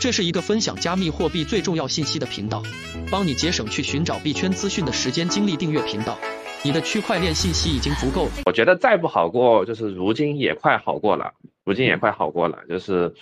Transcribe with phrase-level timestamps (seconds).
[0.00, 2.62] 这是一个分享加密货币最重要信息的频道，
[3.10, 5.56] 帮你节省去寻找币圈资讯的时间精力。
[5.56, 6.16] 订阅频道，
[6.62, 8.28] 你的区块链信息已经足够。
[8.46, 11.34] 我觉得再不好过，就是如今也快好过了，
[11.64, 13.12] 如今也快好过了，就是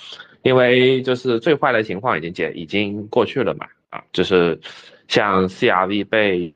[0.42, 4.60] 因为就是最坏的情况已经解已经过去了嘛，啊，就是
[5.08, 6.54] 像 CRV 被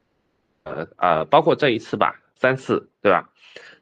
[0.64, 3.30] 呃呃，包括这一次吧，三次对吧？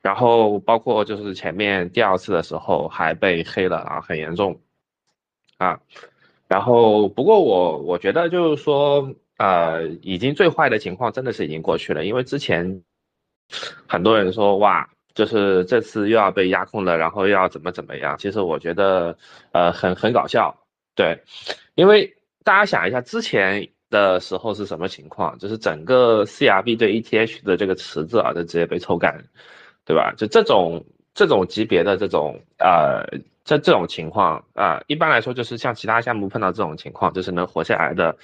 [0.02, 4.61] 然后包括就是前面第二次的时候还被黑了啊，很严重
[5.57, 5.80] 啊。
[6.49, 12.82] 然后，不过我我觉得就是说，呃，已经最坏的情况真的是已经过去了，因为之前
[13.86, 18.17] 很多人说哇，就是这次又要被压控了，然后又要怎么怎么样。
[18.19, 19.14] 其实我觉得，
[19.53, 20.58] 呃，很很搞笑，
[20.95, 21.22] 对，
[21.75, 29.22] 因为大家想一下之前的时候是什么情况，就是整个 CRB 对 ETH 的这个池子啊，就直接被抽干，
[29.85, 30.14] 对吧？
[30.17, 33.05] 就这种这种级别的这种呃。
[33.48, 38.14] 这这种情况啊，一般来说就是像其他项目碰到这种情况，就是能活下来的，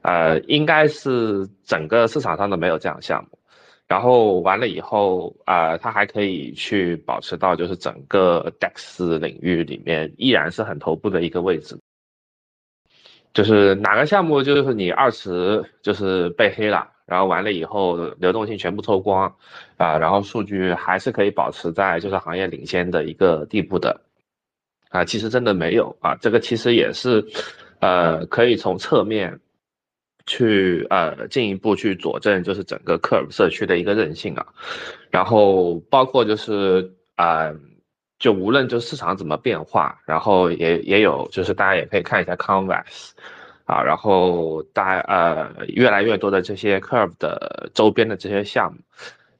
[0.00, 3.38] 呃，应该是整个市场上都没有这样项目。
[3.86, 11.78] 然后完了以后啊，它还可以去保持到就是整个 DEX 领域里面依然是很头部的一个位置。
[13.34, 19.36] 就是哪个项目就是你二池就是被黑了，然后完了以后流动性全部抽光
[19.76, 24.00] 啊，然后数据还是可以保持在就是行业领先的一个地步的。
[24.92, 27.24] 啊，其实真的没有啊，这个其实也是，
[27.80, 29.40] 呃，可以从侧面
[30.26, 34.46] 去呃进一步去佐证，就是整个 Curve 社区的一个韧性啊，
[35.10, 37.50] 然后包括就是啊，
[38.18, 43.12] 就无论就市场怎么变化，然后也也有就是大家也可以看一下 Converse
[43.64, 48.78] 啊，然后大呃越来越多的这些 Curve 的周边的这些项目。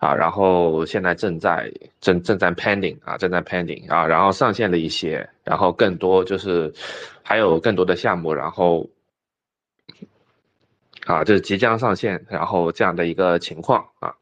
[0.03, 6.73] 啊，然后现在正在正正在 pending 啊，正在 pending 啊，然后上线了一些，然后更多就是
[7.23, 8.91] 还有更多的项目，然后
[11.07, 14.13] 啊，就是即将上线，然后这样的一个情况啊，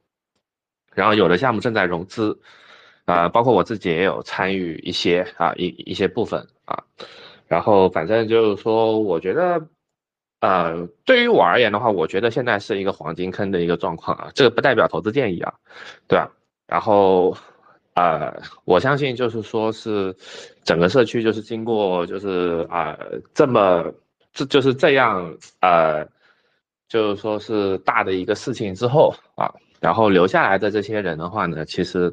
[0.92, 2.39] 然后有的项目正在融资
[3.07, 6.85] 啊，包括我自己也有参与一些啊一一些部分啊，
[7.48, 9.67] 然后反正就是说，我觉得。
[10.40, 15.52] 呃，对于我而言的话，我觉得现在是一个黄金坑的一个状况啊，这个不代表投资建议啊，
[16.08, 16.30] 对吧？
[16.67, 17.36] 然后，
[17.95, 18.34] 呃，
[18.64, 20.17] 我相信就是说是
[20.64, 22.98] 整个社区就是经过就是啊
[23.34, 23.92] 这么
[24.33, 26.06] 这就是这样呃，
[26.89, 29.52] 就是说是大的一个事情之后啊。
[29.80, 32.13] 然后留下来的这些人的话呢，其实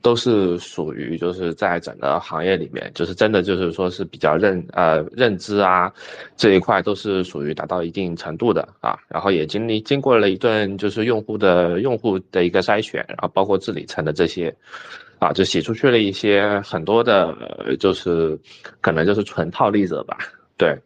[0.00, 5.92] 都是属于就是在整个行业里面，就是真的就是说是比较认呃认知啊
[6.36, 8.96] 这一块都是属于达到一定程度的啊。
[9.08, 14.54] 然后也经历经过了一顿就是用户的用户的一个筛选，然后包括治理层的这些
[15.18, 17.36] 啊，就洗出去了一些很多的，
[17.80, 18.38] 就是
[18.80, 20.16] 可能就是纯套利者吧，
[20.56, 20.78] 对。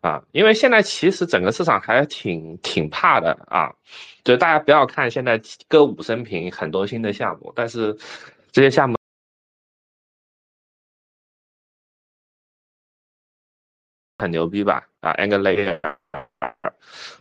[0.00, 3.70] 啊，因为现在其实整个市场还挺挺怕的啊，
[4.24, 7.96] 就是大家不要看现在歌舞升平，很多新的项目，但是
[8.50, 8.96] 这些项目
[14.18, 14.86] 很牛逼吧？
[15.00, 15.80] 啊，Angular，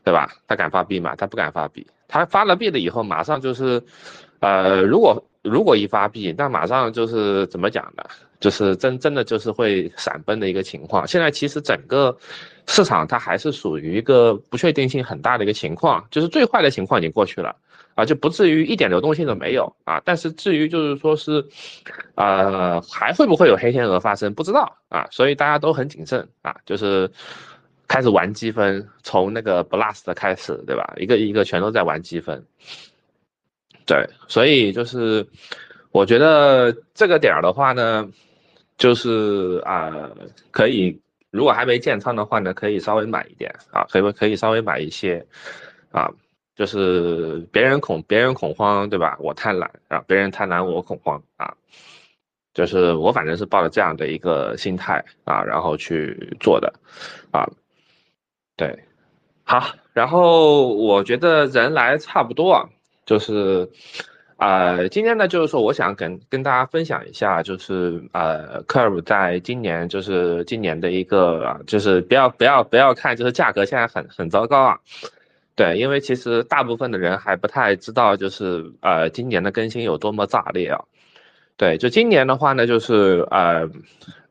[0.04, 0.30] 对吧？
[0.48, 1.16] 他敢发币吗？
[1.16, 3.84] 他不敢发币，他发了币了以后，马上就是，
[4.40, 8.04] 呃，如果如果一发币，那马上就是怎么讲呢？
[8.40, 11.06] 就是真真的就是会闪崩的一个情况。
[11.06, 12.18] 现在其实整个
[12.68, 17.54] 市场它还是属于一个不确定性很大的一个情况，就是最坏的情况已经过去了
[17.96, 20.02] 啊，就不至于一点流动性都没有啊。
[20.06, 21.46] 但是至于就是说是，
[22.16, 25.06] 呃，还会不会有黑天鹅发生，不知道啊。
[25.12, 27.12] 所以大家都很谨慎啊，就是
[27.90, 30.94] 开始玩积分，从那个 blast 开始，对吧？
[30.98, 32.42] 一个一个全都在玩积分。
[33.90, 35.26] 对，所以就是
[35.90, 38.08] 我觉得这个点儿的话呢。
[38.78, 40.10] 就是啊，
[40.52, 40.98] 可以，
[41.32, 45.28] 如果还没建仓的话呢，可以稍微买一点啊，可以可以稍微买一些，
[45.92, 46.10] 啊，
[46.56, 49.18] 就是别人恐别人恐慌，对吧？
[49.20, 51.54] 我贪婪啊，别人贪婪我恐慌啊，
[52.54, 56.74] 就是我反正是抱着这样的一个心态啊，然后去做的，
[57.32, 57.46] 啊，
[58.56, 58.80] 对，
[59.44, 62.70] 好，然后我觉得人来差不多，
[63.10, 63.68] 就是。
[64.42, 74.80] 呃，今天呢，就是说，我想跟跟大家分享一下，就是呃，Curve 在今年，就是今年的一个，就是不要不要不要看，就是价格现在很很糟糕啊，
[75.58, 80.80] 对，因为其实大部分的人还不太知道，就是呃，今年的更新有多么炸裂啊，
[81.58, 83.70] 对，就今年的话呢，就是呃。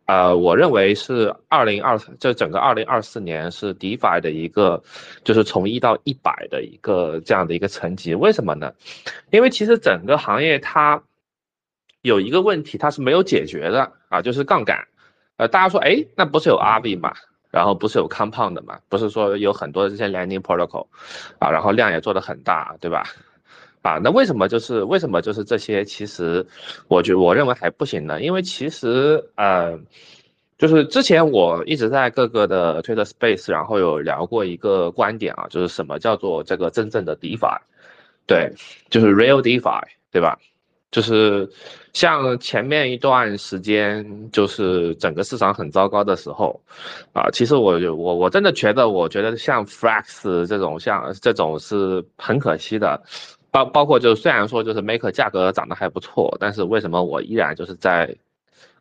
[0.09, 4.83] 呃，我认为是二零二，这整个二零二四年是 DeFi 的一个，
[5.23, 8.15] 就是从一到一百的一个这样的一个层级。
[8.15, 8.73] 为什么呢？
[9.31, 11.03] 因为其实整个行业它
[12.01, 14.89] 有一个问题，它是没有解决的啊，就是杠杆。
[15.37, 17.13] 呃，大家说，哎，那不是有 RV 吗？
[17.51, 20.87] 然后不是有 compound 的嘛，不是说有很多这些 lending protocol，
[21.39, 23.05] 啊，然后量也做得很大，对吧？
[23.83, 25.85] 啊，那为什么就是为什么就是这些？
[25.85, 26.47] 其实，
[26.89, 29.79] 我觉我认为还不行呢，因为其实呃，
[30.59, 37.59] 就是之前我一直在各个的 Twitter Space，然后有聊过一个观点啊，就是什么叫做这个真正的 DeFi，
[38.27, 38.53] 对，
[38.91, 40.39] 就是 Real DeFi，对吧？
[40.91, 41.47] 就是
[41.93, 46.59] 像前面一段时间，就是整个市场很糟糕的时候，
[47.13, 53.03] 啊，其实我我我真的觉得，我觉得像 Flex 这种像这种是很可惜的。
[53.51, 58.15] 包包括就虽然说就是 Maker 价格涨得还不错，但是为什么我依然就是在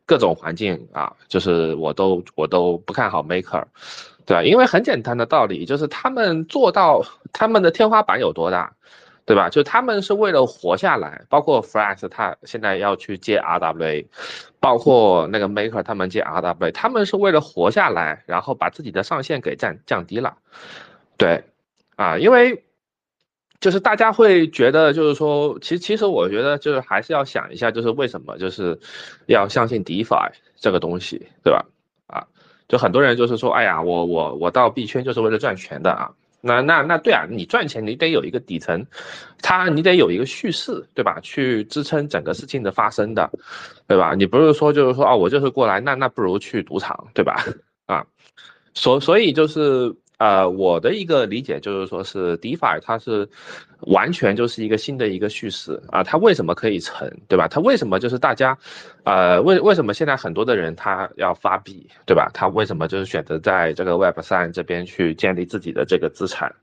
[0.06, 3.64] 各种环境啊，就是我都我都不看好 Maker，
[4.26, 4.44] 对吧？
[4.44, 8.74] 因为很简单的道理，就是他们做到他们的天花板有多大，
[9.26, 9.50] 对吧？
[9.50, 14.06] 就他们是为了活下来，包括 Flex 他现在要去接 RWA，
[14.60, 20.38] 包括那个 Maker 他们接 RWA，他们是为了活下来，然后把自己的上限给降降低了，
[21.18, 21.44] 对，
[21.96, 22.64] 啊，因为。
[23.60, 28.80] 就是大家会觉得，就是说，其实其实我觉得，就是还是要想一下，就是为什么就是
[29.26, 31.66] 要相信 DeFi 这个东西，对吧？
[32.06, 32.22] 啊，
[32.68, 36.12] 就很多人就是说，哎呀，我我我到币圈就是为了赚钱的啊。
[36.40, 38.86] 那那那对啊，你赚钱你得有一个底层，
[39.42, 41.20] 它你得有一个叙事，对吧？
[41.22, 43.28] 去支撑整个事情的发生的，
[43.88, 44.14] 对吧？
[44.14, 47.44] 你不是说就是说啊，我就是过来，那那不如去赌场，对吧？
[47.88, 48.06] 啊，
[48.76, 49.96] 所所以就是。
[50.18, 53.30] 呃，我的一个理解就是说，是 DeFi 它是
[53.82, 57.48] 完全就是一个新的一个叙事啊，它为什么可以成，对吧？
[57.48, 58.58] 它为什么就是大家，
[59.04, 62.32] 呃，为为什么现在很多的人他要发币，对吧？
[62.34, 66.54] 他为什么就是选择在这个 Web 三这边去建立自己的这个资产，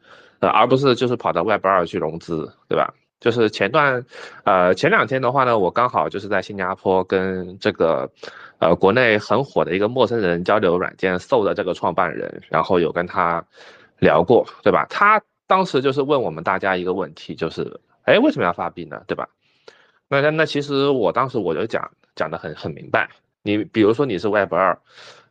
[0.40, 2.92] 呃，而不是就是跑到 Web 二去融资，对吧？
[3.20, 4.04] 就是前段，
[4.44, 8.10] 呃，前两天的话呢，我刚好就是在新加坡跟这个，
[8.58, 13.44] 呃，国内很火的一个陌生人交流软件 Soul 的这个创办人，然后有跟他
[13.98, 14.86] 聊过，对吧？
[14.88, 19.02] 他当时就是问我们大家一个问题，就是，哎，为什么要发币呢？
[19.06, 19.28] 对吧？
[20.08, 23.08] 那那那其实我当时我就讲讲的很很明白，
[23.42, 24.78] 你比如说你是 Web 二，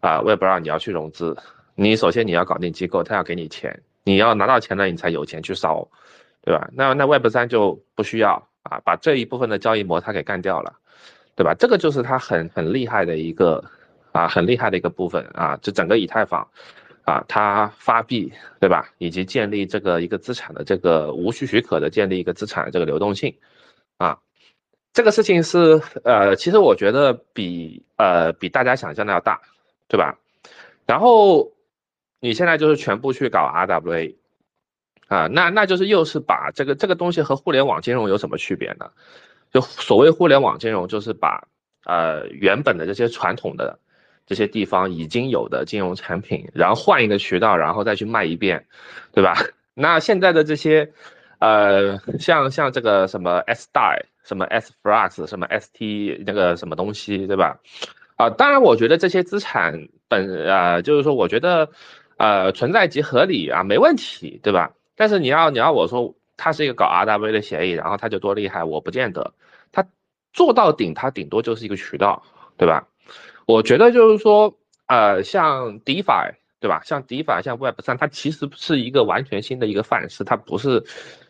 [0.02, 1.36] 啊，Web 二你要去融资，
[1.76, 5.88] 你首先你要搞定机构，他要给你钱，你要拿到钱了，你才有钱去烧。
[6.46, 6.70] 对吧？
[6.74, 10.74] 那那 Web 三就不需要啊，把这一部分的交易模它给干掉了，
[11.36, 11.54] 对吧？
[11.58, 13.64] 这个就是它很很厉害的一个
[14.12, 16.48] 啊，很厉害的一个部分啊，就整个以太坊
[17.06, 18.90] 啊，它发币，对吧？
[18.98, 23.36] 以及建立这个一个资产的这个无需许可的建立一个资产的这个流动性
[23.98, 24.20] 啊，
[24.94, 29.42] 这个事情是呃，其实我觉得比呃比大家想象的要大，
[29.88, 30.18] 对吧？
[30.86, 31.52] 然后
[32.20, 34.16] 你现在就是全部去搞 RWA。
[35.10, 38.90] 啊，那那就是又是把这个这个东西和互联网金融有什么区别呢？
[39.54, 41.48] 就所谓互联网金融，就是把
[41.86, 43.80] 呃原本的这些传统的
[44.26, 48.66] 这些地方已经有的金融产品，然后换一个渠道，然后再去卖一遍，
[49.14, 49.36] 对吧？
[49.76, 50.92] 那现在的这些
[51.40, 57.60] 呃像像这个什么 S 代、什么 S Flux、什么 ST 那个什么东西，对吧？
[58.16, 61.70] 啊，当然我觉得这些资产本啊，就是说我觉得
[62.18, 64.72] 呃存在即合理啊，没问题，对吧？
[64.96, 68.64] 但是你要你要我说，它是一个搞 RWA 的协议，然后它就多厉害？
[68.64, 69.34] 我不见得，
[69.72, 69.86] 它
[70.34, 72.24] 做到顶，它顶多就是一个渠道，
[72.58, 72.88] 对吧？
[73.46, 74.58] 我觉得就是说，
[74.88, 76.82] 呃，像 DeFi，对吧？
[76.86, 80.84] 像 DeFi，像 Web 三，它其实是一个完全新的一个范式，它不是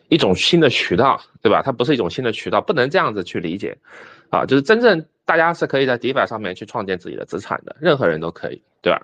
[0.08, 1.62] 一种新的渠道，对吧？
[1.64, 3.76] 它不是一种新的渠道，不能这样子去理解，
[4.30, 9.00] 啊，就是真正大家是可以在 DeFi 上面去创建自己的资产的，任何人都可以，对吧？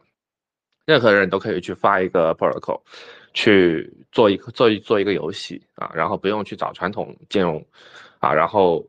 [0.84, 2.80] 任何人都可以去发一个 protocol。
[3.32, 7.64] 去做一个做一做一个游戏啊，然后不用去找传统金融
[8.18, 8.84] 啊，然后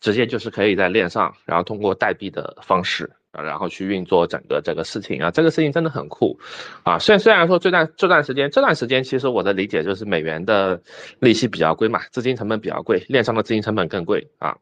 [0.00, 6.36] 直接就是可以在链上，然后通过代币的方式啊，然后去运作整个这个事情啊，这个事情真的很酷
[6.82, 6.98] 啊。
[6.98, 10.82] 虽然虽然说这段这段时间这段时间，其实我的理解就是美元的
[11.20, 14.58] 利息比较贵嘛，资金成本比较贵，链上的资金成本更贵啊。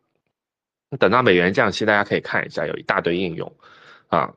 [0.99, 3.51] 等到美元降息，大家可以看一下，有一大堆应用
[4.09, 4.35] 啊，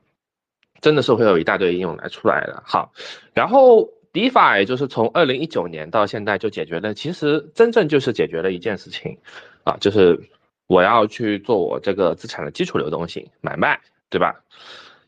[0.86, 2.62] 真的是会有一大堆应用来出来的。
[2.64, 2.92] 好，
[3.34, 3.90] 然后。
[4.16, 9.18] DeFi 就是从二零一九年到现在就解决了，其实真正就是解决了一件事情，
[9.62, 10.18] 啊，就是
[10.66, 13.78] 我要去做我这个资产的基础流动性买卖，
[14.08, 14.40] 对吧？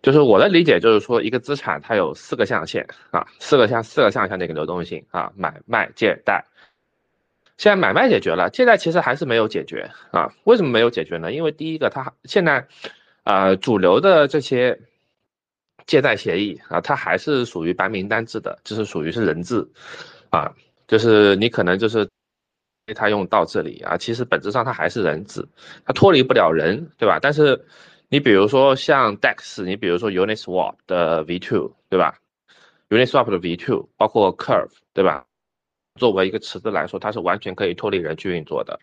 [0.03, 6.45] 就是我的理解就是说，一个资产它有四个象限啊，四个象四个象限的一个流动性啊，买卖借贷。
[7.57, 10.35] 现在买卖解决了，借贷其实还是没有解决啊？
[10.45, 11.33] 为什么没有解决呢？
[11.33, 12.69] 因为第一个，它现在
[13.25, 14.81] 呃主流的这些。
[15.89, 19.67] 借贷协议啊，它还是属于白名单制的，就是属于是人质，
[20.31, 20.55] 啊，
[20.87, 22.09] 就是你可能就是
[22.87, 25.45] 被他用到这里啊，其实本质上它还是人质，
[25.85, 27.19] 它脱离不了人，对吧？
[27.21, 27.65] 但是
[28.09, 32.19] 你比如说像 DEX，你比如说 Uniswap 的 V2，对吧
[32.91, 35.25] ？Uniswap 的 V2，包括 Curve，对吧？
[35.97, 38.79] 作为一个池子来说，它是完全可以脱离人去运作的，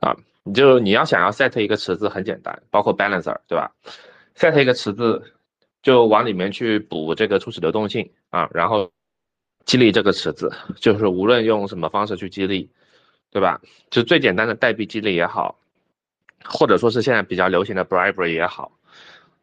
[0.00, 3.70] 啊，你就你要想要 set 一个池子很简单，包括 Balancer，对吧
[4.36, 5.22] ？set 一个池子，
[5.86, 8.90] 就往里面去补这个初始流动性啊，然后
[9.64, 10.50] 激励这个池子，
[10.80, 12.68] 就是无论用什么方式去激励，
[13.30, 13.60] 对吧？
[13.88, 15.60] 就最简单的代币激励也好，
[16.44, 18.72] 或者说是现在比较流行的 Bribery 也好，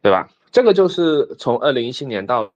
[0.02, 0.28] 对吧？
[0.52, 2.52] 这个就是从二零一七年到。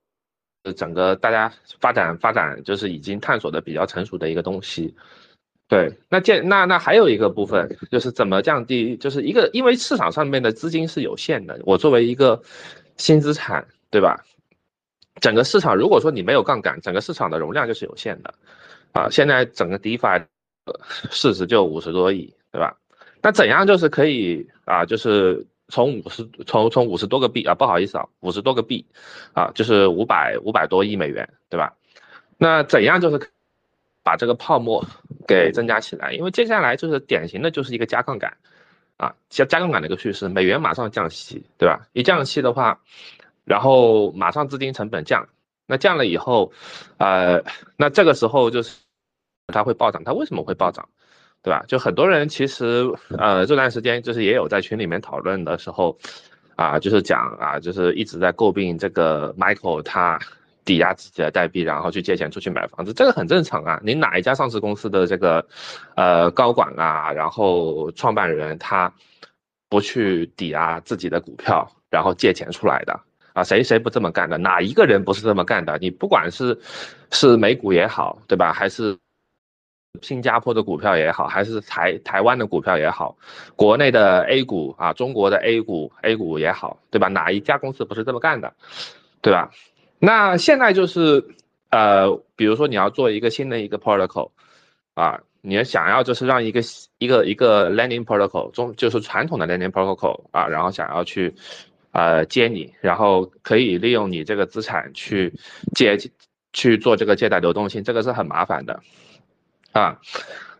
[0.75, 4.93] 整个大家发展发展就是已经探索的比较成熟的一个东西，
[5.69, 12.39] 对，那建那那还有一个部分就是怎么降低，就是一个因为市场上面的资金是有限的，我作为一个
[12.97, 14.23] 新资产，对吧？
[15.21, 18.33] 整个市场如果说你没有杠杆，整个市场的容量就是有限的，
[18.93, 20.25] 啊，现在整个 DeFi
[21.11, 22.75] 市值就五十多亿，对吧？
[23.21, 25.45] 那怎样就是可以啊，就是。
[25.71, 28.83] 从五十从从五十多个币啊，不好意思啊，五十多个币，
[29.33, 31.75] 啊，就是五百五百多亿美元，对吧？
[32.39, 33.29] 那怎样就是
[34.01, 34.83] 把这个泡沫
[35.27, 36.11] 给增加起来？
[36.13, 38.35] 因为接下来就是典型的就是一个加杠杆，
[38.97, 41.87] 啊，加加杠杆的一个趋势，美元马上降息，对吧？
[41.93, 42.81] 一降息的话，
[43.49, 45.27] 然后马上资金成本降，
[45.65, 46.53] 那降了以后，
[46.99, 47.43] 呃，
[47.75, 48.77] 那这个时候就是
[49.47, 50.87] 它会暴涨，它为什么会暴涨？
[51.41, 51.63] 对吧？
[51.67, 52.85] 就很多人其实，
[53.17, 55.97] 呃，这段时间就是也有在群里面讨论的时候，
[56.57, 60.19] 啊，就是讲啊，就是一直在诟病这个 Michael 他
[60.65, 63.79] 抵押自己的代币，然后去借钱出去买房子，这个很正常啊。
[63.83, 65.47] 你哪一家上市公司的这个，
[65.95, 68.93] 呃，高管啊，然后创办人他
[69.69, 72.99] 不去抵押自己的股票，然后借钱出来的
[73.33, 73.43] 啊？
[73.43, 74.37] 谁谁不这么干的？
[74.37, 75.77] 哪一个人不是这么干的？
[75.79, 76.59] 你不管是
[77.11, 78.53] 是美股也好，对吧？
[78.53, 78.97] 还是？
[80.03, 83.17] 新加坡的股票也好，还是台台湾的股票也好，
[83.55, 87.07] 国内的 A 股啊，中国的 A 股 A 股也好，对吧？
[87.07, 88.53] 哪一家公司不是这么干的，
[89.19, 89.49] 对吧？
[89.97, 91.25] 那现在就是
[91.71, 94.29] 呃，比如说你要做一个新的一个 protocol
[94.93, 96.61] 啊，你要想要就是让一个
[96.99, 101.33] 一个一个 lending protocol 中就是传统的 lending protocol 啊，然后想要去
[101.91, 105.33] 呃接你，然后可以利用你这个资产去
[105.73, 105.97] 借
[106.53, 108.79] 去做这个借贷流动性，这个是很麻烦的。
[109.71, 109.99] 啊，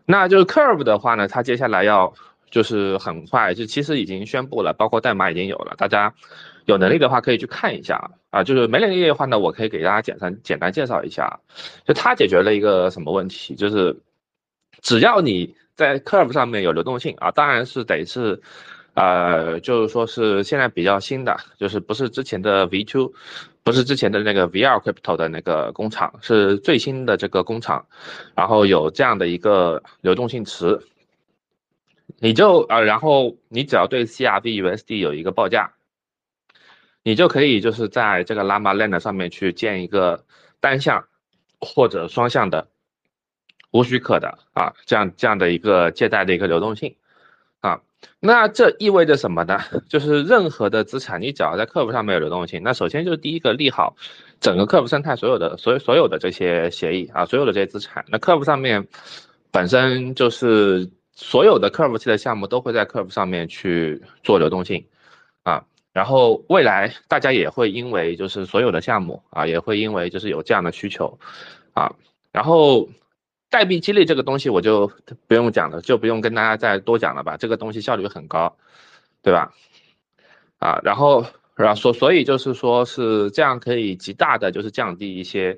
[0.06, 2.14] 那就是 Curve 的话呢，它接下来要
[2.50, 6.14] 就是很快，就其实已经宣布了，包括代码已经有了，大家
[6.66, 8.44] 有能力的话可以去看一下啊。
[8.44, 11.40] 就是没能力的话呢，我可以给大家简单简单介绍一下，
[11.86, 13.96] 就它解决了一个什么问题，就是
[14.82, 18.42] 只要你在 Curve 上面有流动性啊，当然是得是。
[19.00, 23.14] 呃，就是说是现在比较新的，就是不是之前的 V2，
[23.64, 27.88] 不是之前的那个 VR Crypto 的那个工厂，是最新的这个工厂，
[28.36, 30.82] 然后有这样的一个流动性池，
[32.18, 35.76] 你就呃，然后你只要对 CRV USD 有一个报价，
[37.02, 40.26] 你就可以就是在这个 Llama Land 上面去建一个
[40.60, 41.06] 单向
[41.62, 42.68] 或者双向的
[43.72, 46.98] 无许可的啊，这样这样的一个借贷的一个流动性
[47.62, 47.80] 啊。
[48.22, 49.60] 那这意味着什么呢？
[49.90, 53.96] 就是任何的资产，你只要在客服上面有流动性，那首先就是第一个利好
[54.40, 58.88] 整个客服生态所有的所有所有的这些协议啊，所有的这些资产，那客服上面
[59.52, 64.86] 本身就是所有的客服器的项目都会在客服上面去做流动性
[65.44, 71.20] 啊，然后未来大家也会因为就是所有的项目啊，也会因为就是有这样的需求
[71.74, 71.94] 啊，
[72.32, 72.88] 然后。
[73.50, 74.92] 代币激励这个东西我就
[75.28, 77.36] 不用讲了，就不用跟大家再多讲了吧。
[77.36, 78.56] 这个东西效率很高，
[79.24, 79.52] 对吧？
[80.60, 81.26] 啊，然后
[81.56, 85.58] 然后所所以就是说是这样可以极大的就是降低一些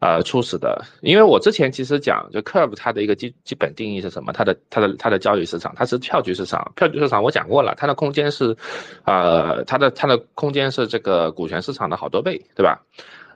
[0.00, 4.32] 呃初始的，因为我之前其实讲就 Curve 它的一个基基本定义是什么？
[4.32, 8.56] 它的它的它的交易市场它是票据市场，票据市场我讲过了，它的空间是
[9.04, 12.80] 呃它的它的空间是这个股权市场的好多倍，对吧？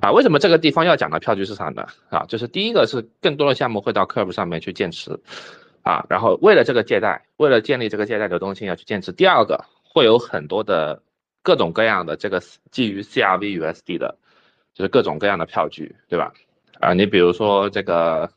[0.03, 1.87] 啊，为什么这个地方要讲到票据市场呢？
[2.11, 5.17] 啊，就是第一个是更多的项目会到 Curve 上面去建池，
[5.83, 9.13] 啊，然后为了这个借贷，为了建立这个借贷流动性要去建池。
[9.13, 11.01] 第二个会有很多的
[11.41, 12.43] 各种各样的这个
[12.73, 14.19] 基于 CRV USD 的，
[14.75, 16.33] 就是各种各样的票据，对吧？
[16.81, 18.29] 啊，你比如说这个，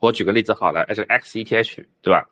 [0.00, 2.26] 我举个例子好了，是 XETH，对吧？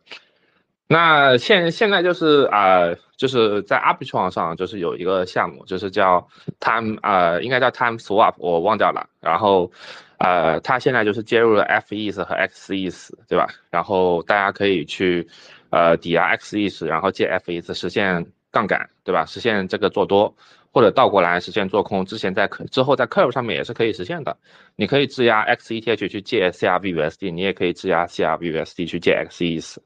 [0.90, 6.26] 那现现在就是啊，就是在 Arbitrum 上就是有一个项目，就是叫
[6.60, 9.06] Time 呃，应该叫 Time Swap，我忘掉了。
[9.20, 9.70] 然后，
[10.18, 13.48] 呃，它现在就是接入了 FETH 和 XETH，对吧？
[13.70, 15.28] 然后大家可以去
[15.68, 19.26] 呃抵押 XETH，然后借 FETH 实现杠杆，对吧？
[19.26, 20.34] 实现这个做多，
[20.72, 22.02] 或者倒过来实现做空。
[22.06, 24.34] 之前在之后在 Curve 上面也是可以实现的。
[24.74, 29.76] 你可以质押 XETH 去借 CRVUSD，你也可以质押 CRVUSD 去借 XETH。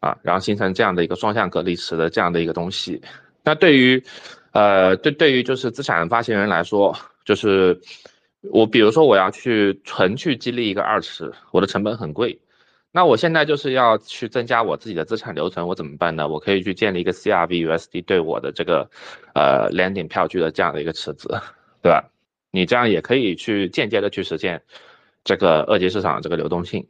[0.00, 3.00] 啊，然后形成这样的一个双向隔离池的这样的一个东西，
[3.42, 4.02] 那对于，
[4.52, 7.80] 呃，对对于就是资产发行人来说，就是
[8.52, 12.38] 我比如说我要去纯去激励一个二池，我的成本很贵。
[12.90, 16.26] 那我现在就是要去增加我自己的资产留存，我怎么办呢？
[16.26, 18.88] 我可以去建立一个 CRV-USD 对我的这个
[19.34, 21.28] 呃 landing 票据的这样的一个池子，
[21.82, 22.08] 对吧？
[22.50, 24.62] 你这样也可以去间接的去实现
[25.22, 26.86] 这个二级市场这个流动性。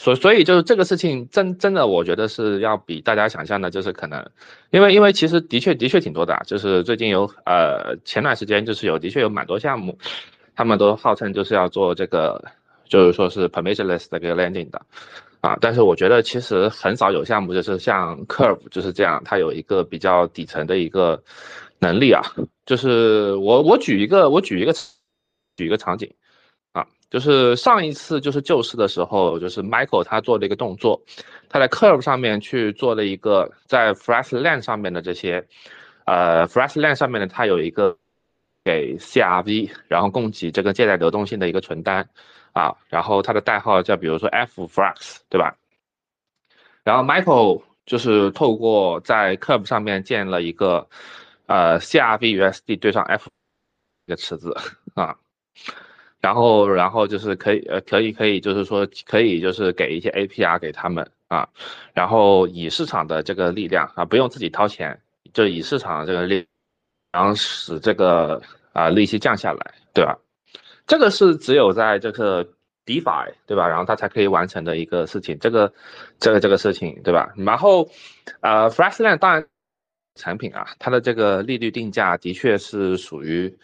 [0.00, 4.30] 所所以就是这个事情真真的，我觉得是要比大家想象的，就是可能，
[4.70, 9.98] 因为因为其实的确的确挺多的，就是最近有呃前段时间就是有的确有蛮多项目，
[10.56, 12.42] 他们都号称就是要做这个。
[12.90, 14.82] 就是说是 permissionless 的一个 landing 的，
[15.42, 21.22] 啊，但是我觉得其实很少有项目就是像 Curve 就是这样，它有一个比较底层的一个
[21.78, 22.20] 能力啊。
[22.66, 24.72] 就是我我举一个我举一个
[25.56, 26.12] 举一个场景，
[27.10, 31.02] 就是上一次就是救市的时候，就是 Michael 他做了一个动作，
[31.48, 35.46] 他在 Curve 上面去做了一个在 Flash Land 上面的这些，
[36.06, 37.98] 呃，Flash Land 上面的它有一个
[38.64, 42.08] 给 CRV 然后供给这个借贷流动性的一个存单。
[42.52, 45.56] 啊，然后它的代号叫比如说 F Flux，对吧？
[46.82, 50.88] 然后 Michael 就是透过在 Curve 上面建了一个
[51.46, 53.28] 呃 CRV-USD 对上 F
[54.06, 54.52] 一个池子
[54.94, 55.16] 啊，
[56.20, 61.48] 然后然后就是可以呃可以可以就是说可以就是给一些 APR 给他们啊，
[61.94, 65.00] 然后以市场的这个力量啊，不用自己掏钱，
[65.32, 66.46] 就以市场的这个力，
[67.12, 70.18] 然后使这个啊利息降下来，对吧？
[70.86, 72.44] 这个是只有在这个
[72.84, 73.68] DeFi 对吧？
[73.68, 75.72] 然后它才可以完成的一个事情，这个
[76.18, 77.32] 这个这个事情对吧？
[77.36, 77.88] 然后
[78.40, 79.46] 呃，Flashland 当然
[80.16, 83.56] 产品啊，它的这个利率定价的确是属于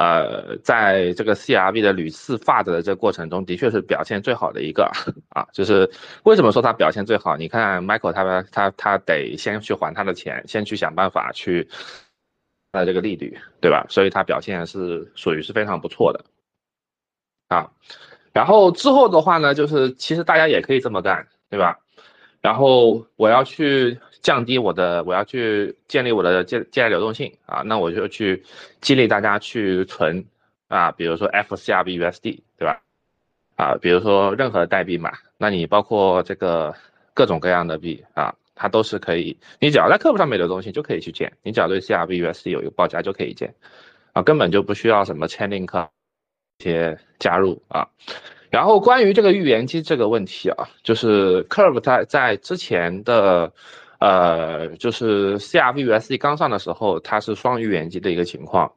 [0.00, 4.90] 呃，在这个 CRV 的屡次发的这个过程中，的确是表现最好的一个
[5.28, 5.46] 啊。
[5.52, 5.90] 就是
[6.22, 7.36] 为什么说它表现最好？
[7.36, 11.68] 你看 Michael 他他他得先去还他的钱，先去想办法去
[12.72, 13.84] 呃这个利率对吧？
[13.90, 16.24] 所以他表现是属于是非常不错的。
[17.48, 17.70] 啊，
[18.32, 21.78] 然后之后的话呢，就是其实大家也可以这么干，对吧？
[22.40, 28.42] 然后我要去降低我的，我要去建立我的借借贷流动性啊，那我就去
[28.80, 30.24] 激励大家去存
[30.68, 32.82] 啊，比如说 FCRBUSD，对吧？
[33.56, 36.74] 啊，比如说任何代币嘛，那你包括这个
[37.14, 43.54] 各种各样的币啊，它都是可以，你只要在客户上面流动性就可以去建，你只要对 CRBUSD 有一个报价就可以建，
[44.12, 45.88] 啊，根本就不需要什么 Chainlink。
[46.62, 47.88] 些加入啊，
[48.50, 53.50] 然后关于这个预言机这个问题啊，就是 Curve 在在之前的
[54.00, 58.72] 呃，就是 CRVUSD 刚上的时候，它是双预言机的一个情况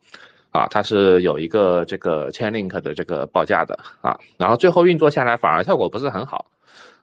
[0.52, 6.46] 啊，它是有一个这个 Chainlink 的这个报价的啊，然后最后运作下来反而效果不是很好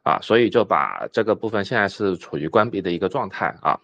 [0.04, 3.80] 啊，所以就把这个部分现在是处于关闭的一个状态啊，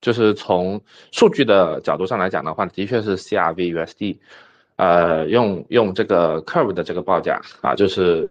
[0.00, 0.80] 就是从
[1.12, 4.16] 数据的角度上来讲的话，的确是 CRVUSD。
[4.76, 8.30] 呃，用用这个 Curve 的这个报价啊，就是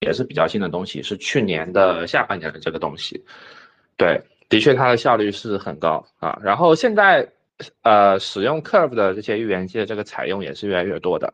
[0.00, 3.24] 也是比较新的东西，是去年的下半年的这个东西。
[3.96, 6.38] 对，的确它的效率是很高啊。
[6.42, 7.28] 然后现在
[7.82, 11.32] 呃，使用 Curve 的这些预言机的这个采用也是越来越多的。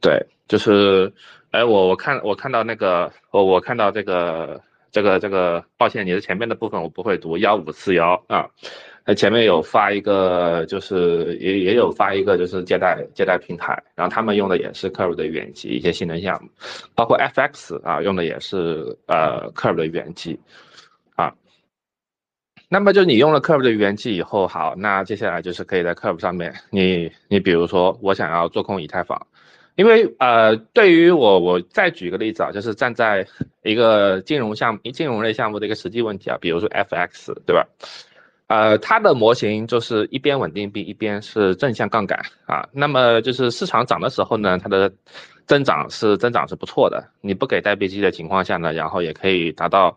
[0.00, 1.12] 对，就是
[1.52, 8.48] 哎，我我看我看到那个我我看到这个这个这个，抱歉，你的前面的部分我不会读幺五四幺啊。
[9.06, 16.48] 那前面有发一个，就是也也有发一个，就是借贷借贷平台，然后他们用的也是 Curve 的远机一些性能项目，
[16.94, 20.40] 包括 FX 啊用的也是呃 Curve 的远机
[21.16, 21.34] 啊。
[22.68, 29.26] 那么就你用了 Curve 的远机以后，好，那接下来就是可以在 Curve 上面，你你比如说我想要做空以太坊，
[29.76, 33.26] 因为呃对于我我再举一个例子啊，就是站在
[33.62, 37.66] 一个金融项目金融类项目的一个实际问题啊，比如说 FX 对吧？
[38.46, 42.68] 呃，它的模型就是一边稳定币，一边是正向杠杆啊。
[42.72, 44.92] 那么就是市场涨的时候呢，它的
[45.46, 47.04] 增长是增长是不错的。
[47.20, 49.96] 你不给代币机的情况下呢，然后也可以达到，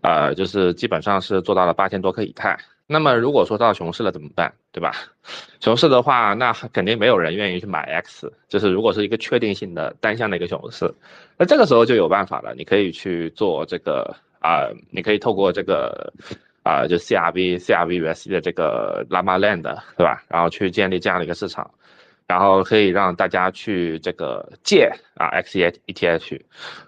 [0.00, 2.58] 呃，就是基本上是做到了八千多颗以太。
[2.86, 4.92] 那么如果说到熊市了怎么办，对吧？
[5.60, 8.32] 熊市的话，那肯定没有人愿意去买 X。
[8.48, 10.92] 就是如果是一个确定性的单向的一个熊市，
[11.36, 16.12] 那这个时候就有办法了，你可以去做这个啊，你可以透过这个。
[16.64, 19.62] 啊，就 CRV、CRVUSD 的这个 Llama Land，
[19.96, 20.22] 对吧？
[20.28, 21.70] 然后去建立这样的一个市场，
[22.28, 26.40] 然后可以让大家去这个借啊 XETH。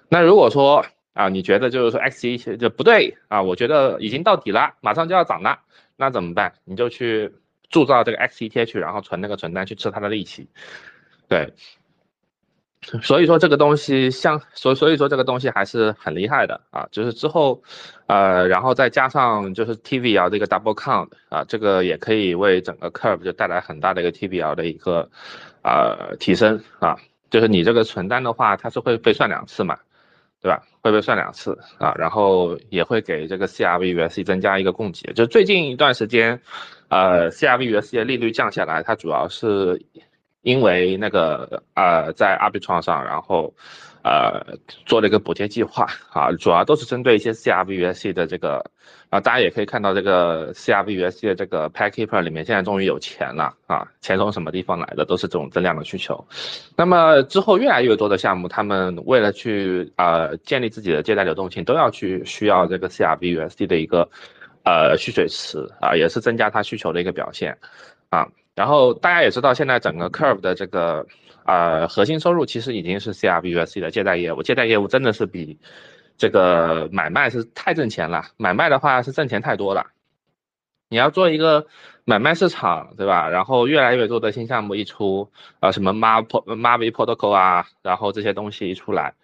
[0.09, 5.59] 那如果说啊，你觉得就是说 XETH 就不对啊，我觉得已经到底了，马上就要涨了，
[5.97, 6.53] 那怎么办？
[6.65, 7.33] 你就去
[7.69, 10.49] 铸造这个 XETH，然后存那个存单去吃它的利息，
[11.29, 11.53] 对。
[13.03, 17.63] 所以说这个东西像，所所以说这个东西还是很厉害的啊，就是之后，
[18.07, 25.09] 呃，然后再加上就是 TVL 这个 double count 啊，这个也可以为整个 curve 就带来很大的一个 TVL 的一个
[25.63, 26.97] 呃提升啊，
[27.29, 29.77] 就是你这个存单的话，它是会被算两次嘛，
[30.41, 30.63] 对吧？
[30.81, 35.13] 会被算两次啊，然后也会给这个 CRVUS 增加一个供给。
[35.13, 36.41] 就最近一段时间，
[36.89, 39.85] 呃，CRVUS 的利率降下来，它主要是
[40.43, 43.55] 因为那个呃，在 R B 创上，然后。
[44.03, 48.65] 呃，做了一个补贴计划啊，主要都是针对一些 CRVUSD 的这个
[49.11, 55.05] 啊，大家也可以看到这个 CRVUSD 的这个 Packeeper 里面现在终于有钱了啊，钱从什么地方来的？
[55.05, 56.27] 都是这种增量的需求。
[56.77, 64.09] 那么之后越来越多的项目，他们为了去啊建立自己的借贷流动性，都要去需要这个 CRVUSD 的一个
[64.65, 67.59] 呃蓄水池啊，也是增加它需求的一个表现
[68.09, 68.27] 啊。
[68.55, 71.07] 然后大家也知道，现在整个 Curve 的这个。
[71.47, 75.59] 呃，核心收入其实已经是 CRBUSD 的借贷业务，借贷业务真的是比
[76.17, 78.27] 这个买卖是太挣钱了。
[78.37, 79.87] 买卖的话是挣钱太多了。
[80.91, 81.67] 你要做一个
[82.05, 83.29] 买卖市场，对吧？
[83.31, 89.15] 然后越来越多的新项目一出，啊，什么 Mar Marvi Protocol 啊，然后这些东西一出来，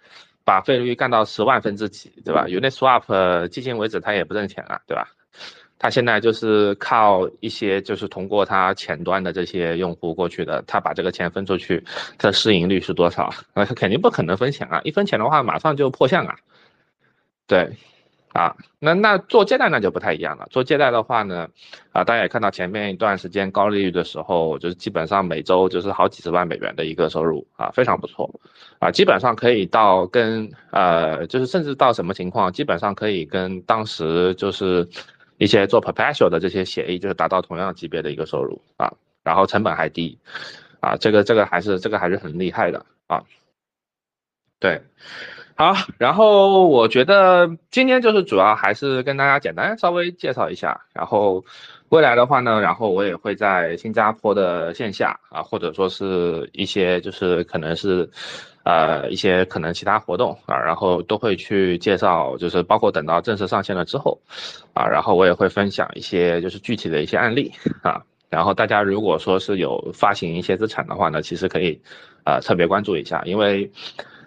[0.42, 3.02] 把费率干到十万分之几，对吧？Uniswap
[3.48, 5.10] 迄今为止它也不挣钱了，对吧？
[5.78, 11.84] 他现在就是靠一些，就是通过他前端的这些用户过去的，他把这个钱分出去，
[12.16, 13.30] 他的市盈率是多少？
[13.52, 14.80] 那他肯定不可能分钱啊！
[14.84, 16.34] 一分钱的话，马上就破相啊。
[17.46, 17.70] 对，
[18.32, 20.46] 啊，那那做借贷那就不太一样了。
[20.50, 21.46] 做借贷的话呢，
[21.92, 28.28] 啊，大家也看到前面一段时间高利率的时候，就是基本上每周就是好几十万美元的一个收入啊，非常不错
[28.78, 34.88] 啊，基本上可以到跟呃，就是甚至到什么情况，基本上可以跟当时就是。
[35.38, 40.18] 一些做 perpetual 的这些协议，就是达到同样级别的一个收入啊，然后成本还低，
[40.81, 43.22] 啊，这个这个还是这个还是很厉害的啊。
[44.59, 44.83] 对，
[45.55, 51.44] 好，然后我觉得今天就是主要还是跟大家简单稍微介绍一下，然后
[51.90, 58.11] 未来的话呢，然后我也会在新加坡的线下啊，或者说是一些就是可能是。
[58.66, 64.20] 呃，一些可能其他活动啊，然后都会去介绍，就是包括等到正式上线了之后，
[64.74, 67.52] 啊，然后我也会分享一些就是具体的一些案例
[67.83, 71.81] 啊，然后大家如果说是有发行一些资产的话呢，其实可以
[72.24, 73.70] 呃特别关注一下，因为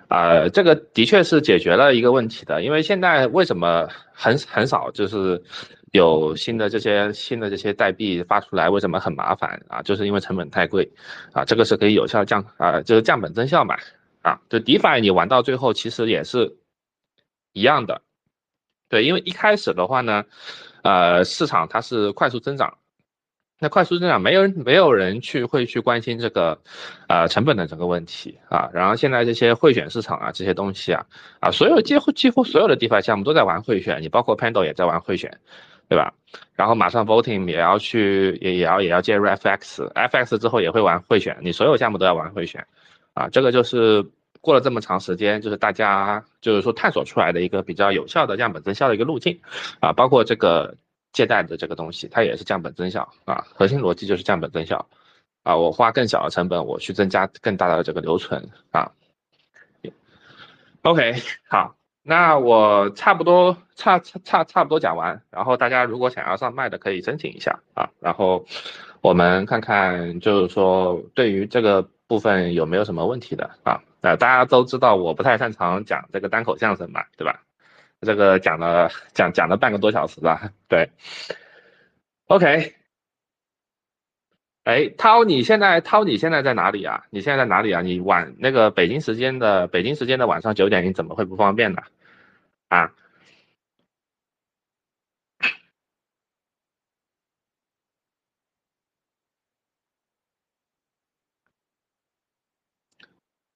[0.07, 5.43] 呃这个的确是解决了一个问题的，因为现在为什么很很少就是
[5.91, 9.81] 有新的这些新的这些代币发出来，为什么很麻烦啊？
[9.81, 10.89] 就是因为成本太贵
[11.33, 13.75] 啊，这个是可以有效降啊，就是降本增效嘛。
[14.21, 16.57] 啊，就 DeFi 你玩到最后其实也是
[17.53, 18.01] 一样的，
[18.89, 20.25] 对，因为一开始的话呢，
[20.83, 22.77] 呃，市场它是快速增长，
[23.59, 26.61] 那快速增长没有没有人去会去关心这个
[27.07, 31.05] 呃成本的这个问题啊，然后现在这些会选市场啊这些东西啊
[31.39, 35.39] 啊，所有几乎几乎所有的 DeFi 项目都在玩会选，你包括 Pando 也在玩会选，
[35.87, 36.13] 对吧？
[36.55, 42.65] 然后马上 Voting 也要去也也要也要介入 FX，FX 之后也会玩会选，你所有项目都要玩会选。
[43.19, 49.41] 啊，这个就是过了这么长时间，就是大家就是说探索出来的一个比较有效的降本增效的一个路径，
[49.81, 50.77] 啊，包括这个
[51.11, 54.87] 借贷的这个东西，它也是降本增效啊，核心逻辑就是降本增效，
[55.43, 58.89] 啊，我花更小的成本，我去增加更大的这个留存啊。
[60.83, 61.15] OK，
[61.49, 68.45] 好，那我差不多差差差差不多讲完，然后大家如果想要上麦的可以申请一下啊，然后
[69.01, 71.85] 我们看看就是说对于这个。
[72.09, 73.81] 部分有没有什么问题的啊？
[74.01, 77.43] 那大家都知道我不太擅长讲这个单口相声嘛，对吧？
[78.01, 80.89] 这个讲了讲讲了半个多小时了，对。
[82.27, 82.75] OK，
[84.63, 87.05] 哎，涛，你现在涛你现在在哪里啊？
[87.11, 87.81] 你现在在哪里啊？
[87.81, 91.83] 你晚那个北京时间的北京时间的晚上九点，你怎么会不方便呢？
[92.69, 92.91] 啊？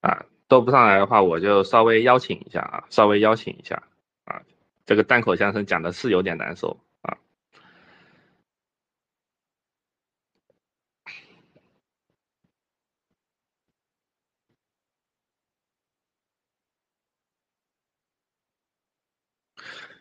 [0.02, 3.82] 啊，都不上来的话，我就稍微邀请一下啊，稍微邀请一下
[4.26, 4.42] 啊，
[4.86, 7.18] 这个单口相声讲的是有点难受啊。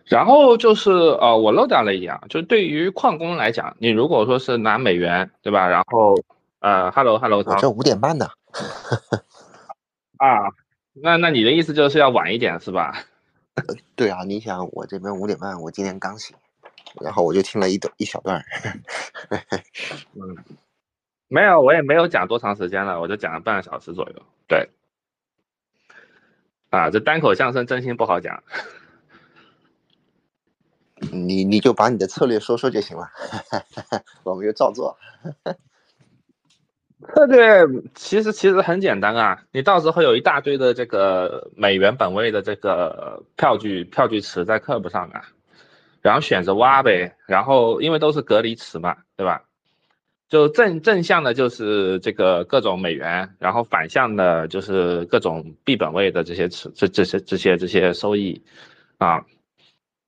[0.04, 5.66] 然后就是呃，我漏掉了一点，就对于矿工来讲，你如果说是拿美元，对吧？
[5.68, 6.14] 然后
[6.58, 8.28] 呃，Hello Hello，这五点半呢。
[10.22, 10.54] 啊，
[10.92, 12.94] 那那你的意思就是要晚一点是吧？
[13.96, 16.36] 对啊，你想我这边五点半，我今天刚醒，
[17.00, 18.44] 然后我就听了一段一小段。
[20.14, 20.44] 嗯，
[21.26, 24.22] 没有，我也没有讲多长时间了，我就讲了半个小时左右。
[24.46, 24.70] 对，
[26.70, 28.44] 啊，这单口相声真心不好讲。
[31.10, 33.10] 你你就把你的策略说说就行了，
[34.22, 34.96] 我们就照做。
[37.14, 45.22] 策略其实其实很简单啊，你到时候有一大堆的这个美元本位的这个票据票据池在课本上啊，
[46.00, 49.42] 然后选择挖呗，然后因为都是隔离池嘛，对吧？
[50.28, 58.42] 就正正向的就是这个各种美元，然后反向的就是各种币本位的这些池这这些这些这些收益
[58.98, 59.24] 啊。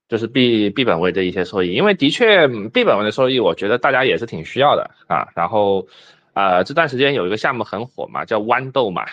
[0.07, 5.27] 就是币币本位的一些收益，因为的确币本位的收益，我觉得大家也是挺需要的啊。
[5.35, 5.87] 然后，
[6.35, 9.05] 呃，这段时间有一个项目很火嘛，叫豌豆嘛，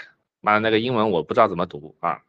[0.41, 2.19] 妈那个英文我不知道怎么读啊。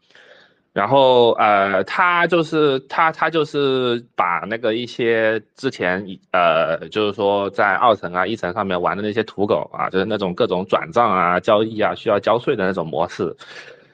[0.73, 13.37] 然后，呃，他就是他他就是把那个一些之前呃，就是说在二层啊、一层上面玩的那些土狗啊，就是那种各种转账啊、交易啊需要交税的那种模式。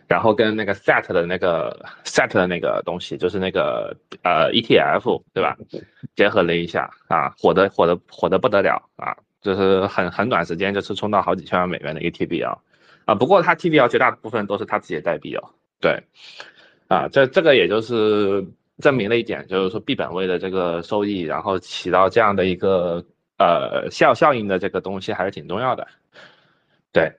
[0.06, 5.56] 然后跟那个 set 的那个 set 的那个东西，就是那个呃 ETF 对吧？
[6.16, 12.58] 结合了一下啊，火的火的火的不得了啊，就是很很短时间就是冲到好几千万美元的一个 TBL
[13.04, 13.14] 啊。
[13.14, 15.50] 不过它 TBL 绝大部分都是他自己的代币哦。
[15.80, 16.02] 对，
[16.88, 18.46] 啊，这这个也就是
[18.78, 23.04] 证明了一点，就是说币本位的这个收益，然后起到这样的一个
[23.38, 25.86] 呃效效应的这个东西还是挺重要的。
[26.92, 27.12] 对。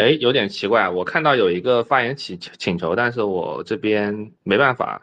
[0.00, 5.02] 哎，有点奇怪，我看到有一个发言请请求，但是我这边没办法。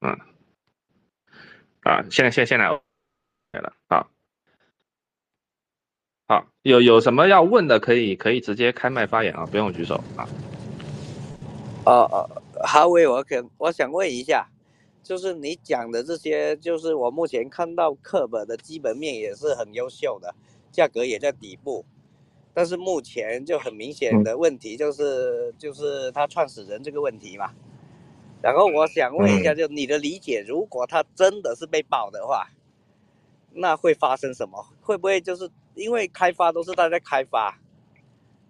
[0.00, 0.10] 嗯，
[1.80, 2.68] 啊，现在现现在
[3.52, 4.10] 来了，好，
[6.28, 10.28] 好，有有什么要问的，可以可以直接开麦发言啊，不用举手啊。
[11.86, 14.46] 哦哦，哈维，我可我想问一下，
[15.02, 20.34] 就是你讲的这些，就是我目前看到课本的基本面也是很优秀的。
[20.74, 21.84] 价格也在底部，
[22.52, 27.52] 但是目前就很明显的问题就是就是他创始人这个问题嘛。
[28.42, 32.48] 然后我想问一下，就你的理解，如果他真的是被爆的话，
[33.52, 34.66] 那会发生什么？
[34.82, 37.56] 会不会就是因为开发都是他在开发？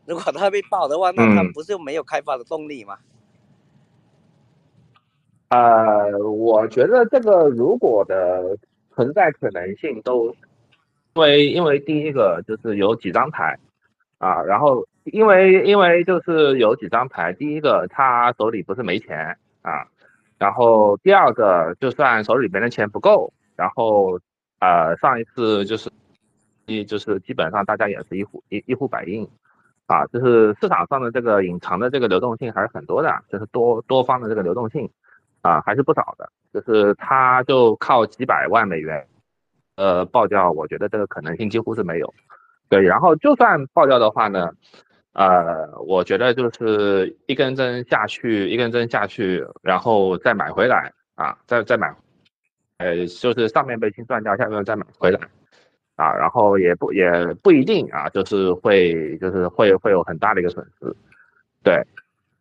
[0.07, 2.99] 如果他被爆的话，那他不是没有开发的动力吗？
[5.51, 8.57] 呃，我觉得这个如果的
[8.95, 10.35] 存在可能性都。
[11.15, 13.57] 因为因为第一个就是有几张牌，
[14.19, 19.87] 啊，然后因为因为就是有几张牌，第一个他手里不是没钱啊，
[20.39, 24.19] 然后第二个就算手里边的钱不够，然后
[24.59, 25.89] 呃上一次就是
[26.67, 29.29] 一就是基本上大家也是一呼一一呼百应，
[29.87, 34.91] 啊，就是市场上的这个隐藏的这个流动性还是很多的，就是多多方的这个流动性
[35.43, 39.07] 啊还是不少的，就是他就靠几百万美元。
[39.77, 42.15] 呃，爆掉，我觉得这个可能性几乎是没有。
[42.69, 44.51] 对，然后就算爆掉的话呢，
[45.13, 51.95] 呃，我觉得就是一根针下去，一根针下去，然后再买回来啊，再再买，
[52.79, 55.21] 呃，就是上面被清算掉，下面再买回来
[55.97, 57.11] 啊，然后也不也
[57.43, 60.97] 不一定啊，就是会就是会会有很大的一个损失。
[61.63, 61.85] 对，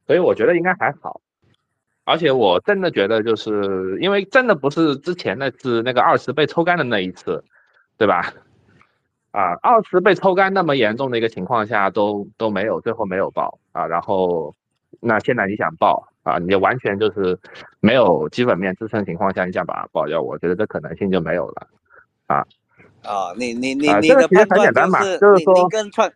[0.08, 1.20] 所以我觉得应该还好。
[2.06, 7.42] 而且我真的觉得，就是因为真的不是之前那次那个二十被抽干的那一次，
[7.98, 8.34] 对吧？
[9.32, 13.88] 啊，二十被抽干那么严重的一个情况下都都没有，最后没有爆啊。
[13.88, 14.54] 然后
[15.00, 17.40] 那现在你想爆啊，你完全就是
[17.80, 21.68] 没有基本面支撑情况下，你想把它爆掉，我觉得这可能性就没有了
[22.28, 22.46] 啊。
[23.04, 25.70] 啊，你你你你的判断就是就是说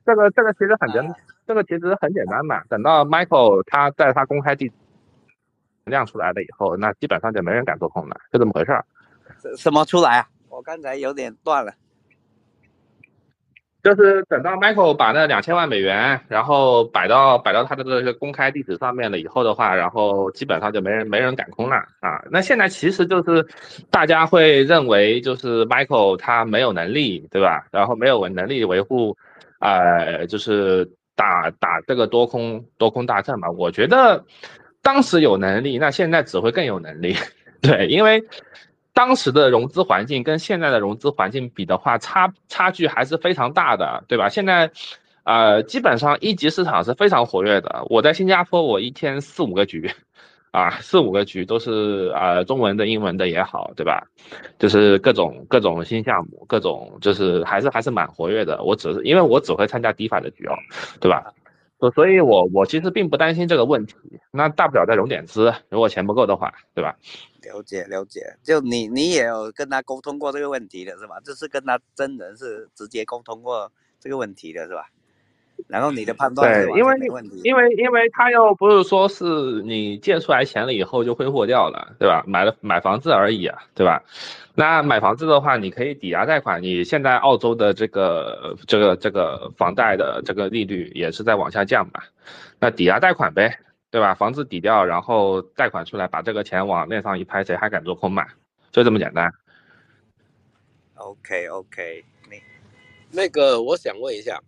[0.05, 1.15] 这个这个其实很简，
[1.47, 2.61] 这个其实很简单嘛。
[2.69, 4.69] 等到 Michael 他在他公开地。
[5.87, 8.85] 亮出来了以后，那基本上就没人敢做空了，就这么回事儿。
[9.57, 10.27] 什么出来啊？
[10.49, 11.73] 我刚才有点断了。
[13.83, 22.21] 就是等到 Michael 把那两千万美元，然后摆到摆到他的这个公开地址上面了以后的话，然后基本上就没人没人敢空了啊。
[22.29, 23.47] 那现在其实就是
[23.89, 27.65] 大家会认为，就是 Michael 他没有能力，对吧？
[27.71, 29.15] 然后没有能力维护，
[29.59, 33.49] 呃，就是打打这个多空多空大战嘛。
[33.51, 34.25] 我觉得。
[34.87, 37.13] 当时有能力，那现在只会更有能力，
[37.59, 38.23] 对，因为
[38.93, 44.29] 当时的融资环境跟现在的融资环境比的话，差差距还是非常大的，对吧？
[44.29, 44.71] 现在，
[45.25, 47.83] 呃，基本上一级市场是非常活跃的。
[47.89, 49.91] 我在新加坡，我一天四五个局，
[50.51, 54.07] 啊，四五个局都是啊，中文的、英文的也好，对吧？
[54.57, 58.63] 就是各种各种新项目，各种就是还是还是蛮活跃的。
[58.63, 60.55] 我只是因为我只会参加 DeFi 的局哦，
[61.01, 61.33] 对吧？
[61.79, 63.95] 所所以，我我其实并不担心这个问题。
[64.31, 66.97] 那大不了再融点资，如果钱不够的话，对吧？
[67.43, 71.19] 了解了解，就你你也有跟他沟通过这个问题的是吧？
[71.19, 74.89] 就是跟他真人是直接沟通过这个问题的是吧？
[75.67, 76.95] 然后你的判断对因为。
[77.43, 79.23] 因为因为他又不是说是
[79.63, 82.23] 你借出来钱了以后就挥霍掉了，对吧？
[82.27, 84.03] 买了买房子而已啊，对吧？
[84.55, 86.61] 那买房子的话，你可以抵押贷款。
[86.61, 92.01] 你现在澳洲的这个这个这个房贷的这个利率也是在往下降嘛，
[92.59, 93.57] 那抵押贷款呗，
[93.89, 94.13] 对吧？
[94.13, 98.25] 房子抵掉，然后贷款出来，把这个钱往链上一拍，谁还敢做空嘛？
[98.71, 99.31] 就这么简单。
[100.95, 102.41] OK OK，你
[103.11, 104.39] 那个我想问一下，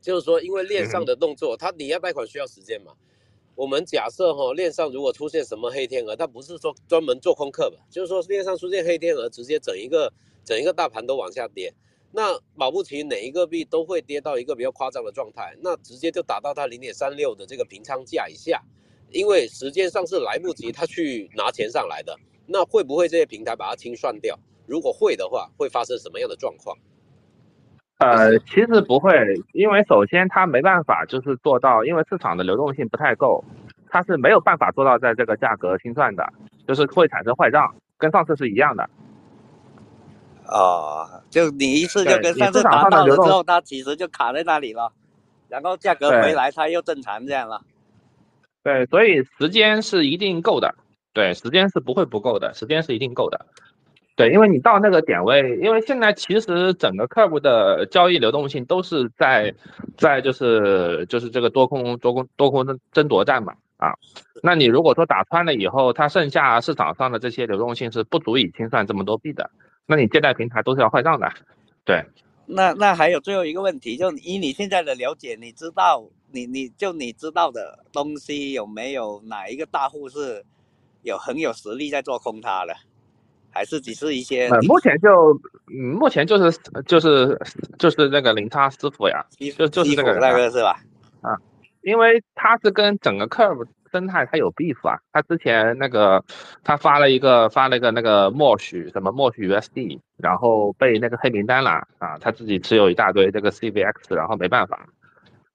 [0.00, 2.92] 就是说，因为链嗯上的动作，它抵押贷款需要时间嘛？
[3.54, 10.10] 我们假设哈，链上如果出现什么黑天鹅，它不是说专门做空客吧，就是说链上出现黑天鹅，直接整一个
[10.44, 11.72] 整一个大盘都往下跌。
[12.12, 18.62] 那保不齐哪一个币都会跌到一个比较夸张的状态，那直接就打到它零点三六的这个平仓价以下，
[19.10, 22.18] 因为时间上是来不及他去拿钱上来的。
[22.46, 24.36] 那会不会这些平台把它清算掉？
[24.66, 26.76] 如果会的话，会发生什么样的状况？
[28.00, 29.12] 呃，其实不会，
[29.52, 33.44] 因为首先它没办法就是做到，因为市场的流动性不太够，
[33.90, 36.26] 它是没有办法做到在这个价格清算的，
[36.66, 38.88] 就是会产生坏账，跟上次是一样的。
[40.46, 44.90] 哦，就你一次就跟上次达到了之后，它其实就卡在那里了，
[45.48, 47.60] 然后价格回来它又正常这样了。
[48.62, 50.74] 对，所以时间是一定够的，
[51.12, 53.44] 对，时间是不会不够的，时间是一定够的。
[54.16, 59.54] 对，因为你到那个点位，因为现在其实整个客户的交易流动性都是在
[59.96, 63.94] 在就是就是这个多空多空多空争争夺战嘛啊，
[64.42, 69.50] 那你如果说打穿了以后，它剩下市场上的这些流动性是不足以清算这么多币的，
[69.86, 71.32] 那你借贷平台都是要坏账的，
[71.84, 72.04] 对。
[72.52, 80.44] 那那还有最后一个问题，就以你现在的了解，你知道你你就你知道的东西有没有哪一个大户是
[81.02, 82.74] 有很有实力在做空它的，
[83.50, 85.32] 还是只是一些呃，目前就
[85.68, 87.38] 嗯，目前就是就是
[87.78, 89.24] 就是那个零差师傅呀，
[89.56, 90.80] 就就是那个那个是吧？
[91.22, 91.36] 啊
[91.82, 96.22] 因为他是跟整个 Curve 生态他有 beef 啊，他之前那个
[96.62, 104.86] 他发了一个发了一个那个默许什么默许 USD，然后被那个黑名单了啊，他自己持有一大堆这个 CVX，然后没办法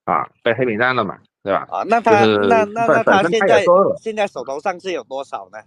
[0.04, 1.68] 啊被黑名单了嘛，对吧？
[1.70, 3.64] 啊，那他、就是那那那他现在
[4.02, 5.60] 现在手头上是有多少呢？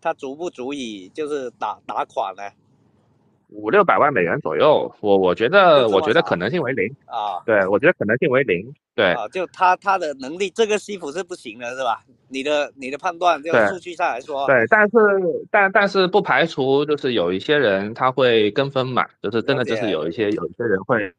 [0.00, 2.42] 他足不足以就是打打款呢？
[3.52, 9.12] 五六百万美元左右，我我觉得我觉得可能性为零，啊对我觉得可能性为零，对。
[9.12, 12.00] 啊，就他他的能力，这个西服是不行的，是吧？
[12.28, 14.96] 你的你的判断，就数据上来说，对，但是
[15.50, 21.12] 但但是不排除就是有一些人他会跟风嘛，就是真的就是有一些有一些人会，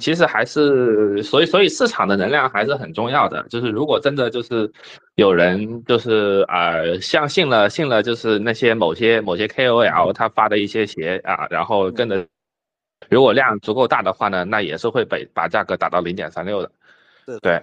[0.00, 4.70] 其实还是所以所以市场的能量还是很重要的，就是如果真的就是
[5.14, 12.26] 有人就是呃相信了信了就是那些某些某些 KOL 他发的一些鞋啊，然后跟着，
[13.08, 16.70] 如果量足够大的话呢，那也是会被把价格打到零点三六的，
[17.40, 17.62] 对。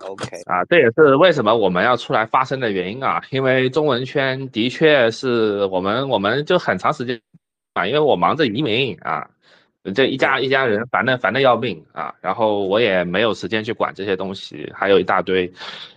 [0.00, 7.18] OK，啊，这也是为什么我们要出来发声的原因啊，因为中文圈的确是我们我们就很长时间
[7.72, 9.26] 啊，因为我忙着移民啊，
[9.94, 15.52] 这一家一家人烦的烦的要命啊，然后我也没有时间去管这些东西，还有一大堆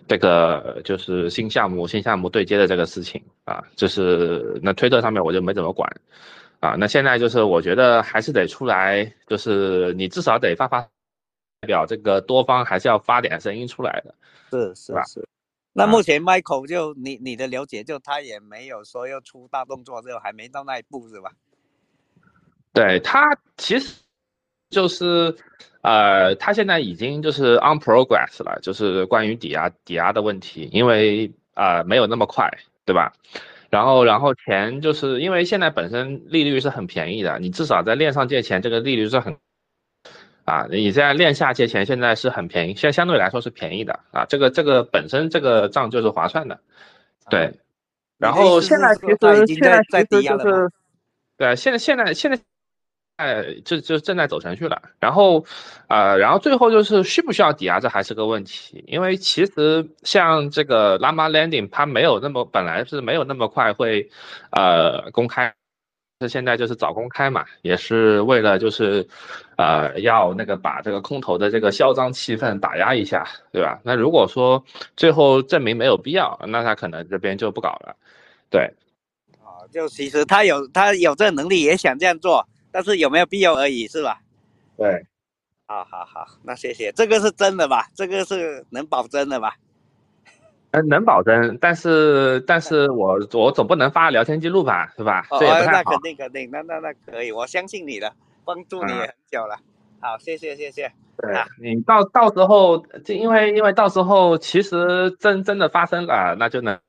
[0.08, 5.90] 这个就是新项目新项目对接的这个事情啊，就是那推特上面我就没怎么管
[6.60, 10.88] 啊，那现在就是我觉得还是得出来，就是你至少得发发。
[11.62, 14.16] 代表这个多方还是要发点声音出来的。
[14.50, 15.22] 是是吧是。
[15.74, 21.34] 那啊目前 Michael 就你你的了解，就他也没有说要出大动作，就还没到那一步是吧？
[22.74, 23.96] 对他其实
[24.70, 25.36] 就是，
[25.82, 32.50] 呃，他现在已经就是 on progress 了，就是关于抵押抵押的问题，因为呃没有那么快，
[32.86, 33.14] 对吧？
[33.70, 39.38] 然后然后钱就是因为现在本身利率是很便宜的，你至少在链上借钱这个利率是很。
[40.46, 46.60] 啊，你在链下借钱现在是很便宜，现在相对来说是便宜的啊，这个这个本身这个账就是划算的，
[47.30, 47.54] 对。
[48.18, 50.72] 然后现在其实现在在抵押了吗就是，
[51.38, 52.40] 对，现在现在现在，
[53.20, 54.82] 哎，就就正在走程序了。
[54.98, 55.44] 然后，
[55.90, 58.82] 呃，然后最后就是需不需要抵押，这还是个问题。
[58.88, 64.10] 因为其实像这个 Llama Landing，它没有那么本来是没有那么快会，
[64.52, 65.54] 呃，公开。
[66.22, 69.06] 那现在就是早公开嘛，也是为了就是，
[69.58, 73.80] 呃，要那个把这个空头的这个嚣张气氛打压一下，对吧？
[73.84, 74.64] 那如果说
[74.96, 77.96] 最后证明没有必要，那他可能这边就不搞了，
[78.50, 78.64] 对。
[79.44, 84.22] 啊，就其实他有他有这能力，也想这样做，但是有没有必要而已，是吧？
[84.78, 85.06] 对，
[85.68, 87.88] 好好好，那谢谢，这个是真的吧？
[87.96, 89.56] 这个是能保真的吧？
[90.72, 95.26] 呃，能保真，但是但是我我总不能发聊天记录吧，是吧？
[95.32, 95.98] 哦，那肯。
[96.02, 98.14] 定肯定，那那那可以，我相信你的，
[98.46, 99.58] 帮助你很久了。
[100.00, 100.92] 好，谢谢谢谢。
[101.18, 106.80] 对啊你到到时候，就因为因为到时候其实真真的发生了，那就能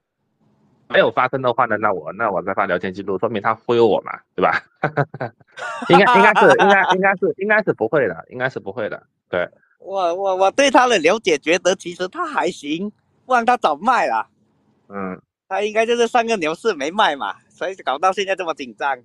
[0.91, 4.61] 没有发生的话呢，那我那我再发聊天记录，说明他忽悠我嘛，对吧？
[5.89, 9.03] 应该应该是应该应该是应该是不会的，应该是不会的。
[9.29, 12.91] 对，我我我对他的了解，觉得其实他还行，
[13.25, 14.27] 不然他早卖了。
[14.89, 18.99] 嗯，他应该就是上个牛市没卖嘛，所以搞到现在这么紧张。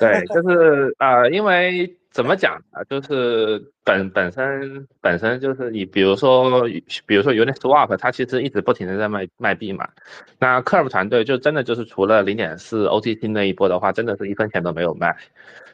[0.00, 6.62] 对，就是呃，因为怎么讲啊，就是本本身本身就是你比如说
[7.04, 9.86] 比如说 Uniswap，它其实一直不停的在卖卖币嘛，
[10.38, 15.14] 那 Curve 团队就真的就是除了零点四 OTC 那一波的话，真的是一分钱都没有卖。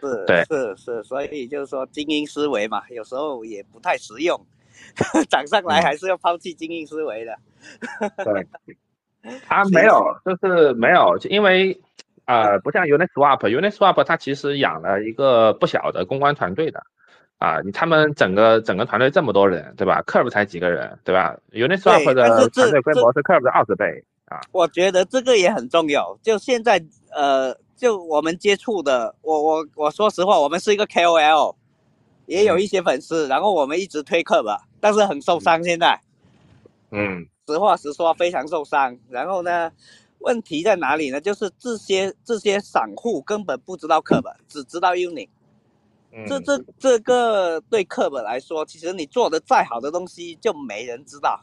[0.01, 0.43] 是，对。
[0.47, 4.45] 是是，所以就是说精英思维嘛，有时候也不太实用，
[5.30, 5.82] 涨上来嗯。
[5.84, 7.38] 还是要抛弃精英思维的。
[8.24, 8.45] 对，
[9.47, 11.80] 它没有，就是没有，就因为
[12.25, 16.83] 呃，不像 Uniswap，Uniswap 它其实养了一个不小的公关团队的。
[17.39, 24.41] 啊，你他们整个整个团队这么多人，对吧？Curve 才几个人，对吧？Uniswap 的团队规模是 Curve 的二十倍啊。
[24.53, 26.16] 我觉得这个也很重要。
[26.23, 31.57] 就现在，呃，就我们接触的，我我我说实话，我们是一个 KOL，
[32.27, 35.64] 也有一些粉丝，然后我们一直推 Curve，，但是很受伤。
[35.64, 36.01] 现在
[36.93, 38.97] 嗯实话实说，非常受伤。
[39.11, 39.73] 然后呢，
[40.23, 41.20] 问题在哪里呢？
[41.20, 45.29] 就是这些这些散户根本不知道课本，只知道 Uni。
[46.12, 51.41] 嗯，这这这个对课本来说，其实你做的再好的东西，就没人知道。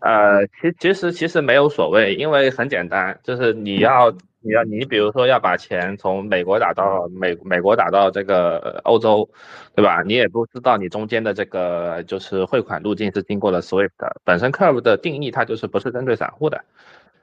[0.00, 4.12] 呃，其其实其实没有所谓，因为很简单，就是你要
[4.42, 9.28] 你要你比如说要把钱从美国打到美美国打到这个呃欧洲，
[9.74, 10.02] 对吧？
[10.06, 16.64] 你也不知道你中间的这个就是汇款路径是经过了 SWIFT，的本身 Curve 的定义它就是不是针对散户的，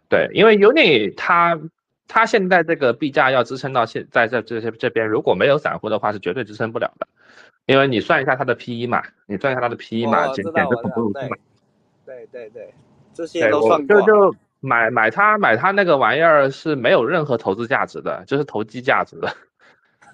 [0.09, 1.59] 对，因为 Uni 它
[2.07, 7.07] 它现在这个币价要支撑到现在这这些这边，如果没有散户的话是绝对支撑不了的，
[7.65, 11.29] 因为你算一下它的 PE 嘛，你算一下它的 PE 嘛，简简直恐我知道，对。
[12.05, 12.71] 对对对，
[13.15, 13.99] 这些都算过。
[13.99, 19.35] 就就买买它买它那个玩意儿是没有任何投资价值的，就是投机价值的，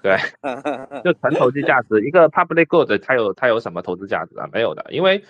[0.01, 0.15] 对，
[1.03, 1.99] 就纯投机价值。
[2.05, 4.47] 一个 public good 它有它有什么投资价值啊？
[4.53, 5.21] 没有的，因为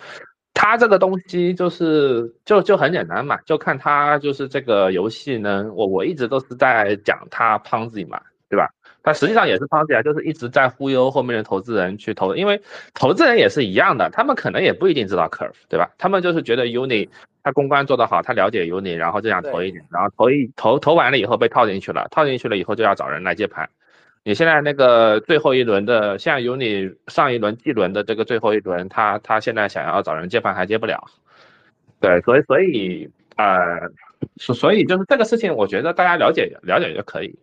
[0.54, 8.70] 它这个东西就是就就很简单嘛，就看它就是这个游戏呢，我我一直都是在讲它 Ponzi 嘛，对吧？
[9.04, 12.62] 它实际上也是 Ponzi 啊，就是一直在忽悠后面的投资人去投，因为
[12.94, 15.90] 投资人也是一样的，他们可能也不一定知道 Curve，对吧？
[15.98, 17.10] 他们就是觉得 Uni
[17.44, 23.68] 他公关做得好，他了解 Uni，然后就想投一点，然后投一投投完了以后被套进去了，套进去了以后就要找人来接盘。
[24.24, 31.04] 你现在那个最后一轮的，像 Uni 上一轮 G 轮的这个最后一轮，他他现在想要找人接盘还接不了，
[32.00, 33.80] 对，所以所以呃，
[34.38, 37.38] 所所以就是这个事情，我觉得大家了解了解就可以。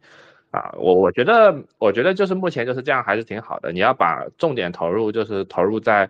[0.50, 3.70] 啊，我我觉得，我觉得就是目前就是这样，还是挺好的。
[3.70, 6.08] 你要把重点投入，就是投入在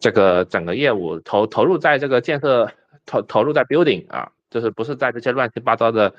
[0.00, 2.68] 这个整个业务投投入在这个建设
[3.06, 6.12] 投投入在 building 啊，就是不是在这些乱七八糟的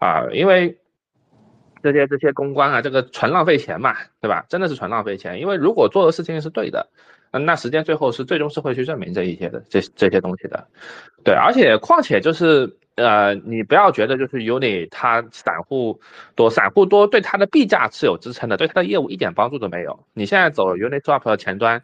[0.00, 0.76] 啊，因为
[1.82, 4.44] 这些这些公关啊，这个纯浪费钱嘛，对吧？
[4.48, 5.40] 真的是纯浪费钱。
[5.40, 6.88] 因为如果做的事情是对的，
[7.32, 10.66] 嗯，那时间最后是最终是会去证明这一些的这这些东西的。
[11.24, 12.76] 对，而且况且就是。
[12.94, 15.98] 呃，你不要觉得就是 Uni 它散户
[16.34, 19.98] 多，散户多对它的币价是有支撑的，对它的业务一点帮助都没有。
[20.12, 21.82] 你现在走 Uniswap 前端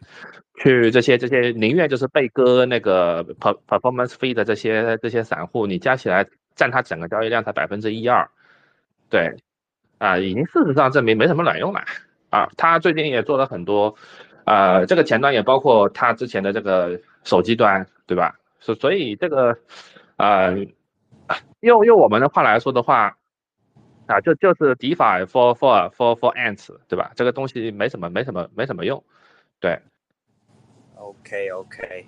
[0.61, 8.29] 去这些这些宁愿就是被割那个 per performance fee 的这些这些散户，你加起来占它整个交易量才百分之一二，
[9.09, 9.35] 对，
[9.99, 11.81] 啊，已经事实上证明没什么卵用了
[12.31, 12.49] 啊。
[12.57, 13.95] 他最近也做了很多，
[14.45, 18.35] 呃，这个前端也包括他之前的这个手机端，对吧？
[18.59, 19.55] 所所以这个，
[20.17, 20.57] 呃。
[21.59, 23.15] 用用我们的话来说的话，
[24.07, 27.11] 啊，就就是 DeFi for for for for ants，对吧？
[27.15, 29.03] 这个东西没什么没什么没什么用，
[29.59, 29.77] 对。
[30.95, 32.07] OK OK，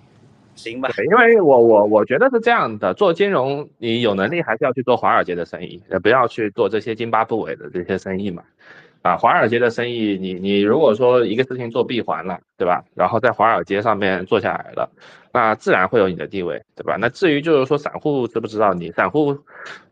[0.54, 0.90] 行吧。
[1.10, 8.42] 因为我我我觉得是这样的，做金融你有能力还是要去做华尔街的生意，也不要去做这些津巴布韦的这些生意嘛。
[9.02, 12.84] 啊，华尔街的生意，你你如果说一个事情做闭环了，对吧？
[12.94, 14.88] 然后在华尔街上面做下来了，
[15.32, 16.96] 那自然会有你的地位，对吧？
[17.00, 19.36] 那至于就是说散户知不知道你，散户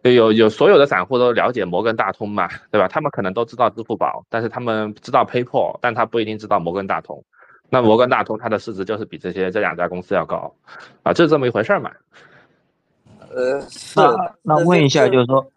[0.03, 2.87] 有有所有的散户都了解摩根大通嘛，对吧？
[2.87, 7.25] 他们可能都知道支付宝，但是他们知道 PayPal，但他不一定知道摩根大通。
[7.71, 10.55] 那摩根大通它的市值就是比这些这两家公司要高，
[11.03, 11.91] 啊，就是这么一回事儿嘛。
[13.31, 13.99] 呃，是。
[14.01, 15.51] 那那问一下，就是说。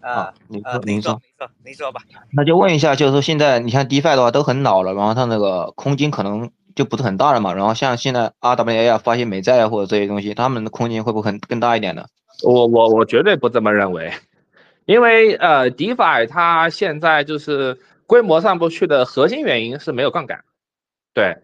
[0.00, 2.00] 啊，您说，您说，您说，您说吧。
[2.32, 7.52] 那就问一下，就是说现在你像 DeFi 的话都很老了，然后它那个空间可能就不是很大了嘛。
[7.52, 12.06] 然后像现在 RWA 啊、发现美债啊或者这些东西，他们的空间会不会很更大一点呢？
[12.42, 14.10] 我我我绝对不这么认为，
[14.86, 20.42] 因为呃 DeFi 它现在就是规模上不去的核心原因是没有杠杆，
[21.12, 21.36] 对，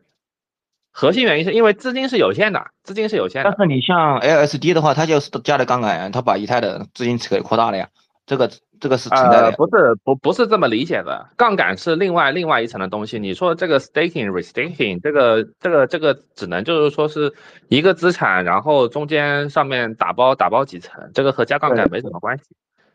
[0.98, 3.68] 核心原因是因为资金是有限的，资金是有限的但。
[3.68, 7.86] 是你像 LSD 的话，它就是加了杠杆，它把以太的资金池给扩大了呀，
[8.24, 13.18] 这个这个是存在的呃，不是不不是这么理解的，杠杆是另外另外一层的东西。
[13.18, 17.34] 你说这个 staking restaking 这个这个这个只能就是说是
[17.68, 22.44] 一个资产，然后中间上面打包打包几层，这个和加杠杆没什么关系。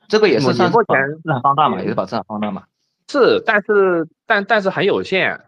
[0.07, 2.63] 这个也是目前资产放大嘛，也是把资产放大嘛。
[3.07, 5.39] 是，但是但但是很有限，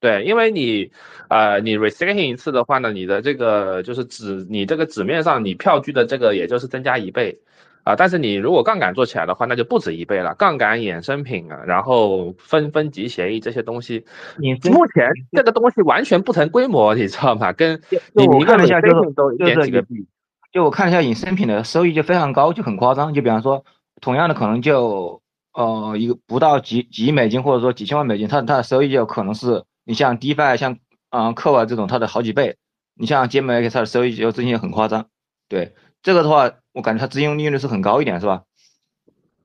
[0.00, 0.90] 对，因为你
[1.28, 7.38] 呃你 restaking 一次的话呢，你的这个就是纸你这个纸面上你票据的这个也就是增加一倍。
[7.82, 10.34] 啊，但是你如果杠杆做起来的话，那就不止一倍了。
[10.34, 14.04] 杠杆、衍生品啊，然后分分级协议这些东西，
[14.36, 17.50] 你目前这个东西完全不成规模，你知道吗？
[17.54, 17.80] 跟
[18.12, 20.06] 你我一个看了一下，就就是以点几个币。
[20.52, 23.14] 就我看了一下衍生品的收益就非常高，就很夸张。
[23.14, 23.64] 就比方说，
[24.02, 25.22] 同样的可能就
[25.54, 30.78] 呃一个不到几几亿美金，或者说几千万美金，它它的收益就可能是你像 DeFi 像
[31.10, 32.56] 嗯克瓦这种它的好几倍。
[32.94, 35.06] 你像 GMX 它的收益就最近很夸张。
[35.48, 38.44] 对这个的话，我感觉它资金利润率是很高一点，是吧？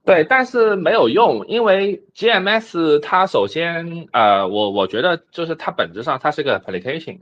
[0.05, 7.21] 对，但是没有用，因为 GMS 它首先，呃，我我觉得就是它本质上它是个 application，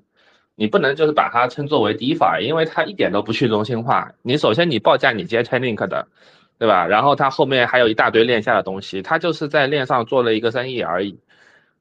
[0.56, 4.12] 你不能就是把它称作为 DeFi，因为它一点都不去中心化。
[4.22, 6.10] 你首先你报价你接 Chainlink 的，
[6.60, 6.86] 对吧？
[6.88, 11.20] 然后它后面还有一大堆链下的东西，它就是在链上做了一个生意而已。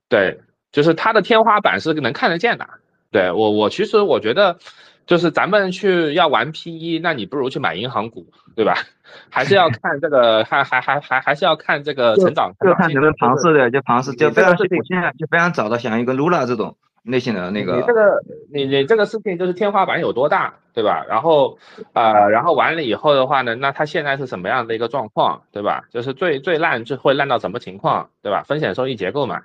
[0.08, 0.38] 对，
[0.72, 2.66] 就是它的天花板是能看得见的。
[3.10, 4.56] 对我我其实我觉得，
[5.06, 8.74] 就是咱们去要玩 PE，那你不如去买银行股，对吧？
[9.28, 21.04] 还是要 看这个，还还还还还是要看这个成长，就看能不能庞氏的，就庞氏就非常，你这个事情我现在就非常找到像一个 Lula 这种类型的那个你这个你你这个事情就是天花板有多大，对吧？
[21.06, 21.58] 然后
[21.92, 25.84] 呃，然后完了以后的话呢，那它现在是什么样的一个状况，对吧？
[25.90, 28.42] 就是最最烂就会烂到什么情况，对吧？
[28.44, 29.42] 风险收益结构嘛。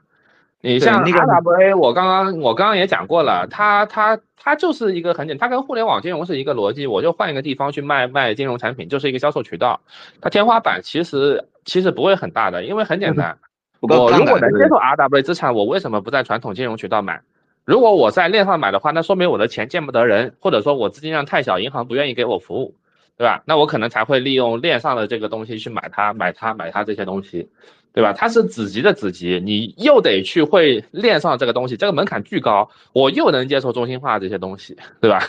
[0.62, 9.80] 你像那个 RWA，我刚刚我刚刚也讲过了，它它它就是一个很简，它跟互联网金融是一个逻辑，我就换一个地方去卖卖金融产品，就是一个销售渠道。
[10.20, 13.38] 它天花板其实其实不会很大的，因为很简单，
[13.82, 17.22] 我如果能接受 RWA 资产，我为什么不在传统金融渠道买？
[17.64, 22.76] 如果我在链上买的话，那说明我的钱见不得人，或者说我资金量太小，银行不愿意给我服务，
[23.18, 23.44] 对吧？
[23.46, 27.50] 那我可能才会利用链上的这个东西去买它、买它、买它这些东西，
[27.94, 28.14] 对吧？
[28.14, 35.20] 它是子级的子级，你又得去会链上这个东西，这个门槛巨高，我又能接受中心化这些东西，对吧？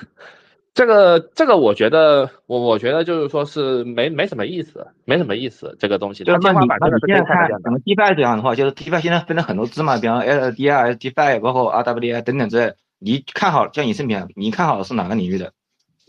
[0.75, 7.63] 这个这个，我觉得我我觉得就是说是没没什么意思，没什么意思，这个东西就是那你那你现在看看得见的。
[7.65, 12.75] 整个 DeFi 这样的话，就是 DeFi 现在分了很多支嘛，比方 LDI、DeFi，包括 RWA 等等之类。
[13.01, 15.53] 你看好像衍生品，你看好的是哪个领域的？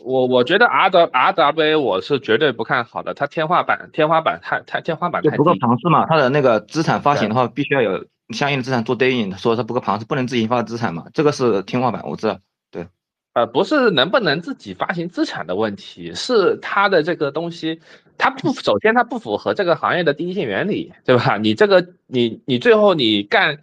[0.03, 5.53] 我我觉得 R W R W A 我是绝对不看好的，它天花板天花板太太天花板太就不够。
[5.59, 12.39] 庞氏嘛，它的那个资产发行的话，必须要有相应的资产做对应，说它不够庞氏，不能自行发资产嘛，这个是天花板，我知道。
[12.71, 12.87] 对
[13.33, 17.79] 呃，不是能不能自己发行资产的问题，是它的这个东西，
[18.17, 21.37] 它不首先它不符合这个行业的第一性原理，对吧？
[21.37, 23.59] 你这个你你最后你干，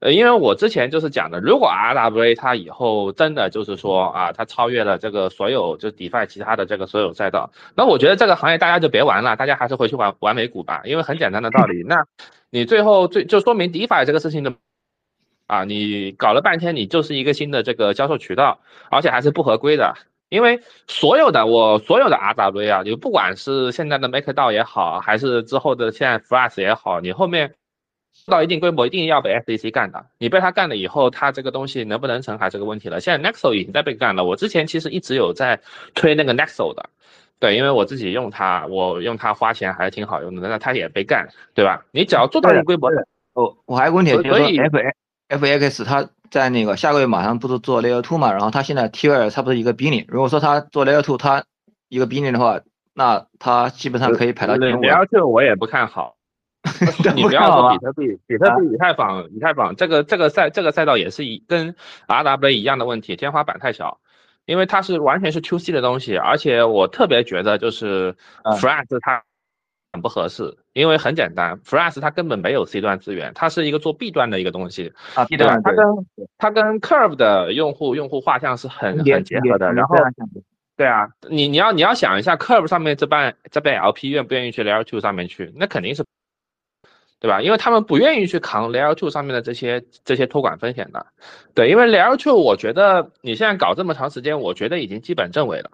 [0.00, 12.04] 呃，因为我之前就是讲的，如果 RWA 它以后真的就是说啊，它超越了这个所有就 DeFi 其他的这个所有赛道，那我觉得这个行业大家就别玩了，大家还是回去玩玩美股吧，因为很简单的道理，那
[12.50, 14.54] 你最后最就说明 DeFi 这个事情的。
[15.46, 19.94] 啊，你搞了半天，你就是一个新的这个销售渠道，而且还是不合规的。
[20.28, 27.52] 因为所有的我所有的 RWA 啊，你不管是现在的 MakerDAO 也好，还是之后的现在 Flash 也好，你后面
[28.30, 30.06] 到一定规模一定要被 SEC 干的。
[30.16, 33.00] 你被他干了以后，他这个东西能不能成还是个问题了。
[33.00, 35.60] 现在 Nexo 已经在被干了，我之前其实一直有在
[35.94, 36.88] 推那个 Nexo 的，
[37.38, 41.84] 对，因为我自己用它，我用它花钱还是挺好用的，那它也被干，对吧？
[41.90, 42.88] 你只要做到一定规模，
[43.34, 44.78] 哦，我还有个问题，所以 F
[45.28, 51.44] F X 它在那个下个月马上不是做 Layer Two 嘛，然后它现在 T 二差不多一个 billion，如果说它做 Layer Two，它
[51.88, 52.60] 一个 billion 的话，
[52.94, 54.88] 那它基本上可以排到前五了。
[54.88, 56.16] 聊这我也不看好。
[57.14, 61.74] 你不要说比特币，比特币、以太坊、以太坊这个这个赛这个赛道也是一跟
[62.06, 64.00] RWA 一样的问题，天花板太小，
[64.46, 68.14] 因为它是完全是 to C 的东西，而且我特别觉得就是
[68.44, 69.22] Flash 它
[69.92, 75.86] 很不合适，因为很简单，Flash 它根本没有 C 端资源，它是一个做 B 端的一个东西，啊，B 对它跟
[76.38, 79.96] 它跟 Curve 的用户用户画像是很很结合的，然后。
[80.76, 85.52] 对啊，你你要你要想一下，Curve 上面这帮这边 LP 愿不愿意去 Layer Two 上面去？
[85.54, 86.02] 那肯定是，
[87.20, 87.42] 对吧？
[87.42, 91.06] 因为他们不愿意去扛 Layer Two 上面的这些这些托管风险的。
[91.54, 95.70] 对，因为 Layer Two 我觉得你现在搞这么长时间，我觉得已经基本正位了。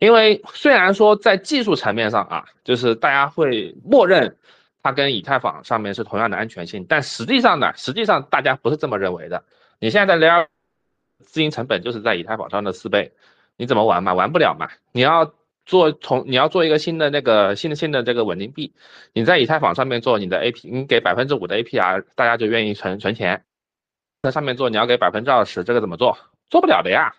[0.00, 4.36] 因为虽然说在技术层面上啊，就是大家会默认
[4.82, 9.44] 它跟以太坊上面是同样的安全性，但实际上呢，实际上大家不是这么认为的。
[9.78, 10.46] 你现在在 Layer
[11.20, 13.12] 资金成本就是在以太坊上的四倍，
[13.56, 14.14] 你怎么玩嘛？
[14.14, 14.68] 玩不了嘛？
[14.90, 15.32] 你要
[15.68, 18.72] 做从你要做一个新的那个新的新的这个稳定币，
[19.12, 23.44] 你在以太坊上面做你的 A P，你给百分之五的 A P R，大家就愿意存存钱。
[24.22, 26.16] 在上面做你要给百分之二十，这个怎么做？
[26.48, 27.14] 做不了的呀。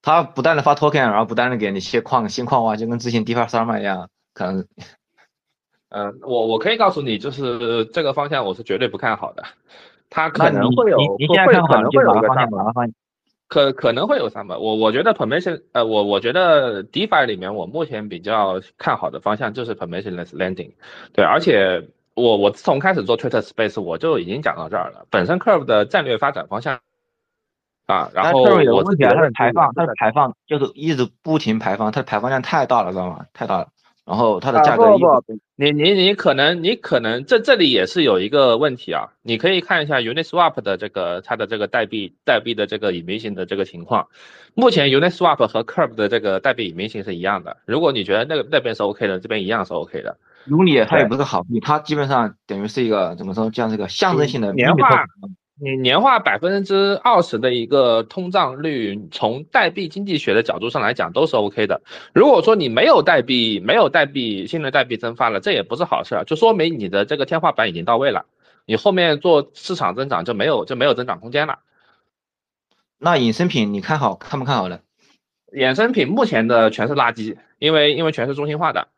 [0.00, 4.66] 他不断的发 token，然后不断的给你些矿新矿挖，就跟之前 DeFi Summer 一样，可能。
[5.90, 9.44] 嗯，我我可以告诉你，就是这个方向我是绝对不看好的。
[10.08, 12.48] 他可能会有，你现在看可能会有个方向，
[13.50, 14.56] 可可能会有三百。
[14.56, 20.72] 我我觉得 permission，呃，我我觉得 DeFi 里面我目前比较看好的方向就是 permissionless lending。
[21.12, 25.04] 对，而且我我自从开始做 Twitter Space，我就已经讲到这儿了。
[25.10, 26.80] 本身 Curve 的战略发展方向。
[27.86, 33.26] 啊，然后我自己它的排放，它的排放就是一直不停排放，它的排放量太大了，知道吗？
[33.32, 33.66] 太大了。
[34.10, 44.08] 然后它的价格，不不，你你你可能你可能这这里也是有一个问题啊，你可以看一下 Uniswap 的这个它的这个代币代币的这个隐名性的这个情况。
[44.54, 47.58] 目前 Uniswap 和 Curve 的这个代币隐名性是一样的。
[47.66, 50.16] 如果你觉得那个那边是 OK 的，这边一样是 OK 的。
[50.48, 55.04] Uni 它也不是好币，它基本上等于是一个怎么说，像这个象征性的年化。
[55.62, 61.82] 你年化百分之二十的一个通胀率，从代币经济学的角度上来讲都是 OK 的。
[62.14, 68.24] 如果说你没有代币，没有代币，新的代币增发了，这也不是好事，就说明你的这个天花板已经到位了，
[68.64, 71.58] 你后面做市场增长就没有就没有增长空间了。
[72.96, 74.80] 那衍生品你看好看不看好呢？
[75.52, 78.88] 衍生品目前的全是垃圾，因为因为全是中心化的。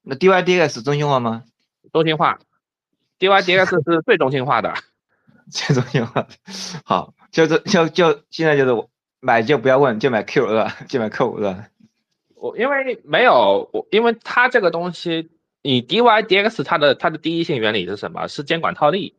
[0.00, 1.44] 那 DYDX 中心化吗？
[1.92, 2.38] 中心化
[3.18, 4.72] ，DYDX 是最中心化的。
[5.50, 6.26] 这种情况，
[6.84, 8.88] 好，就是就就现在就是我
[9.20, 10.76] 买就不要问，就买 Q 是吧？
[10.88, 11.66] 就买 Q 是吧？
[12.36, 15.30] 我因为没有我，因为它这个东西，
[15.62, 18.28] 你 DYDX 它的它的第一性原理是什么？
[18.28, 19.14] 是监管套利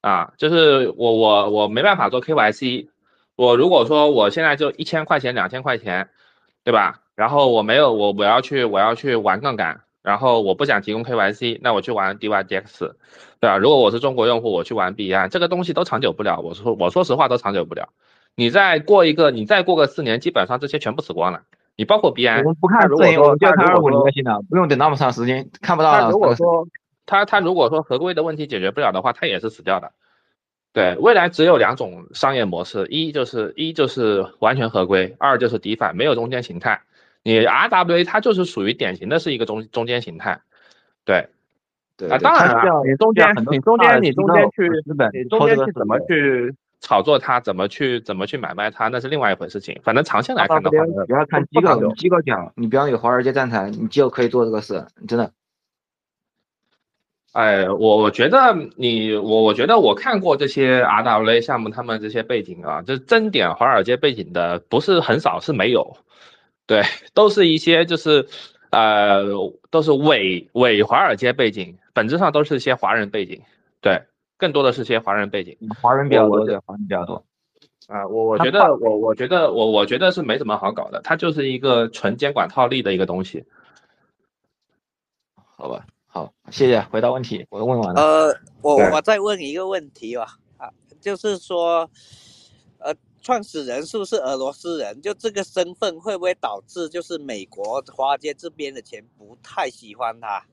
[0.00, 2.88] 啊，就是我我我没办法做 KYC，
[3.36, 6.08] 我如果说我现在就一千块钱两千块钱，
[6.64, 7.00] 对吧？
[7.14, 9.80] 然后我没有我我要去我要去玩杠杆。
[10.02, 12.94] 然后我不想提供 KYC，那我去玩 DYDX，
[13.42, 13.58] 对啊？
[13.58, 16.38] 如果我是中国用户，我去玩币安，这个东西都长久不了。
[16.38, 17.88] 我说我说实话都长久不了。
[18.36, 21.42] 你再过一个，你再过个四年，基本上这些全部死光了。
[21.74, 25.90] 你包括币安，我们不看四年，我们就看二五零就行了，不用等那么长时间，看不到。
[25.90, 26.68] 了如果说
[27.04, 29.90] 他他如果说合规的问题解决不了的话，他也是死掉的。
[30.72, 36.80] 对，未来只有两种商业模式，一就是一就是完全合规，二就是 DeFi，没有中间形态。
[37.24, 40.40] 你 RWA 它就是属于典型的是一个中中间形态，
[41.04, 41.26] 对，
[42.02, 44.68] 对啊，当然了，你中间你中间你中间去
[45.12, 49.80] 你中间去怎么去炒作它，怎么去怎么去买卖它，那是另外一回事情。
[49.84, 55.30] 反正长线来看的话，你要看机构机构讲，你比方有华尔街站台，你就可以做这个事，真的。
[57.32, 65.96] 哎，我我觉得你我我觉得我看过这些 RWA 项目，他们这些背景啊，就是真点华尔街背景的不是很少，是没有。
[66.66, 66.82] 对，
[67.12, 68.26] 都是一些就是，
[68.72, 69.22] 呃，
[69.70, 73.42] 都是伪伪华尔街背景，本质上都是一些华人背景。
[73.82, 74.02] 对，
[74.38, 77.22] 更多的是些华人背景，华人比较多，对，华人比较多。
[77.86, 83.44] 啊，我我觉得我我觉得我我觉得是没什么好搞的，它就是一个纯监管套利的一个东西。
[85.34, 86.80] 好吧，好，谢谢。
[86.80, 88.00] 回答问题，我问完了。
[88.00, 91.90] 呃，我我再问一个问题吧，啊，就是说，呃。
[93.22, 95.00] 创始人是不是俄罗斯人？
[95.00, 100.44] 就这个身份会不会导致就是美国华尔街这边的钱不太喜欢他？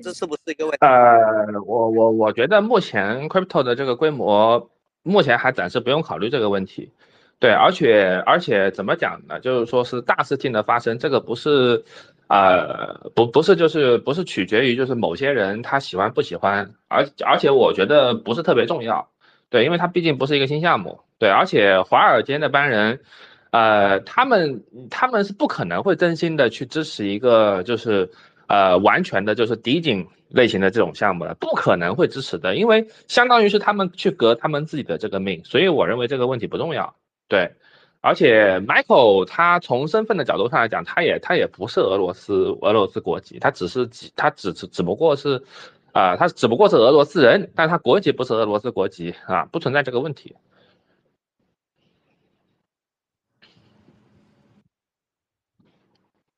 [0.00, 0.78] 这是不是一个问题？
[0.80, 4.70] 呃，我我我觉得目前 crypto 的这个规模，
[5.04, 6.90] 目前还暂时不用考虑这个问题。
[7.38, 9.38] 对，而且而且怎么讲呢？
[9.38, 11.84] 就是说是大事情的发生，这个不是，
[12.28, 19.10] 呃，不不是就是不是取决于就是某些人他喜欢不喜欢，而而且我觉得不是特别重要。
[19.50, 21.00] 对，因为它毕竟不是一个新项目。
[21.18, 23.00] 对，而且华尔街那帮人，
[23.50, 28.10] 呃，他们他们是不可能会真心的去支持一个就是
[28.48, 36.94] 呃完全的就是低井类型的这种项目的，不可能会支持的，因为相当于是他们去革他们自己的这个命，所以我认为这个问题不重要。
[37.28, 37.48] 对，
[38.00, 45.40] 而且 Michael 他从身份的角度上来讲，他也他也不是俄罗斯俄罗斯国籍，他只是只他只只只不过是
[45.92, 50.34] 啊，他只不过是俄罗斯人，但他国籍不是俄罗斯国籍啊，不存在这个问题。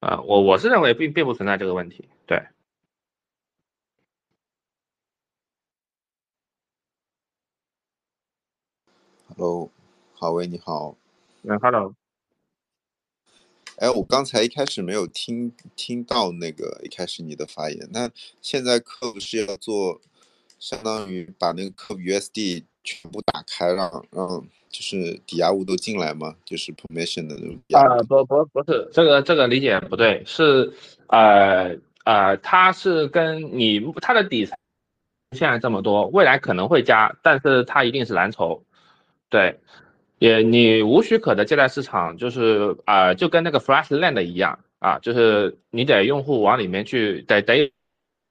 [0.00, 2.42] 啊，我我是认为并并不存在这个问题，对。
[9.28, 9.70] Hello，
[10.14, 10.96] 郝威你好。
[11.42, 11.94] 嗯，Hello。
[13.76, 20.00] 哎，我刚才一开始没有听听到那个一开始你的发言，那现在课是要做
[20.66, 24.26] 相当于把那个 Curve USD 全部打开，让让
[24.68, 27.56] 就是抵押物都进来嘛，就是 permission 的那种。
[27.70, 30.72] 啊，不不不是这个这个理解不对，是
[31.06, 34.58] 呃呃，它是跟你它的底层
[35.36, 38.64] 现在这么多，未来可能会加，但是它一定是蓝筹，
[39.30, 39.60] 对，
[40.18, 47.72] 也你无许可的借贷市场就是啊、就跟那个 Flash Land 一样啊，就是你得用户往里面去，得得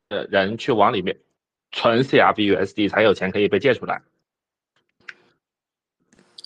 [0.09, 1.17] 呃人去往里面
[1.76, 4.01] 存 CRV USD 才有钱可以被借出来。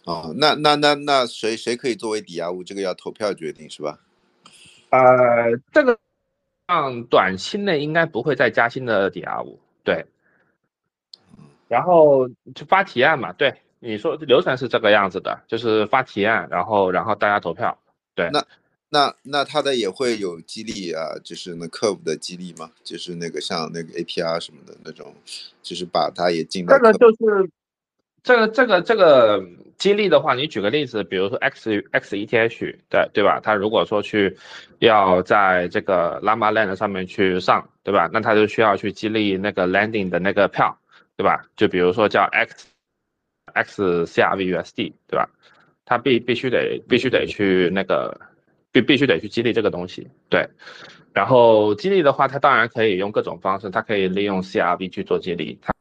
[0.05, 2.63] 哦，那那那那谁谁可以作为抵押物？
[2.63, 3.99] 这个要投票决定是吧？
[4.89, 5.99] 呃，这个
[6.67, 10.03] 像短期内应该不会再加新的抵押物，对。
[11.67, 17.77] 然后就发提案嘛，对，你说流程是这个样子的，就是发提案，然后然后大家投票，
[18.15, 18.31] 对。
[18.33, 18.43] 那
[18.89, 25.13] 那那它的也会有激励啊，就是那 Curve 的激励嘛，就是那个像那个 APR 什么的那种，
[25.61, 27.49] 就是把它也进到这个就是
[28.23, 29.45] 这个这个这个
[29.77, 33.39] 激励的话，你举个例子，比如说 X X ETH 对对吧？
[33.41, 34.35] 它如果说去
[34.79, 38.09] 要在这个 Llama Land 上面去上，对吧？
[38.11, 40.75] 那它就需要去激励那个 landing 的那个票，
[41.15, 41.45] 对吧？
[41.55, 42.65] 就比如说叫 X
[43.53, 45.29] X CRV USD，对吧？
[45.85, 48.19] 它必必须得必须得去那个
[48.71, 50.47] 必必须得去激励这个东西，对。
[51.13, 55.73] 然后激励的话，它当然可以用各种方式，它可以利用 CRV 去做激励，它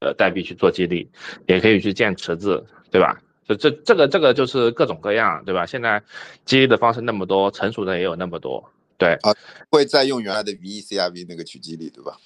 [0.00, 1.10] 呃代币去做激励，
[1.46, 3.20] 也可以去建池子，对吧？
[3.46, 5.66] 就这这个这个就是各种各样，对吧？
[5.66, 6.02] 现在
[6.44, 9.34] 激励的方式那么多，成熟的也有那么多，对啊。
[9.70, 12.16] 会再用原来的 VECRV 那个去激励，对吧？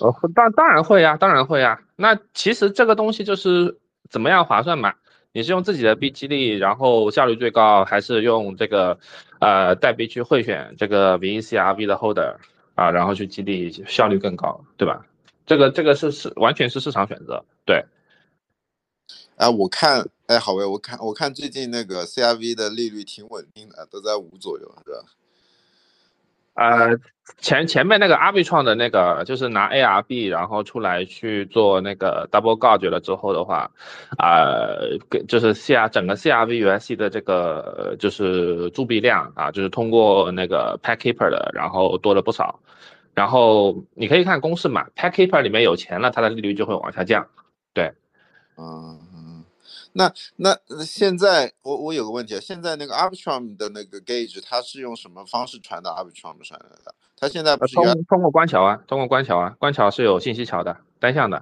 [0.00, 1.80] 呃，当当然会呀，当然会呀。
[1.96, 3.78] 那其实这个东西就是
[4.08, 4.94] 怎么样划算嘛？
[5.36, 8.96] 你是用自己的币激励，然后效率最高，还是用这个
[9.40, 12.36] 呃代币去贿选这个 VCRV 的 holder
[12.76, 15.04] 啊，然后去激励效率更高，对吧？
[15.44, 17.84] 这个这个是是完全是市场选择，对。
[19.34, 24.98] 哎，我看，哎，好喂，我看我看最近那个 CRV 的利率挺稳定的，都在五左右，是吧？
[26.54, 26.96] 呃，
[27.38, 33.70] 前前面那个阿币创的那个，就是拿 ARB 然后出来去做那个 double gauge 了之后的话，
[34.18, 42.60] 呃，给就是 CR 整个 CRV USC 的这个就是铸币量啊，就是通过那个 Packkeeper 的，然后多了不少。
[43.14, 47.26] 然后你可以看公式嘛，Packkeeper 里面有钱了，它的利率就会往下降。
[47.72, 47.92] 对，
[48.56, 48.98] 嗯，
[49.96, 56.94] 那那那现在我我有个问题啊，现在那个 Arbitrum 的那个 gauge 它是用什么方式传到 Arbitrum 上来的？
[57.16, 61.40] 它现在不呃是原通通过关桥啊，通过关桥啊，关桥是有信息桥的，单向的。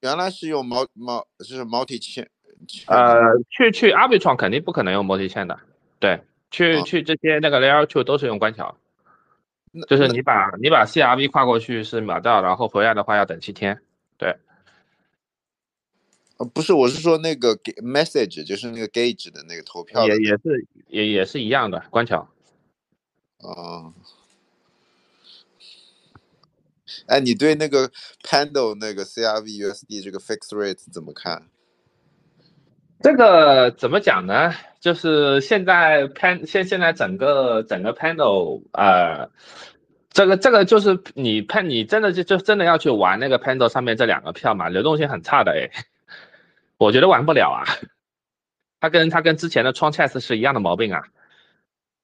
[0.00, 2.26] 原来是用 mul mul 就是 multi chain，
[2.88, 5.60] 呃，去去 Arbitrum 肯定不可能用 multi chain 的，
[6.00, 8.76] 对，去、啊去这些那个 Layer Two 都是用关桥，
[9.88, 13.80] 就是你把你把 CRV 跨过去是秒到，然后回来的话要等七天，
[14.18, 14.36] 对，
[16.42, 22.28] 呃不是，我是说那个 ga- message 就是那个 gauge 的那个投票也也是也也是一样的关桥。
[23.38, 23.94] 啊。
[27.06, 27.88] 哎，你对那个
[28.22, 31.48] Pando 那个 CRV USD 这个 fixed rate 怎么看？
[33.00, 34.52] 这个怎么讲呢？
[34.80, 39.30] 就是现在 pan 现现在整个整个 panel 呃，
[40.10, 45.70] 这个这个就是你 pan 你真的就就真的要去玩那个 panel 上面这两个票嘛，流动性很差的哎，
[46.82, 47.64] 我觉得玩不了啊。
[48.80, 51.02] 它跟它跟之前的窗 chess 是一样的毛病啊。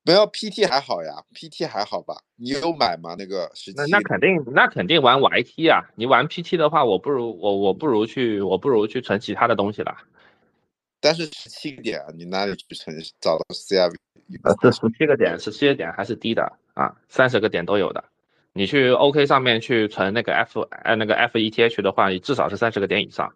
[0.05, 2.15] 没有 PT 还好呀，PT 还好吧？
[2.37, 3.15] 你有买吗？
[3.19, 3.99] 那个十七那？
[3.99, 9.97] 那肯定那肯定玩 YT 啊，你玩 PT 的话，我不如我我不如去我不如去存其他的东西了。
[11.01, 13.95] 但是十七个点啊，你哪里去存找到 CRV？
[14.45, 18.05] 呃，这十七个点，十七个点还是低的啊，三十个点都有的。
[18.53, 23.35] 你去 OK 上面去存那个 F 呃那个 FETH 的话，至少是三十个点以上，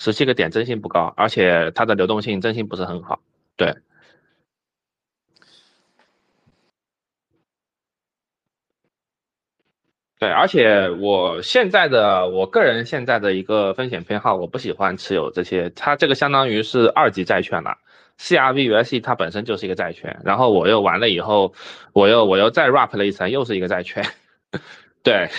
[0.00, 3.20] 十七个点真心不高，而且它的流动性真心不是很好。
[3.56, 3.76] 对，
[10.18, 17.76] 对，而且我现在的我个人现在的一个风险偏好，我不喜欢持有这些，它这个相当于是二级债券了。
[18.18, 21.54] CRV USE 它本身就是一个债券，然后我又完了以后，
[21.92, 24.04] 我又我又再 wrap 了一层，又是一个债券。
[25.02, 25.30] 对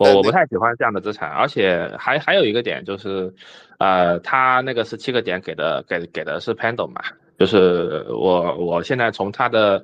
[0.00, 3.32] 我我不太喜欢这样的资产，而且还还有一个点就是，
[3.78, 7.00] 呃，他那个十七个点给的给给的是 Pando 嘛，
[7.38, 9.82] 就是我我现在从它的，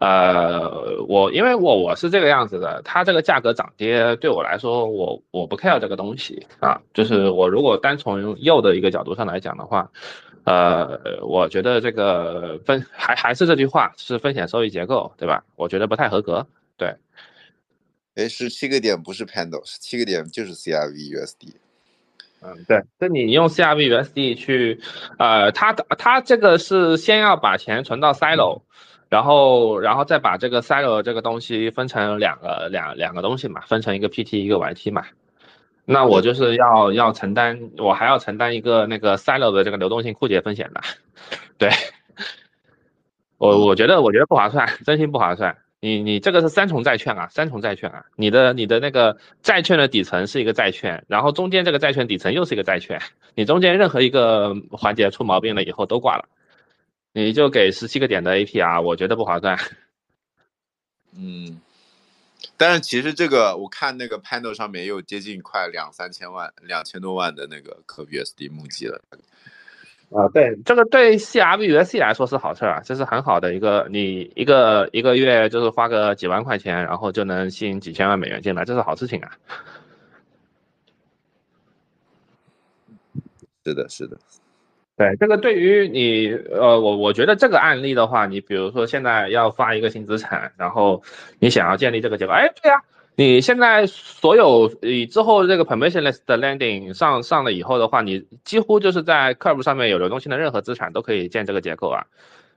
[0.00, 9.90] 呃，我因为我我是这个样子的，它这个价格涨跌对我来说，我我不 care 这个东西啊，就是我如果单从右的一个角度上来讲的话，
[10.44, 15.44] 呃，我觉得这个分还还是这句话，是风险收益结构，对吧？
[15.56, 16.46] 我觉得不太合格，
[16.76, 16.94] 对。
[18.14, 21.54] 哎，十七个点不是 Pando，十七个点就是 CRV USD。
[22.42, 24.80] 嗯，对，那你用 CRV USD 去，
[25.18, 28.60] 呃，它它这个是先要把钱存到 Silo，
[29.08, 35.06] 然后然后再把这个 Silo 这个东西分成两个两两个东西嘛，分成一个 PT 一个 YT 嘛。
[35.86, 40.80] 那我就是要要承担，我还要承担一个那个 Silo 的这个流动性枯竭风险的。
[41.58, 41.70] 对，
[43.38, 45.56] 我我觉得我觉得不划算，真心不划算。
[45.84, 52.98] 你你这个是三重债券啊，三重债券啊，你的你的那个债券的底层是一个债券，然后中间这个债券底层又是一个债券，
[53.34, 56.26] 你中间任何一个环节出毛病了以后都挂了，
[57.12, 59.58] 你就给十七个点的 APR，我觉得不划算。
[61.18, 61.60] 嗯，
[62.56, 69.02] 但是其实这个我看那个 panel 上面也有接近快两三千万、两千多万的那个 CUSD 募集了。
[70.10, 79.30] 啊，对，这个对 CRV USD 来说是好事儿啊，这是很好的一个，你一个一个月就是花个几万块钱，然后就能吸引几千万美元进来，这是好事情啊。
[83.64, 84.16] 是的，是的，
[84.96, 91.02] 对，这个对于你，呃，我我觉得这个案例的话，你比如说现在要发一个新资产，然后
[91.40, 92.82] 你想要建立这个结构，哎，对呀。
[93.16, 102.04] 你现在所有你之后这个 permissionless 的 landing 上上了以后的话，你几乎就是在 curve 上面有流动性的任何资产都可以建这个结构啊，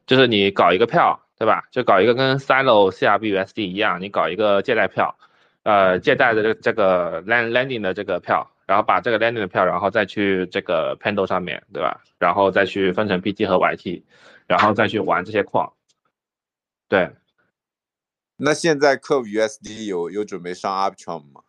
[0.07, 1.63] 就是你搞一个票，对吧？
[1.71, 5.15] 就搞一个跟 Silo CRBUSD 一样，你搞一个借贷票，
[5.61, 12.01] 呃，借贷的这这个 land landing 的这个票，然后把这个 landing 的票，然后再去这个 Pendle 上面，对吧？
[12.17, 14.01] 然后再去分成 PT 和 YT，
[14.47, 15.71] 然后再去玩这些矿，
[16.89, 17.11] 对。
[18.37, 21.41] 那现在 Curve USD 有有准备上 Arbitrum 吗？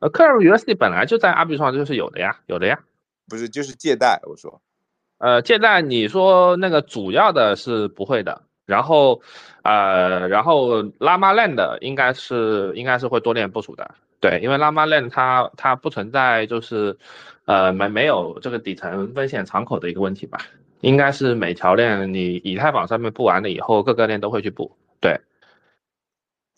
[0.00, 2.80] 呃，Curve USD 本来就在 Arbitrum 就是有的呀，有的呀。
[3.28, 4.60] 不是，就是借贷，我说。
[5.18, 9.20] 呃，借贷你说那个主要的是不会的，然后
[9.62, 16.98] 呃，然后 Llama Land 应该是应该是会多链部署的，对，因为 Llama Land 它它不存在就是
[17.44, 20.38] 呃没没有这个底层风险敞口的一个问题吧，
[20.80, 25.20] 应该是每条链你以太坊上面布完了以后，各个链都会去布，对。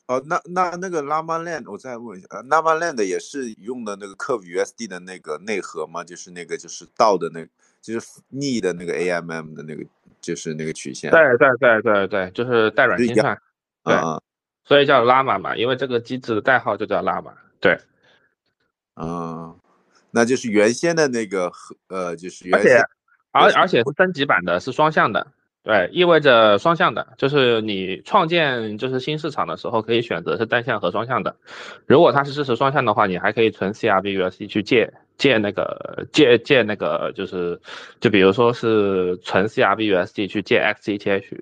[0.06, 6.04] 哦，那那那个 Llama Land，我再问一下，呃，Llama Land 也是用的那个 Curve USD 的那个内核吗？
[6.04, 7.46] 就是那个就是倒的那，
[7.80, 9.82] 就是逆的那个 AMM 的那个，
[10.20, 11.10] 就是那个曲线。
[11.10, 13.40] 对对对对对，就是带软心算。
[13.82, 13.94] 对，
[14.64, 17.32] 所以叫 Llama 嘛，因为这个机制的代号就叫 Llama。
[17.60, 17.78] 对。
[18.96, 19.58] 嗯，
[20.10, 22.80] 那就是原先的那个和呃，就是原先，
[23.32, 25.26] 而而且是升级版的，是双向的。
[25.64, 31.34] 对，意味着双向的，就是你创建就是新市场的时候，可以选择是单向和双向的。
[31.86, 37.58] 如果它是支持双向的话，你还可以存 CRBUSD 去借借那个借借那个，就是
[37.98, 41.40] 就比如说是存 CRBUSD 去借 XETH，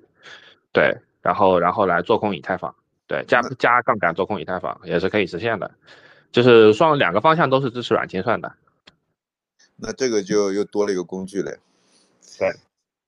[0.71, 2.73] 对，然后然后来做空以太坊，
[3.07, 5.69] 对，加加杠杆做空以太坊也是可以实现的，
[6.31, 8.53] 就是双两个方向都是支持软清算的。
[9.75, 11.57] 那这个就又多了一个工具嘞，
[12.39, 12.49] 对，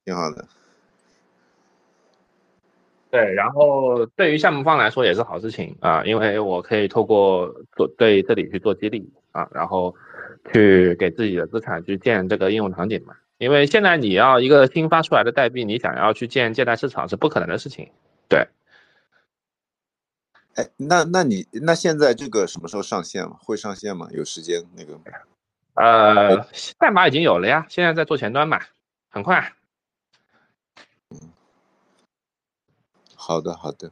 [0.03, 0.45] 挺好的。
[3.15, 7.47] 对，然后对于项目方来说也是好事情啊，因为我可以透过
[7.77, 9.95] 做对这里去做激励啊，然后
[10.51, 13.15] 去给自己的资产去建这个应用场景嘛。
[13.37, 17.89] 因为现在你要一个新发出来的代币，你想要去建借贷市场是不可能的事情。
[18.27, 18.45] 对。
[20.55, 23.37] 哎，那那你那现在这个什么时候上线吗？
[23.39, 24.09] 会上线吗？
[24.11, 24.99] 有时间那个？
[25.75, 26.45] 呃，
[26.77, 28.59] 代码已经有了呀，现在在做前端嘛，
[29.09, 29.53] 很快。
[33.27, 33.91] 好的，好的。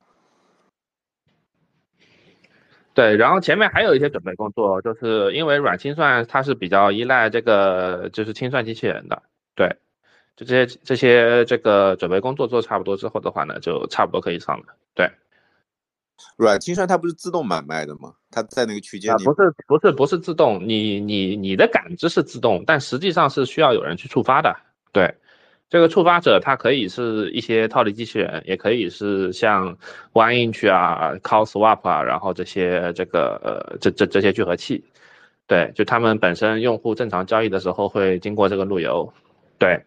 [2.93, 9.23] 对，然后前面还有一些准备工作，就是因为软清算它是比较依赖这个就是清算机器人的，
[9.55, 9.75] 对，
[10.35, 14.65] 就这些这些这个准备工作做差不多之后的话呢，就差不多可以上了。
[14.93, 15.09] 对，
[16.37, 18.13] 软清算它不是自动买卖的吗？
[18.29, 24.55] 它在那个区间里，不是不是不是自动，你你你的感知是自动，但实际上是需要有人去触发的，
[24.91, 25.15] 对。
[25.73, 29.75] 这个触发者，它可以是一些套利机器人，也可以是像
[30.13, 34.83] OneInch 啊、Call Swap 啊，然后这些这个呃这这这些聚合器，
[35.47, 39.11] 对，就他们本身用户正常交易的时候会经过这个路由，
[39.57, 39.83] 对。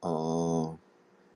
[0.00, 0.76] 哦，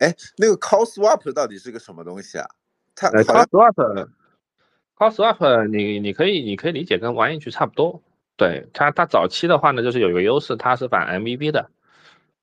[0.00, 2.48] 哎，那个 Call Swap 到底是个什么东西啊？
[2.96, 8.03] 它 Call Swap，Call Swap 你你可以你可以理解跟 OneInch 差不多，
[8.36, 11.70] 对它它早期的话呢，就是有一个优势，它是反 MVB 的。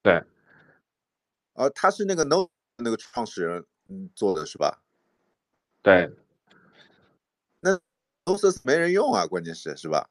[0.09, 0.23] 对，
[1.53, 2.47] 呃，他是那个 No
[2.77, 4.81] 那个创始人嗯做的是吧？
[5.83, 6.09] 对，
[7.59, 7.79] 那
[8.25, 10.09] Nosis 没人用啊，关键是是吧？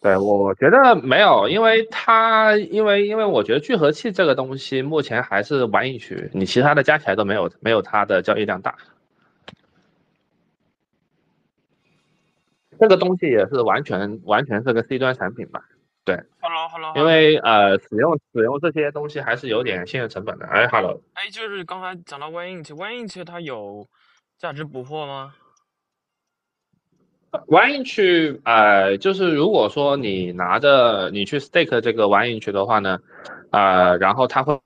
[0.00, 8.76] 对，我觉得没有，因为它因为因为我觉得聚合器这个东西目前还是玩一局，你其他的加起来都没有没有它的交易量大。
[12.80, 15.68] 这个东西也是完全完全是个 C 端产品吧？
[16.04, 20.46] 对，Hello Hello，因为呃使用使用这些东西还是有点信任成本的。
[20.46, 23.86] 哎，Hello，哎，就是刚才讲到 One Inch，One Inch 它有
[24.38, 25.34] 价值捕获吗
[27.46, 32.98] ？One inch，呃，就是如果说你拿着你去 stake 这个 One inch 的话呢，
[33.52, 34.60] 呃，然后它会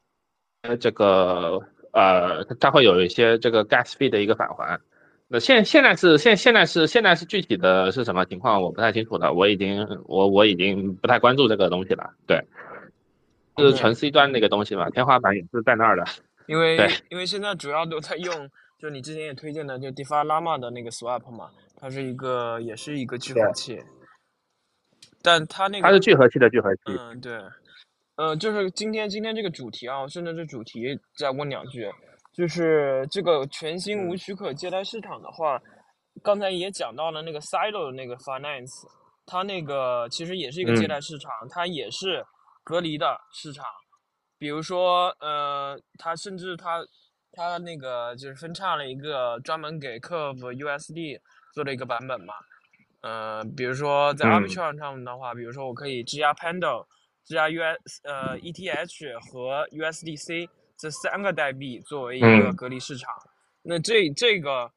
[0.62, 1.60] 呃这个
[1.92, 4.80] 呃，它会有一些这个 gas fee 的一个返还。
[5.28, 12.14] 那现现在是现现在是现在是具体的是什么情况，我不太清楚了，我已经我我已经不太关注这个东西了。
[12.28, 12.40] 对，
[13.56, 16.04] 就是纯 C 端那个东西嘛，天花板也是在那儿的。
[16.46, 18.48] 因为对因为现在主要都在用，
[18.78, 23.82] 就你之前也推荐的，就 DeFi Llama 的那个 Swap 嘛，它是一个也是一个聚合器，
[25.22, 26.82] 但它那个它是聚合器的聚合器。
[26.86, 27.36] 嗯，对，
[28.14, 31.90] 呃，就是今天今天这个主题啊，我顺着这主题再问两句，
[32.36, 35.58] 就是这个全新无许可借贷市场的话，
[36.22, 38.86] 刚才也讲到了那个 Silo 的那个 Finance，
[39.24, 40.88] 它那个其实也是一个借嗯。
[40.88, 42.22] 贷市场，它也是
[42.62, 43.64] 隔离的市场，
[44.38, 46.84] 比如说呃，它甚至它
[47.32, 51.18] 它那个就是分叉了一个专门给 Curve USD
[51.54, 52.34] 做的一个版本嘛。
[53.00, 54.32] 呃，比如说在嗯。
[54.44, 56.84] Arbitrum 上面的话，比如说我可以质押 Pando、
[57.24, 63.12] 质押 US 呃 ETH 和 USDC 这三个代币作为一个嗯隔离市场。
[63.62, 64.70] 那这这个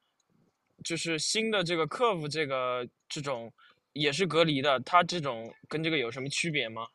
[0.84, 3.52] 就是新的这个 Curve 这个这种
[3.92, 6.86] 也是隔离的，它这种跟这个有什么区别吗？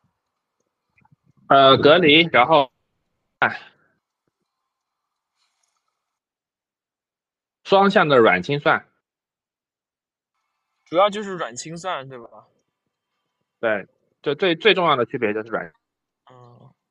[1.48, 2.72] 呃，隔离，然后，
[3.38, 3.60] 哎，
[7.62, 8.84] 双向的软清算，
[10.84, 12.46] 主要就是软清算，对吧？
[13.60, 13.86] 对，
[14.22, 15.72] 就最最重要的区别就是软嗯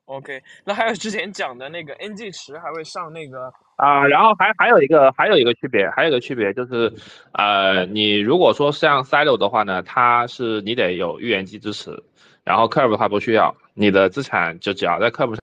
[0.06, 0.42] ，OK。
[0.64, 6.94] 那还有之前讲的那个 NG 池还会上那个啊、然后还还有一个还有一个区别，还有一个区别就是，
[7.34, 12.04] 呃，你如果说像 Silo 的话呢，它是你得有预言机支持，
[12.46, 15.40] 然后 Curve 的话不需要，你的资产就只要在 Curve 上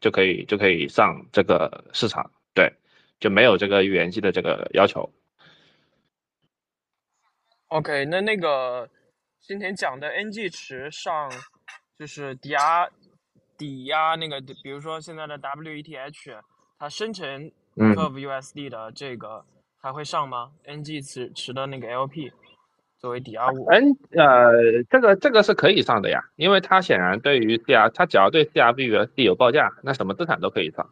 [0.00, 2.72] 就可以就可以上这个市场，对，
[3.20, 5.08] 就没有这个预言机的这个要求。
[7.68, 8.88] OK，那那个
[9.40, 11.30] 今天讲的 NG 池上
[11.96, 12.88] 就是抵押
[13.56, 16.40] 抵押那个，比如说现在的 WETH，
[16.78, 19.44] 它生成嗯 Curve USD 的这个
[19.80, 22.30] 还会上吗？NG 池池的那个 LP
[22.98, 23.66] 作为抵押物。
[23.68, 30.88] ？N，呃，这个这个是可以上的呀，因为它显然对于 CR，它只要对 CRV USD 有报价，那什么资产都可以上，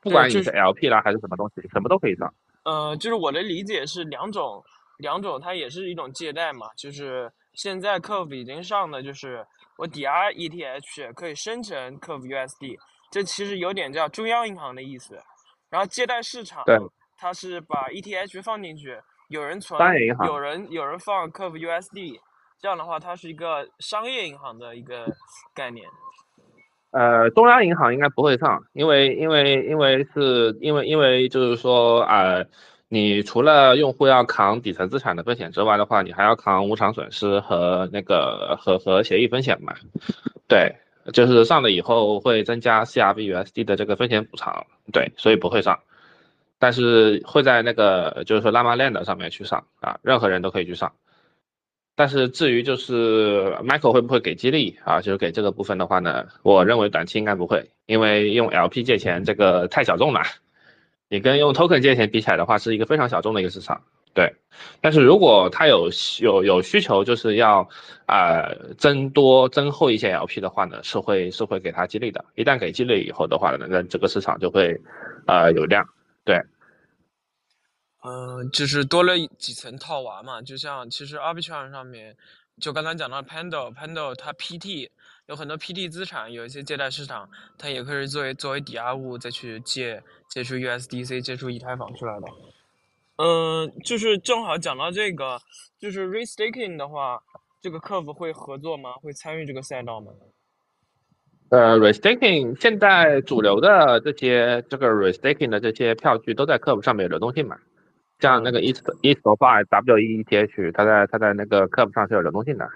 [0.00, 2.32] 不管你是 LP 啦还是什么东西，什么都可以上。
[2.64, 4.62] 呃，就是我的理解是两种，
[4.98, 9.46] 两种它也是一种借贷嘛，就是现在 Curve 已经上的就是
[9.78, 12.76] 我抵押 ETH 可以生成 Curve USD，
[13.12, 15.16] 这其实有点叫中央银行的意思。
[15.70, 16.76] 然后借贷市场对，
[17.16, 18.98] 它是把 ETH 放进去，
[19.28, 19.80] 有人存
[20.26, 22.18] 有人有人放 Curve USD，
[22.60, 25.06] 这样的话它是一个商业银行的一个
[25.54, 25.88] 概念。
[26.90, 32.44] 呃，中央银行应该不会上，因为因为因为是因为因为就是说呃，
[32.88, 39.74] 你除了用户要扛底层资产的风险之外的话，你还要扛无偿损失和那个和和协议风险嘛。
[40.48, 40.76] 对，
[41.12, 45.80] 就是上了以后会增加 CRV USD 的这个风险补偿，对，所以不会上，
[46.58, 50.92] 但是会在那个就是说 Llama Land 上面去上啊，任何人都可以去上。
[51.94, 60.22] 但是至于就是 Michael 会不会给激励啊，就是给这个部分的话呢，我认为短期应该不会，因为用 LP 借钱这个太小众了，
[61.08, 63.82] 你跟用 Token 借钱比起来的话，是一个非常小众的一个市场。
[64.14, 64.34] 对，
[64.80, 65.88] 但是如果他有
[66.20, 67.68] 有有需求，就是要
[68.06, 72.24] 呃增多增厚一些 LP 的话呢，是会是会给他激励的。
[72.34, 74.76] 一旦给激励以后的话呢，那这个市场就会
[75.26, 75.86] 呃有量。
[76.24, 76.36] 对，
[78.02, 82.16] 嗯，就是多了几层套娃嘛，就像其实 Arbitrum 上面，
[82.60, 84.90] 就刚才讲到 Pando，Pando 它 PT
[85.28, 92.26] 有很多 PD 资产，有一些借贷市场，它也可以作为作为抵押物再去借借出 USDC，借出以太坊出来的。
[93.16, 95.38] 嗯，就是正好讲到这个，
[95.78, 97.22] 就是 restaking 的话，
[97.60, 98.94] 这个 Curve 会合作吗？
[98.94, 100.12] 会参与这个赛道吗？
[101.50, 107.58] 呃，restaking 现在主流的这些这个 restaking 的这些票据都在 Curve 上面有流动性嘛，
[108.20, 112.66] 像那个 East East of I W E T H，它在它在那个 Curve 上是有流动性的。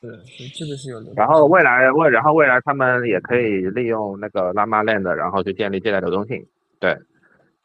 [0.00, 6.46] 是是，这个是有流动然后未来未然后未来他们也可以利用那个 Llama Land，然后去建立借贷流动性。
[6.78, 6.92] 对，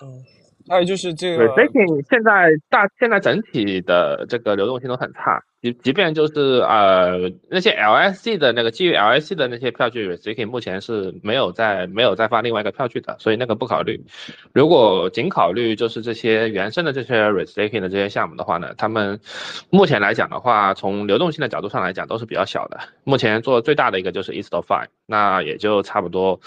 [0.02, 0.24] 嗯，
[0.68, 14.02] 还有就是这个 Restaking 现在大现在整体的这个流动性都很差，即即便就是呃那些 LSC 的那个基于 LSC 的那些票据 Restaking 目前是没有在没有再发另外一个票据的，所以那个不考虑。
[14.54, 19.20] 如果仅考虑就是这些原生的这些 Restaking 的这些项目的话呢，他们
[19.70, 22.80] 目前来讲的话，从流动性的角度上来讲都是比较小的。
[23.04, 26.40] 目前做最大的一个就是 EastFi，那也就差不多。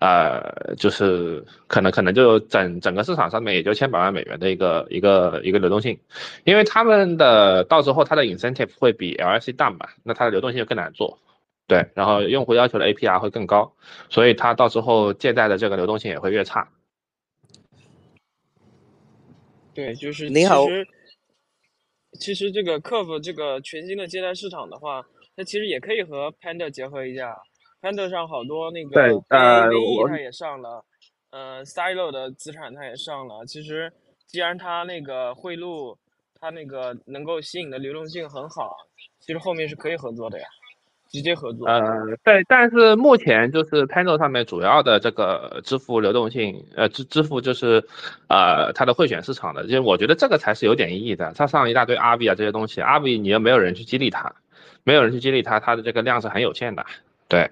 [0.00, 5.98] 呃，就是可能可能就整整个市场上面也就千百万美元的一个一个一个流动性，
[6.44, 11.18] 因为他们的到时候它的 incentive 会比 LSC 大嘛，那它的流动性就更难做，
[11.66, 13.70] 对，然后用户要求的 APR 会更高，
[14.08, 16.66] 所以它到时候借贷的这个流动性也会越差。
[19.74, 20.88] 对，就是你好其实
[22.18, 25.04] 其实这个 Curve 这个全新的借贷市场的话，
[25.36, 27.36] 它其实也可以和 Panda 结合一下。
[27.82, 29.68] Panda 上好多那个对呃
[30.08, 30.84] 它也上了，
[31.30, 33.44] 呃，Silo 的资产它也上了。
[33.46, 33.90] 其实
[34.26, 35.96] 既然它那个汇入，
[36.38, 38.76] 它那个能够吸引的流动性很好，
[39.18, 40.46] 其实后面是可以合作的呀，
[41.08, 41.66] 直接合作。
[41.66, 41.80] 呃，
[42.22, 47.82] 对，但是目前就是 Panda 上面主要的这个支付流动性，呃，支支付就是，
[48.28, 51.32] 呃，它的汇选市场的，因为我觉得这个才是有点意义的。
[51.34, 54.34] 它上一大堆 RV 啊这些东西，RV 你又没有人去激励它，
[54.84, 56.84] 没有人去激励它，它的这个量是很有限的。
[57.28, 57.48] 对，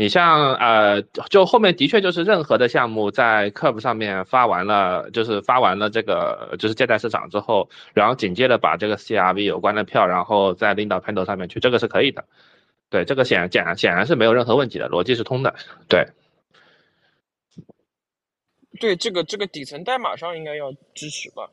[0.00, 12.24] 你像呃，就后面的确就是任何的项目在 Curve 上面发完了，就是发完了这个就是借贷市场之后，然后紧接着把这个 CRV 有关的票，然后再拎到 Panel 上面去，这个是可以的。
[12.88, 15.54] 对，这个显显然显然是没有任何问题的，逻辑是通的。
[15.86, 16.06] 对，
[18.80, 21.50] 对，这个这个底层代码上应该要支持吧？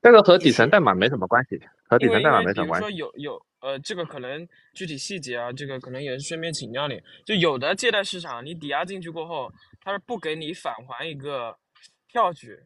[0.00, 2.88] 这个和底层代码没什么关系，和底层代码没什么关系。
[2.88, 7.00] 说有有呃，这个可能具体细节啊，这个可能也是顺便请教你。
[7.24, 11.56] 就有的借贷市场，你抵押进去过后，他是不给你返还一个
[12.06, 12.56] 票据，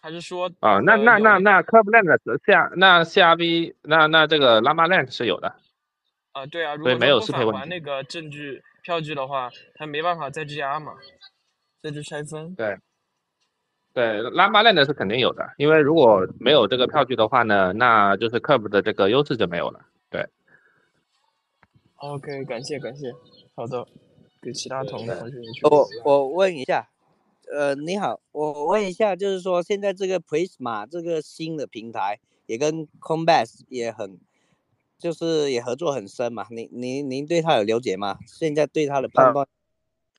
[0.00, 5.54] 他是说啊，那那那那 Curveland 的 C 那 CRV 那那这个 Llama Land 是有的，
[6.32, 7.46] 啊，对啊，如果没有返。
[7.52, 10.92] 还那个证据票据的话，他没办法再质押嘛，
[11.82, 12.54] 再去拆分。
[12.54, 12.76] 对
[13.92, 19.80] 对，Llama Land 是肯定有的，因为如果没有这个票据的话呢，那就是 Curve 的这个优势就没有了。
[20.08, 20.26] 对
[21.96, 23.12] OK，感谢感谢，
[23.54, 23.86] 好的，
[24.40, 25.68] 给其他同学我问一下。
[26.04, 26.88] 我问一下，
[27.52, 34.18] 呃，你好，我问一下，就是说现在这个 Prisma 这个新的平台也跟 Coinbase 也很，
[34.98, 38.18] 就是也合作很深嘛，您您您对它有了解吗？
[38.26, 39.48] 现在对它的判呃断，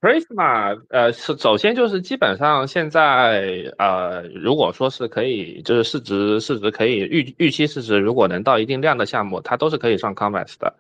[0.02, 10.74] Prisma 呃是首先就是基本上现在呃如果说是可以就是市值市值可以预预期市值如果能到一定量的项目，它都是可以上 Coinbase 的。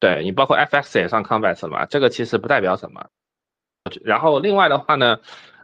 [0.00, 3.06] 对你包括 FX 也上 Coinbase 了嘛，这个其实不代表什么。
[4.02, 5.18] 然后另外的话呢，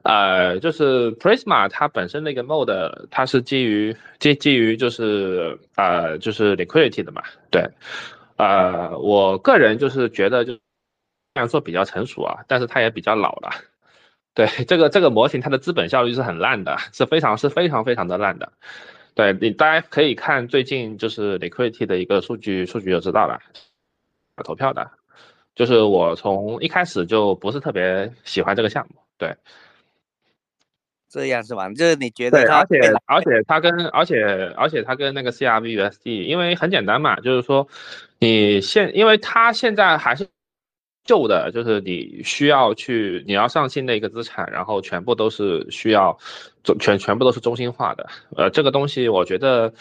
[0.04, 7.68] 呃，就是 Prisma 它本身那个 mode 它是基于基基于就是呃就是 liquidity 的嘛，对，
[8.36, 10.56] 呃，我个人就是觉得就
[11.34, 13.50] 然说比较成熟啊，但是它也比较老了。
[14.34, 18.52] 对这个这个模型，它的资本效率是很烂的，是非常是非常非常的烂的。
[19.14, 23.40] 对你大家可以看最近就是 liquidity 的一个数据数据就知道了，
[24.44, 24.90] 投票的。
[25.54, 29.36] 就是我从一开始就不是特别喜欢这个项目，对
[31.08, 31.68] 这样是吧？
[31.68, 37.68] 就是你觉得对，它而且而且它跟而且而且它跟那个 CRV USD，因为很简单嘛，就是说
[38.18, 40.26] 你现因为它现在还是
[41.04, 46.16] 旧的，就是你需要去你要上新的一个资产，然后全部都是需要
[46.62, 49.72] 中全全部都是中心化的，呃，这个东西我觉得。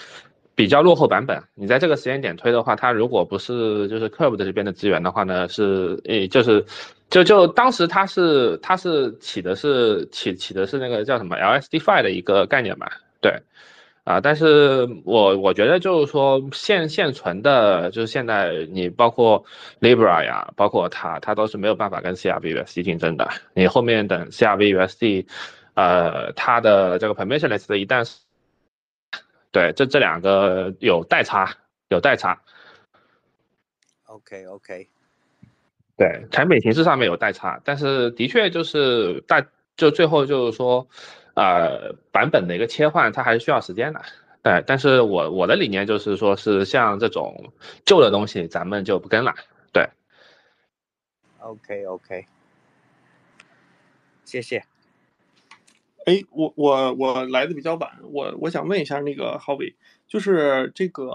[0.55, 6.63] 比较落后版本，你在这个时间点推的话，它如果不是就是 Curve 的这边的资源的话呢，是诶就是
[7.09, 12.87] 就就当时它是它是起的是起起的是那个叫什么 LSDFi 的一个概念嘛，
[13.19, 13.35] 对，
[14.03, 19.45] 啊，但是我我觉得就是说现现存的，就是现在你包括
[19.79, 23.29] Libra 呀，包括它，它都是没有办法跟 CRV-USD 竞争的。
[23.53, 25.25] 你后面等 CRV-USD，
[25.75, 28.19] 呃，它的这个 permissionless 的一旦是
[29.53, 31.49] 对，这这两个有代差，
[31.87, 32.41] 有代差
[34.07, 34.89] ，OK OK，
[35.95, 39.45] 对，产品形式上面有代差，但是的确就是大
[39.77, 40.87] 就最后就是说，
[41.35, 44.01] 呃，版本的一个切换，它还是需要时间的。
[44.43, 47.53] 对，但是我我的理念就是说，是像这种
[47.85, 49.33] 旧的东西，咱们就不跟了。
[49.71, 49.89] 对
[51.39, 52.27] ，OK OK，
[54.25, 54.65] 谢谢。
[56.05, 59.73] 哎，我我我来的比较晚，我我想问一下那个郝伟，
[60.05, 61.05] 就是这个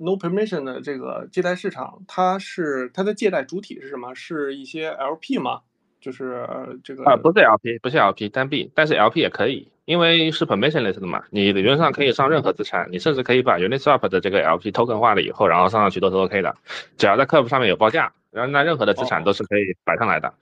[0.00, 4.14] no permission 的这个借贷市场，它是它的借贷主体是什么？
[4.14, 5.62] 是一些 LP 吗？
[6.00, 6.46] 就是
[6.84, 16.54] 这个啊，不是 LP，不是 LP 单币，但是 LP 也可以，因为是 permissionless 的嘛，你理论上可以上任何资产，你甚至可以把 Uniswap 的这个 LP token 化了以后，然后上上去都是 OK 的，
[16.96, 20.32] 只要在 Curve 上面有报价，然后那任何的资产都是可以摆上来的。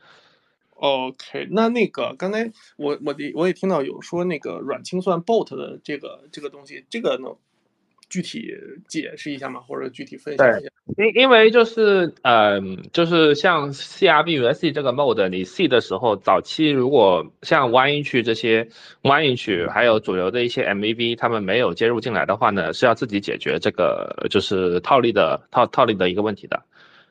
[0.76, 7.36] OK，那那个刚才我我的我也听到有说那个软清算 bot 的这个这个东西，这个能
[8.08, 8.54] 具体
[8.88, 9.60] 解释一下吗？
[9.60, 10.70] 或者具体分析一下？
[10.98, 18.68] 因因为就是嗯、就是像 CRB USD 这个 mode，你 C 的时候，早期如果像 One Inch 这些
[19.02, 26.62] One Inch 还有主流的一些 MVV，他们没有接入进来的话呢，是要自己解决这个就是套利的套套利的一个问题的。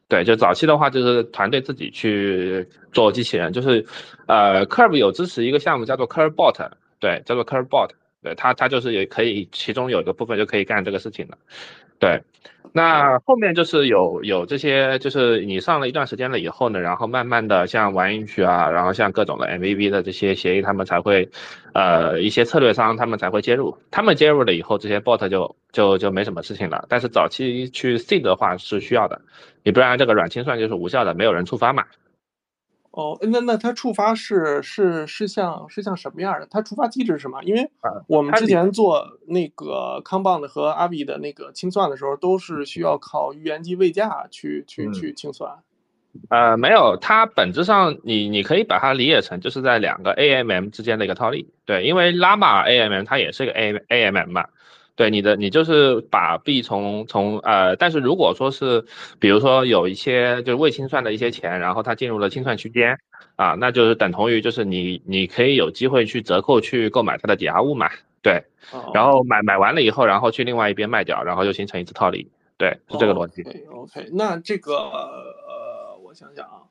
[0.10, 3.84] 对，就早期的话，就是团队自己去做机器人，就是
[4.28, 7.90] 呃，Curve 有支持一个项目叫做 Curve Bot，对，叫做 Curve Bot，
[8.23, 11.37] 对，它它就是也可以，其中有一个部分就可以干这个事情的，
[11.99, 12.21] 对。
[12.75, 21.29] 那后面就是有有这些，就是你上了一段时间了以后呢，然后慢慢的像玩音区啊，然后像各种的 MVP 的这些协议，他们才会，
[21.73, 26.83] 呃，一些策略商他们才会接入，他们接入了以后，这些 bot 就就就没什么事情了。
[26.89, 29.21] 但是早期去 seed 的话是需要的，
[29.63, 31.83] 你不然这个软清算就是无效的，没有人触发嘛。
[32.94, 36.48] 哦，那那它触发是是是像是像什么样的？
[36.52, 37.41] 它触发机制是什么？
[37.44, 45.52] 因为啊我们之前做那个康棒的和阿比的那个清算的时候，都是需要靠预言机位价去去嗯去清算。
[46.30, 54.45] 呃，没有，它本质上你你可以把它理解成就是在两个 AMM 之间的一个套利，对，因为 Llama AMM 它也是个 A AMM 嘛，
[54.95, 58.86] 对，你的你就是把币从从呃，但是如果说是
[59.20, 62.99] 比如说有一些就是未清算的一些钱，然后它进入了清算区间
[63.36, 67.90] 啊，那就是等同于就是你你可以有机会去折扣去购买它的抵押物嘛，
[68.22, 73.41] 对，哦然后买买完了以后，然后去另外一边卖掉，然后就形成一次套利，对，是这个逻辑。
[73.41, 76.61] OK OK，那这个呃，我想想啊，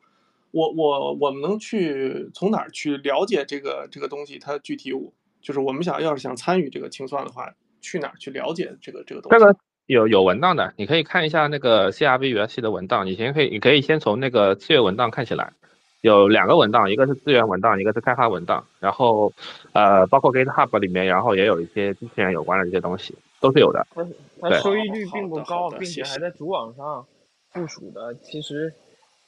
[0.53, 4.39] 我我我们能去从哪儿去了解这个这个东西？
[4.39, 4.93] 它具体
[5.41, 9.39] 就是我们想要是想参与这个清算的话，去哪儿去了解这个这个东西？
[9.39, 9.55] 这个
[9.87, 13.05] 有有文档的，你可以看一下那个 CRV 元系的文档。
[13.05, 15.53] 你先可以，你可以先从那个资源文档看起来，
[16.01, 18.65] 有两个文档，一个是资源文档，一个是开发文档。
[18.81, 19.33] 然后，
[19.73, 23.87] 呃，包括 GitHub 里面，然后也有一些机器人有关的这些东西，都是有的。
[23.95, 24.07] 它
[24.41, 27.05] 它收益率并不高并且还在主网上
[27.53, 28.73] 部署的，其实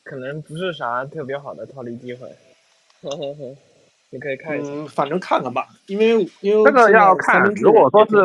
[0.05, 2.29] 可能不是啥特别好的套利机会。
[3.03, 3.57] 呵呵呵，
[4.15, 4.71] 你可以看一下。
[4.71, 8.17] 嗯，反正看看吧，因为因为这个要看如果说是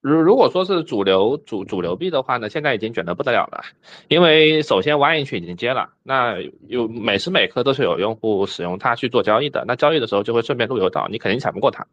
[0.00, 3.62] 如如果说是主流主主流币的话呢，现在已经卷得不得了了，
[4.08, 6.36] 因为首先 One Inch 已经接了，那
[6.68, 11.86] 有每时每刻都是有用户使用它去做交易的，那交易的时候就会顺便路由到，你肯定抢不过它，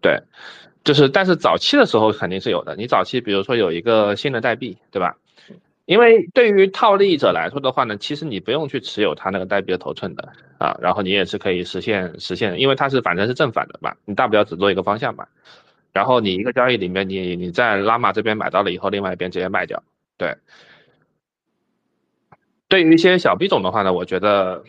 [0.00, 0.22] 对，
[0.84, 5.16] 就是但是早期的时候肯定是有的，你早期比如说有一个新的代币，对吧？
[5.88, 15.26] 因为对于套利者来说的话呢，其实你不用去持有它那个代币的头寸的啊，然后你也是可以实现实现，因为它是反正是正反的嘛，你大不了只做一个方向嘛。
[15.94, 19.82] 然后你一个交易里面，你你在拉玛这边买到了以后，另外一边直接卖掉。
[20.18, 20.36] 对，
[22.68, 24.62] 对于一些小币种的话呢，我觉得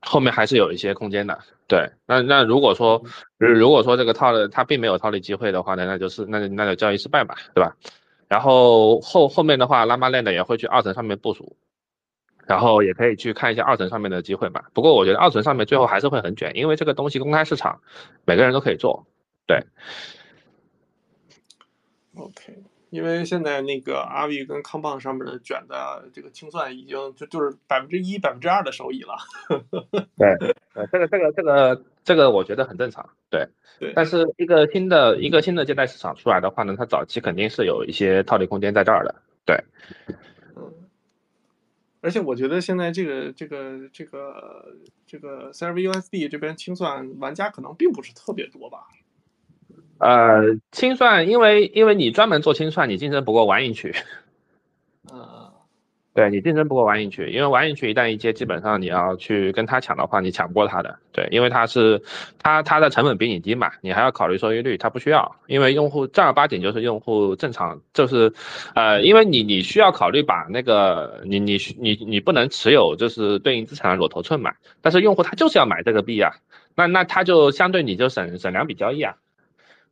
[0.00, 1.38] 后面还是有一些空间的。
[1.68, 3.00] 对，那那如果说
[3.38, 7.76] 如果说这个套的它并没有套利机会的话呢，那就是那那就交易失败吧，对吧？
[8.30, 11.56] 然后后后面的话，拉玛 land 也会去二层上面部署，
[12.46, 14.62] 然后也可以去看一下二层上面的机会嘛。
[14.72, 17.80] 不过我觉得二层上面最后还是会很卷，因为这个东西公开市场，
[18.24, 19.04] 每个人都可以做。
[19.48, 19.64] 对。
[22.14, 29.16] OK，因为现在那个阿 V 跟康棒上面的卷的这个清算已经就就是百分之一、百分之二的收益了。
[30.16, 33.46] 对，呃，这个这个这个这个我觉得很正常，对。
[33.78, 39.14] 对但是一个新的一个新的借贷市场出来的话呢，它早期肯定是有一些套利空间在这儿的，
[39.46, 39.56] 对。
[40.56, 40.74] 嗯，
[42.00, 44.74] 而且我觉得现在这个这个这个
[45.06, 48.88] 这个 CRVUSD 这边清算玩家可能并不是特别多吧？
[49.98, 53.94] 呃，清算，因为因为你专门做清算，你竞争不过玩一区，
[55.12, 55.39] 嗯，
[56.12, 62.02] 对你竞争不过玩赢区，因为玩赢区一旦一接，基本上你要去跟他抢的话，你抢不过他的，对，因为他是
[62.42, 68.32] 他他的成本比你低嘛，你还要考虑收益率，他不需要，因为用户正儿八经就是用户正常，就是
[68.74, 76.32] 呃，因为你你需要考虑把那个你你你你不能持有就是对应资产的裸头寸嘛，但是用户他就是要买这个币啊，
[76.74, 79.14] 那那他就相对你就省省两笔交易啊。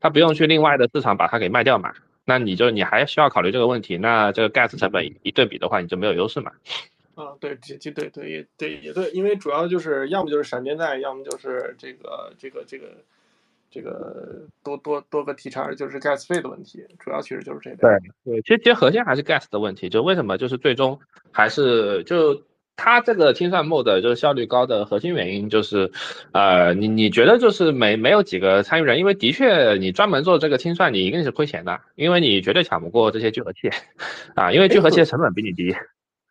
[0.00, 1.92] 他不用去另外的市场把它给卖掉嘛，
[2.28, 6.52] 那你就你还需要考虑这个问题，那这个 gas 成本一对比的话，你就没有优势嘛。
[7.14, 12.86] 啊，对，这这对对也对也对，因为主要就是要么就是闪电贷，要么就是这个这个这个
[13.70, 17.76] 这个多多多个 T 叉就是 gas 费的问题，主要其实就是这个。
[17.76, 21.00] 对对，其实其实核心还是 gas 的问题，就为什么就是最终
[21.32, 22.42] 还是就
[22.80, 25.90] 它这个清算 mode 就是效率高的核心原因就是，
[26.32, 33.68] 呃，你你觉得就是没没有几个参与人，因为的确你专门做这个清算，你一定是亏钱的，因为你绝对抢不过这些聚合器，
[34.36, 35.74] 啊，因为聚合器的成本比你低。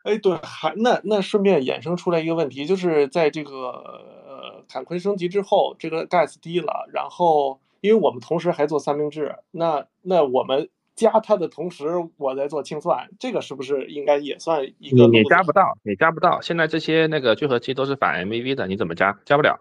[0.04, 10.70] 哎，对，还那那顺便衍生出来一个问题，就是在这个呃坎昆升级之后，这个 gas 低了，然后因为我们同时还做三明治，那那我们。
[10.98, 11.86] 加它的同时，
[12.18, 15.08] 我在做清算，这个是不是应该也算一个？
[15.08, 16.42] 你加不到，你加不到。
[16.42, 19.18] 现在这些那个聚合器都是反 MVV 的，你怎么加？
[19.24, 19.60] 加不了。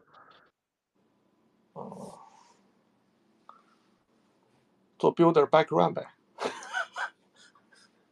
[1.75, 2.19] 哦，
[4.99, 6.07] 做 builder background 呗。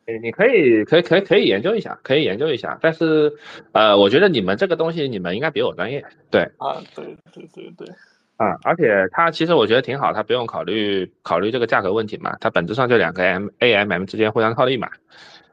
[0.07, 2.79] 你你可以可以可以可以研究一下，可以研究一下。
[2.83, 3.35] 但是
[3.73, 6.05] 呃，我觉得你们这个东西，你们应该比我专业。
[6.31, 6.43] 对。
[6.59, 7.89] 啊，对对对对。
[8.37, 14.91] 啊，而且它其实我觉得挺好，它不用考虑考虑这个价格问题嘛，它本质上就两个 M A M M 之间互相套利嘛。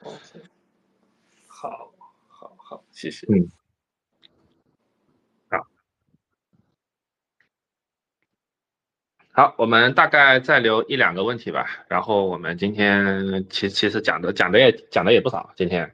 [0.04, 0.18] OK，
[1.48, 1.92] 好，
[2.28, 3.28] 好，好，谢谢。
[3.28, 3.48] 嗯，
[5.48, 5.68] 好，
[9.32, 15.94] 好，我们大概再留一两个问题吧，然后我们今天其其实讲的讲的也讲的也不少，今天，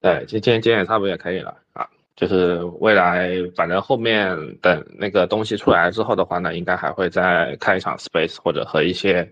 [0.00, 1.63] 对，今天今天也差不多也可以了啊。
[2.16, 9.28] 就是未来，反正后面等那个东西出来之后的话呢，应该还会再开一场 space，或者和一些，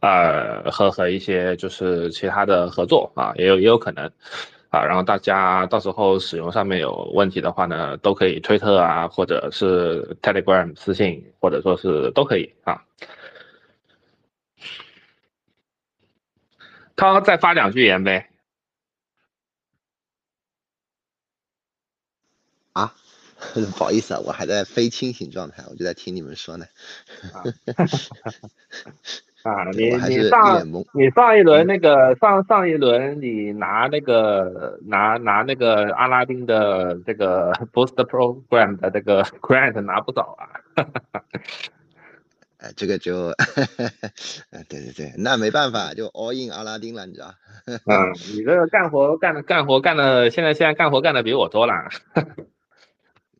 [0.00, 4.10] 呃，和和一些就是其他的合作啊，也有也有可能，
[4.70, 12.82] 啊，然后大家到时候使用上面有问题的话呢，都可以推特啊，或者是 Telegram 私信，或者说是都可以啊。
[16.96, 18.30] 涛再发两句言呗。
[23.76, 26.64] 不好意思啊，我还在非清醒状态，我就在听你们说呢。
[29.42, 40.48] 啊， 你你上你上一轮那个上上一轮你拿那个拿拿那个阿拉丁的这个 boost program 的这个 grant 拿不少啊。
[42.56, 43.32] 哎，这个就，
[44.70, 47.34] 对对对，那没办法，就 all in 阿拉丁了，你知道？
[47.66, 51.74] 嗯，你这个干活干的干活干的，现在现在干活干的比我多了。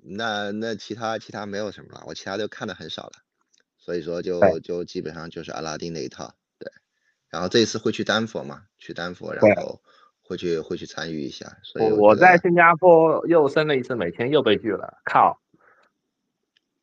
[0.06, 3.12] 那那其他其他没有什么了，我其他都看的很少了，
[3.78, 6.70] 所以说就就基本上就是阿拉丁那一套，对。
[7.30, 8.64] 然后这一次会去丹佛嘛？
[8.78, 9.80] 去丹佛，然后
[10.22, 11.56] 会去会去参与一下。
[11.62, 15.40] 所以我在新加坡又申了一次，每天又被拒了，靠！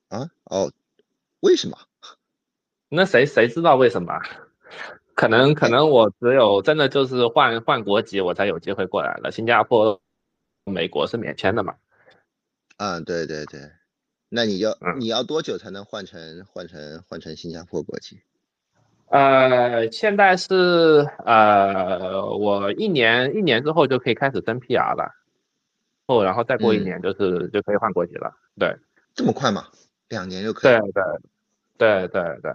[0.10, 0.72] 啊哦，
[1.40, 1.78] 为什么？
[2.90, 4.20] 那谁谁知道为什么？
[5.14, 9.32] 可能可能我只有真的就是换换国籍，我才有机会过来了。
[9.32, 10.02] 新加坡、
[10.66, 11.76] 美国是免签的嘛？
[12.78, 13.60] 嗯，对对对，
[14.30, 18.20] 那你要你要多久才能换成换成换成新加坡国籍？
[19.10, 25.12] 呃，现在是呃，我一年一年之后就可以开始登 PR 了，
[26.08, 28.34] 哦，然后再过一年就是就可以换国籍了。
[28.58, 28.76] 对，
[29.14, 29.68] 这么快吗？
[30.10, 30.80] 两年就可以？
[30.80, 32.52] 对对对对对。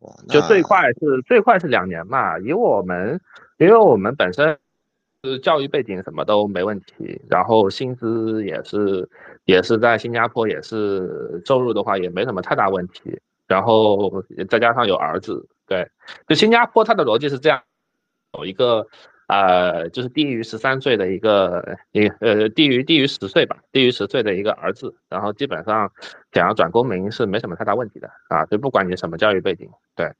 [0.00, 2.38] 哇，就最快是最快是两年嘛？
[2.40, 3.20] 以我们，
[3.58, 4.58] 因为我们本身。
[5.22, 9.08] 是教育背景什么都没问题，然后薪资也是
[9.44, 15.86] 也是在新加坡也是收入的话也没什么太大问题，然后再加上有儿子，对，
[16.26, 17.62] 就新加坡它的逻辑是这样，
[18.38, 18.86] 有一个
[19.26, 25.92] 呃就是低于十三岁的一个一呃低于低于十岁吧，低于十岁的一个儿子，然后基本上
[26.32, 30.10] 想要转公民是没什么太大问题的啊，就不管你什么教育背景，对。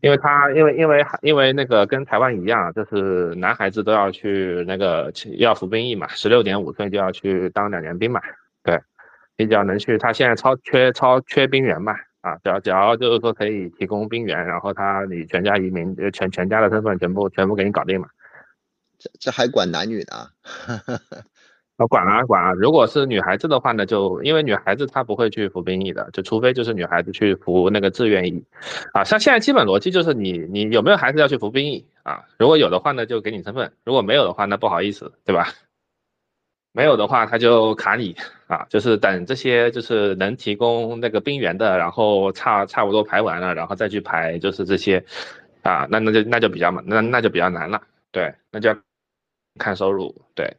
[0.00, 8.20] 因为他因为因为因为那个跟台湾一样，就是男孩子都要去那个要服兵役嘛，十六点五岁就要去当两年兵嘛。
[8.62, 8.80] 对，
[9.36, 18.08] 你只要能去，他现在超缺超缺兵员嘛，啊，只要只要就是说可以提供兵员，然后他你全家移民，全全家的身份全部全部给你搞定嘛。
[18.98, 20.30] 这这还管男女的？
[21.78, 22.52] 啊，管啊管啊！
[22.54, 28.44] 如果是女孩子的话呢，就因为女孩子她不会去服兵役的，就除非就是女孩子去服那个志愿役，
[28.92, 32.24] 啊，像现在基本逻辑就是你你有没有孩子要去服兵役啊？
[32.36, 35.46] 如果有的话呢，就给你身份；如果没有的话，那不好意思，对吧？
[36.74, 38.16] 没有的话他就卡你
[38.48, 45.04] 啊，就是等这些就是能提供那个兵员的，然后差差不多排完了，然后再去排就是这些，
[45.62, 47.80] 啊，那那就那就比较嘛那那就比较难了，
[48.10, 48.76] 对，那就要
[49.60, 50.56] 看收入，对。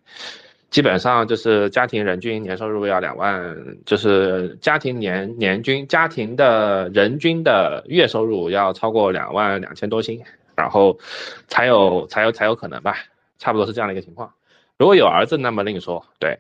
[0.70, 10.24] 基本上就是家庭人均年收入要两万，就是家庭年年均家庭的人均的月收入要超过两万两千多薪，
[10.56, 11.00] 然后
[11.48, 12.98] 才有才有才有可能吧，
[13.40, 14.36] 差不多是这样的一个情况。
[14.78, 16.06] 如果有儿子，那么另说。
[16.20, 16.38] 对，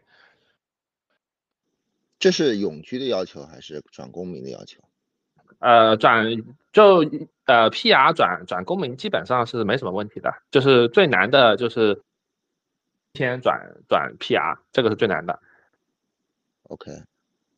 [2.19, 4.83] 这是永居的要求还是转公民的要求？
[5.57, 6.27] 呃，转
[6.71, 6.99] 就
[7.45, 12.03] 呃 PR 转转公民基本上是没什么问题的，就是最难的就是。
[13.13, 15.39] 签转转 PR，这个是最难的。
[16.63, 16.91] OK，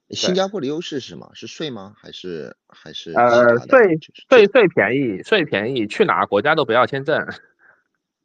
[0.09, 1.29] 新加坡的优势是什么？
[1.33, 1.93] 是税吗？
[1.97, 3.97] 还是还是呃，税
[4.29, 7.27] 税税便宜，税便宜，去哪国家都不要签证。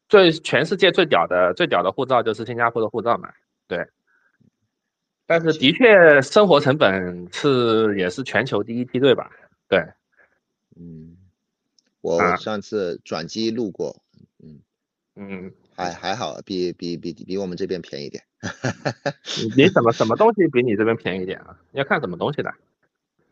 [0.08, 3.32] 最全世界最屌的最屌的护照就是新加坡的护照嘛，
[3.66, 3.88] 对。
[5.26, 9.28] 但是的确，生活成本是也是全球第一梯队吧？
[9.68, 9.84] 对，
[10.76, 11.16] 嗯，
[12.00, 14.00] 我上次转机路过，
[14.38, 14.60] 嗯，
[15.16, 18.24] 嗯，还还好，比比比比我们这边便宜点。
[19.56, 21.58] 你你什么什么东西比你这边便宜点啊？
[21.72, 22.52] 要看什么东西的。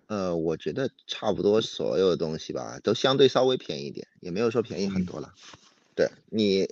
[0.06, 5.32] 呃，我觉得差不多所有东西吧，都相对稍微便宜一点，也没有说便宜很多了。
[5.94, 6.68] 对你，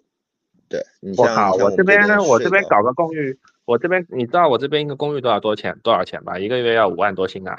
[0.69, 6.39] 对你像我靠，我像我们边我这边搞个公寓，我这边你知道我这边一个公寓多少多钱多少钱吧？
[6.39, 7.57] 一个月要五万多新啊，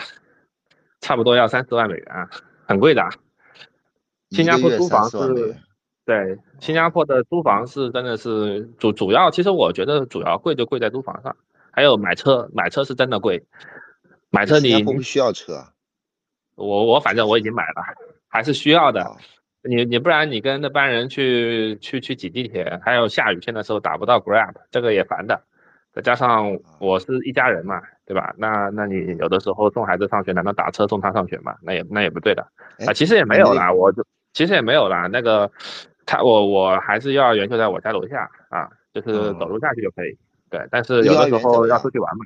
[1.01, 2.29] 差不多要三四万美元啊，
[2.67, 3.09] 很贵的啊。
[4.29, 5.55] 新加坡租房是
[6.05, 11.35] 对，新加坡的租房是真的是主主要，其实我觉得主要贵就贵在租房上，
[11.71, 13.43] 还有买车，买车是真的贵，
[14.29, 15.69] 买车你不需要车啊。
[16.55, 17.81] 我我反正我已经买了，
[18.27, 19.03] 还是需要的。
[19.03, 19.15] 啊
[19.65, 25.41] 你你不然你跟那班人去去去挤地铁，还有下雨天的时候打不到 Grab，这个也烦的。
[25.93, 28.33] 再加上我是一家人嘛，对吧？
[28.37, 31.55] 那那你有的时候送孩子上学，难道打车送他上学吗？
[31.61, 32.45] 那也那也不对的
[32.79, 32.91] 哎啊。
[32.91, 35.07] 其实也没有啦，我就其实也没有啦。
[35.07, 35.49] 那个
[36.05, 40.17] 他我我还是幼儿园就在我家楼下啊，就是走路下去就可以。
[40.49, 42.25] 对，但是有的时候要出去玩嘛。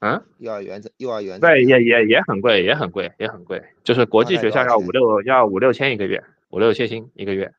[0.00, 3.62] 嗯，幼儿园在幼儿园对，也也也很贵，也很贵，也很贵。
[3.84, 7.52] 就是国际学校要五六要五六千一个月，五六千薪一个月。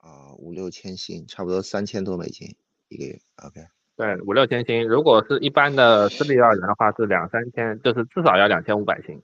[0.00, 2.56] 啊，五六千新，差不多三千多美金
[2.88, 3.20] 一个月。
[3.36, 3.60] OK，
[3.96, 4.88] 对，五六千薪。
[4.88, 9.22] 如果是一般的私立幼儿园的话，是两三千，就是至少要两千五百薪。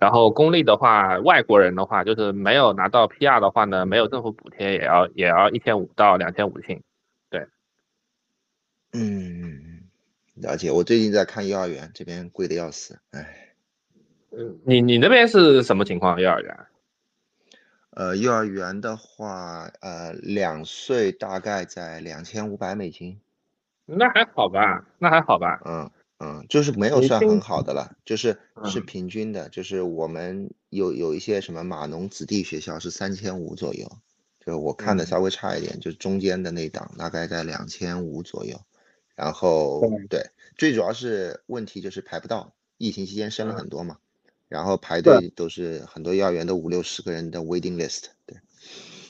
[0.00, 6.82] 对，然后公立的话，外国人的话，就是没有拿到 PR 的话呢，没有政府补贴，也要也要一千五到两千五薪。
[8.92, 9.84] 嗯，
[10.34, 10.68] 了解。
[10.72, 12.98] 我最近在看幼儿园，这边贵的要死。
[13.12, 13.54] 哎，
[14.32, 16.20] 嗯，你你那边是什么情况？
[16.20, 16.56] 幼儿园？
[17.90, 23.20] 呃，幼儿园的话，呃，两岁大概在两千五百美金。
[23.86, 25.60] 那还好吧，那还好吧。
[25.64, 25.88] 嗯
[26.20, 28.84] 嗯，就是没有算很好的了，就是是嗯。
[28.84, 33.90] 平均的，就是我们有有一些什么码农子弟学校是三千五左右，
[34.44, 35.06] 就我看的嗯。
[35.06, 38.60] 稍微差一点，就中间的那档大概在两千五左右，
[39.16, 39.80] 然后
[40.10, 43.56] 对，最主要是问题就是排不到，疫情期间升了嗯。
[43.56, 43.96] 很多嘛，
[44.48, 48.36] 然后排队都是很多幼儿园都五六十个人的 waiting list，对，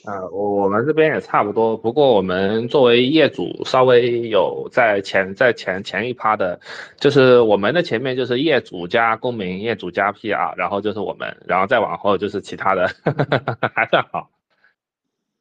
[0.05, 6.59] 啊，我我们这边也差不多，不过我们作为业主，稍微有在前在前前一趴的，
[6.98, 12.89] 就是我们的前面就是业主加公民，业主加 PR，然后就是我们，然后再往后就是其他的，
[13.74, 14.31] 还算好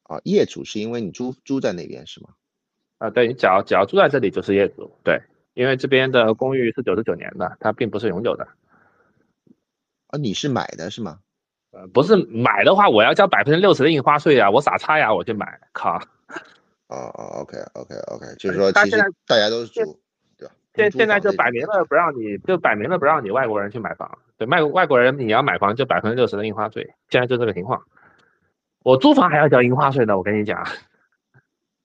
[0.03, 2.31] 啊，业主是因为你租租在那边是吗？
[2.97, 3.09] 啊。
[3.09, 5.21] 对，你只要只要住在这里就是业主，对，
[5.53, 8.45] 因为这边的公寓是九十九年的，它并不是永久的。
[10.07, 11.19] 啊，你是买的是吗？
[11.71, 16.01] 呃，不是买的话，我要交百分之六十的印花税啊，我傻叉呀，我去买，靠。
[16.87, 19.99] 哦哦，OK OK OK，就是说其实他现在大家都是租，
[20.35, 20.53] 对吧？
[20.73, 24.17] 现现在就摆明了不让你，就摆明了不让你外国人去买房。
[24.37, 27.83] 对，外外国人你要买房就百分之六十的印花税，现在就这个情况。
[28.83, 30.65] 我租房还要交印花税呢，我跟你讲。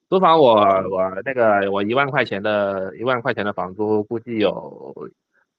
[0.08, 0.54] 租房我
[0.90, 4.94] 我那个我一万块钱的一万块钱的房租，估计有，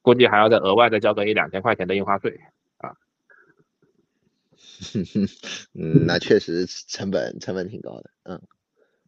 [0.02, 2.40] 估计还要再额外再交个一两千块钱的印花税。
[5.74, 8.10] 嗯，那确实成本成本挺高的。
[8.24, 8.42] 嗯，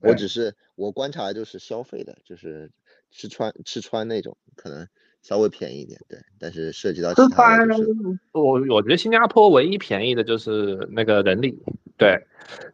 [0.01, 2.71] 我只是我观察的就是消费的，就是
[3.11, 4.87] 吃穿吃穿那种可能
[5.21, 6.19] 稍微便宜一点，对。
[6.39, 7.87] 但是涉及到其吃他就是，
[8.31, 11.57] 我我觉得新加坡唯一便宜的就是那个人力，
[11.97, 12.25] 对，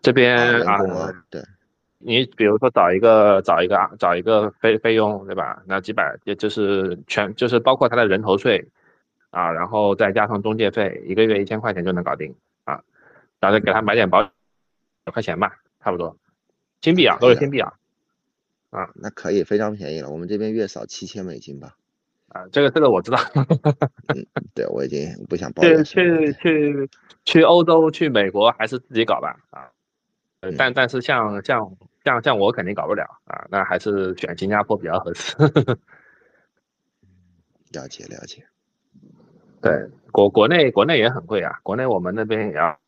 [0.01, 0.79] 这边啊
[1.29, 1.41] 对，
[1.97, 5.63] 你比如说找一个找一个找一个费费用，对吧？
[5.65, 8.69] 那几百也就是全就是包括他的人头税
[9.29, 12.35] 啊，然后再加上中介费，一个月一千块钱就能搞定啊，
[13.43, 16.17] 然后再给他买点保九块钱吧，差不多，
[16.79, 17.73] 新币啊，都是新币啊
[18.69, 20.09] 啊那可以非常便宜了。
[20.09, 21.75] 我们这边月扫七千美金吧。
[22.29, 23.17] 啊，这个这个我知道，
[24.55, 26.31] 对，我已经不想抱去怨什么了。
[26.31, 26.89] 去去
[27.25, 29.67] 去欧洲去美国还是自己搞吧啊，
[30.57, 31.75] 但但是像像
[32.05, 35.35] 像像我肯定搞不了啊，那还是选新加坡比较合适。
[37.73, 38.47] 了解了解。
[39.61, 42.79] 对，国国内国内也很贵啊，国内我们那边也要，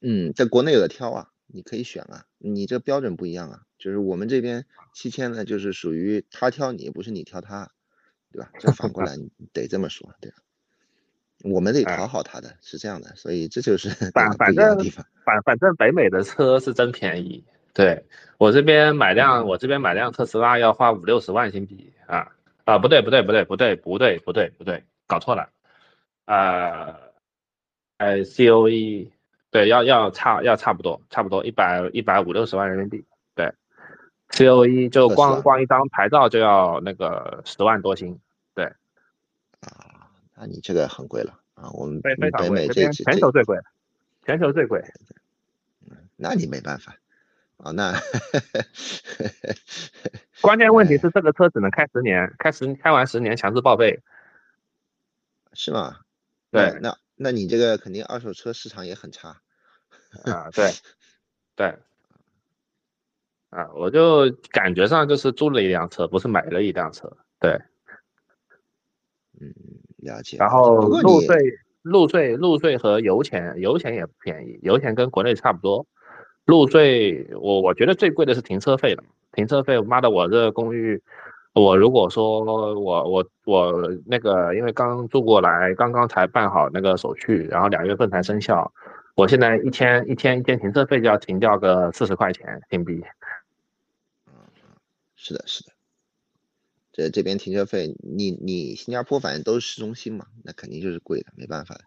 [0.00, 3.62] 嗯，在国内有的挑啊，你可以选啊，你这标准不一样啊。
[3.78, 7.70] 就是我们这边七千呢，就是属于他挑你，不是你挑他，
[8.32, 8.50] 对吧？
[8.58, 10.38] 这反过来 你得这么说，对吧？
[11.42, 14.78] 我们得哎讨好他的，是这样的，所以这就是反 反正。
[15.22, 18.04] 反反正北美的车是真便宜，对
[18.38, 22.32] 我这边买辆我这边买辆特斯拉要花五六十万新币啊
[22.64, 25.50] 啊不对不对不对不对不对不对不对搞错了，
[26.24, 27.09] 呃
[28.00, 29.12] 呃 C O E
[29.50, 33.04] 对要要差要差不多差不多一百一百五六十万人民币
[33.34, 33.52] 对。
[34.30, 38.18] C O E 就光光一张牌照就要那个十万多新
[38.54, 38.64] 对。
[39.60, 43.58] 啊，那你这个很贵了啊，我们北贵这边美这这全球最贵
[44.24, 44.82] 全球最贵
[45.90, 46.96] 嗯那你没办法
[47.58, 47.92] 啊，那
[50.40, 54.00] 关键问题是 这个车只能开十年开十开完十年强制报废。
[55.52, 55.98] 是吗？
[56.50, 59.40] 对那那那你这个肯定二手车市场也很差。
[60.24, 60.70] 啊， 对，
[61.54, 61.66] 对，
[63.50, 67.52] 啊，我就感觉上就是租了一辆车，不是买了一辆车，对，
[69.40, 69.54] 嗯，
[69.98, 70.36] 了解。
[70.38, 71.36] 然后路税、
[71.82, 75.86] 路税、路税和油钱，油钱也不便宜，油钱跟国内差不多，
[76.44, 81.00] 路税我我觉得最贵的是停车费了，停车费，妈的，我这公寓。
[81.52, 82.74] 我如果说我
[83.08, 88.72] 我我那个，因为刚住过来，刚刚才办好那个手续，然后两月份才生效，
[89.16, 93.02] 我现在一天一天一天停车费就要停掉个四十块钱新币。
[95.16, 95.72] 是的，是的。
[96.92, 101.80] 这这边停车费，你你新加坡反正都是市中心嘛，那肯定就是贵的，没办法的。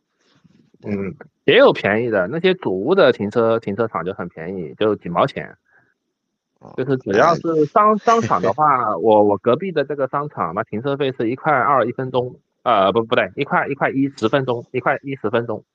[0.85, 1.15] 嗯，
[1.45, 5.57] 也有便宜的，那些主屋的停车停车场就很便宜，就几毛钱。
[6.63, 15.65] 哦就是只要是商商场的 话，我我隔壁的这个商场，那停车费是一块二一分钟，呃不不对，一块一块一十分钟，一块一十分钟，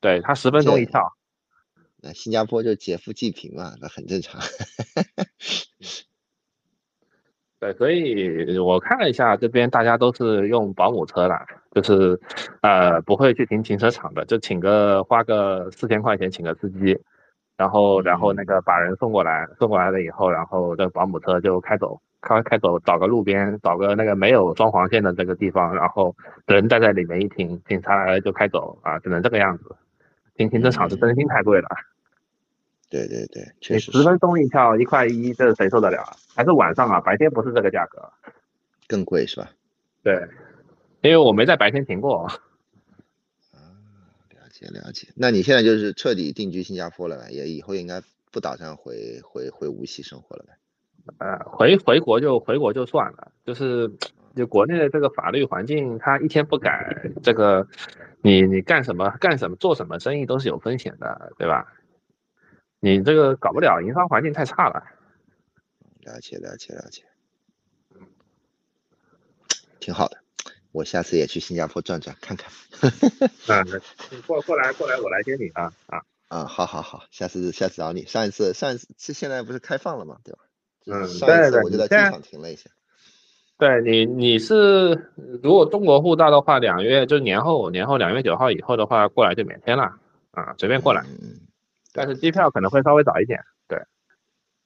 [0.00, 1.12] 对，他十分钟一这跳。
[2.04, 4.40] 那新加坡就劫富济贫嘛，那很正常。
[7.60, 12.20] 对，所以我看了一下，这边大家都是用保姆车啦，就是
[12.60, 16.98] 呃不会去停停车场的，就请个花个四千块钱请个司机，
[17.56, 26.14] 然后然后那个把人送过来，送过来了以后，然后这保姆车就开走，开开走，找个路边，找个那个没有装黄线的这个地方，然后
[26.46, 29.76] 人待在里面一停，警察来了就开走啊，只能这个样子。
[30.34, 31.68] 停停车场是真心太贵了，
[32.88, 36.16] 对对对，确实是十分钟一票一块一，这谁受得了啊？
[36.34, 38.10] 还是晚上啊，白天不是这个价格。
[38.88, 39.50] 更贵是吧？
[40.02, 40.26] 对，
[41.02, 42.28] 因为我没在白天停过。
[44.66, 45.08] 啊，了解了解。
[45.16, 47.30] 那你现在就是彻底定居新加坡了呗？
[47.30, 50.56] 也以后应该不打算回回回无锡生活了呗？
[51.18, 53.90] 呃，回回国就回国就算了，就是
[54.36, 57.66] 就国内的这个法律环境，它一天不改，这个
[58.22, 61.66] 你你干什么干什么做什么生意都是有风险的，对吧？
[62.78, 64.82] 你这个搞不了，营商环境太差了。
[66.02, 67.02] 了解了解了解，
[69.80, 70.21] 挺好的。
[70.72, 72.50] 我下次也去新加坡转转看看。
[73.46, 73.62] 啊，
[74.10, 76.02] 你过过来过来，我来接你啊啊！
[76.28, 78.06] 啊，好好好，下次下次找你。
[78.06, 80.38] 上一次上一次是现在不是开放了嘛，对吧？
[80.86, 82.70] 嗯上一次我就在机场停了一下。
[83.58, 85.12] 对你你是
[85.42, 89.84] 如果中国护照的话，两月就年后年后两月九号以后的话，过来就免签了
[90.32, 91.02] 啊，随便过来。
[91.02, 91.40] 嗯嗯
[91.92, 93.38] 但是机票可能会稍微早一点。
[93.68, 93.78] 对，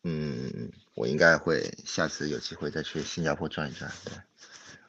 [0.05, 3.91] 嗯，我应该会下次有机会再去新加坡转一转。
[4.05, 4.12] 对，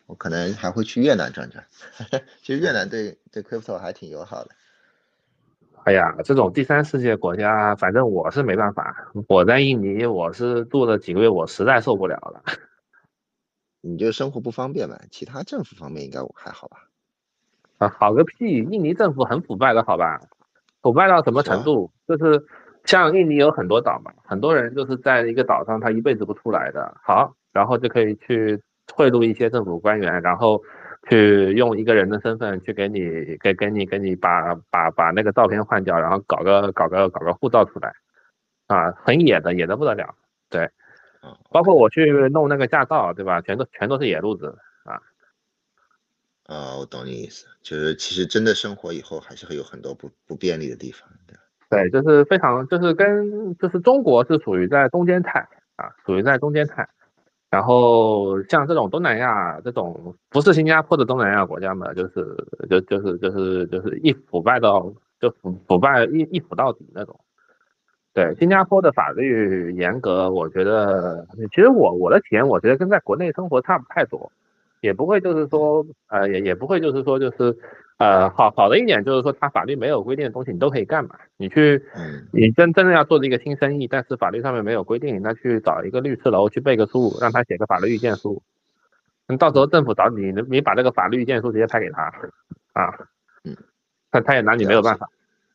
[0.08, 1.64] 我可能还会去越南转转。
[2.42, 4.50] 其实越南对对 crypto 还挺友好的。
[5.84, 9.12] 哎呀，这种第三世界国家，反正我是没办法。
[9.28, 12.44] 我在印尼，我是住了几个月，我实在受不了了。
[13.82, 16.90] 你就生活不方便嘛，其他政府方面应该我还好吧？
[17.78, 18.58] 啊，好个屁！
[18.58, 20.20] 印尼政府很腐败的，好吧？
[20.82, 21.92] 腐败到什么程度？
[22.08, 22.46] 就是
[22.84, 26.98] 像印尼有很多岛嘛，很多人就是在一个岛上，他一辈子不出来的。
[27.02, 28.62] 好，然后就可以去
[28.94, 30.62] 贿赂一些政府官员，然后
[31.10, 37.94] 去用一个人的身份去给你给给你给你把把把那个照片换掉，然后搞个搞个搞个护照出来，
[38.68, 40.16] 啊，很野的，野的不得了。
[40.50, 40.70] 对，
[41.24, 43.42] 嗯，包括我去弄那个驾照，对吧？
[43.42, 45.02] 全都全都是野路子啊。
[46.46, 51.10] 啊，我懂你意思，就是其实真的生活以后还是会有很多不不便利的地方。
[51.70, 55.46] 对，对，就是非常，就是跟就是中国是属于在中间态
[55.76, 56.88] 啊，属于在中间态。
[57.50, 62.36] 然后像这种东南亚这种不是新加坡的东南亚国家嘛，就是
[62.70, 67.20] 就就是就是就是一腐败到就腐腐败一一腐到底那种。
[68.14, 74.32] 对，新加坡的法律严格，我觉得其实我我的体验，我觉得跟在国内生活差不太多，
[74.82, 77.58] 也不会就是说呃也也不会就是说就是
[77.98, 88.42] 呃好好的一点就是说它法律没有规定的东西你都可以干嘛，你去嗯你真真的要做这个新生意，但是法律上面没有规定，那去找一个律师楼去背个书，让他写个法律意见书。
[89.28, 92.04] 那到时候政府找你，你你把这个法律意见书直接拍给他，
[92.74, 92.94] 啊，
[93.44, 93.58] 嗯，
[94.10, 95.10] 他他也拿你没有办法，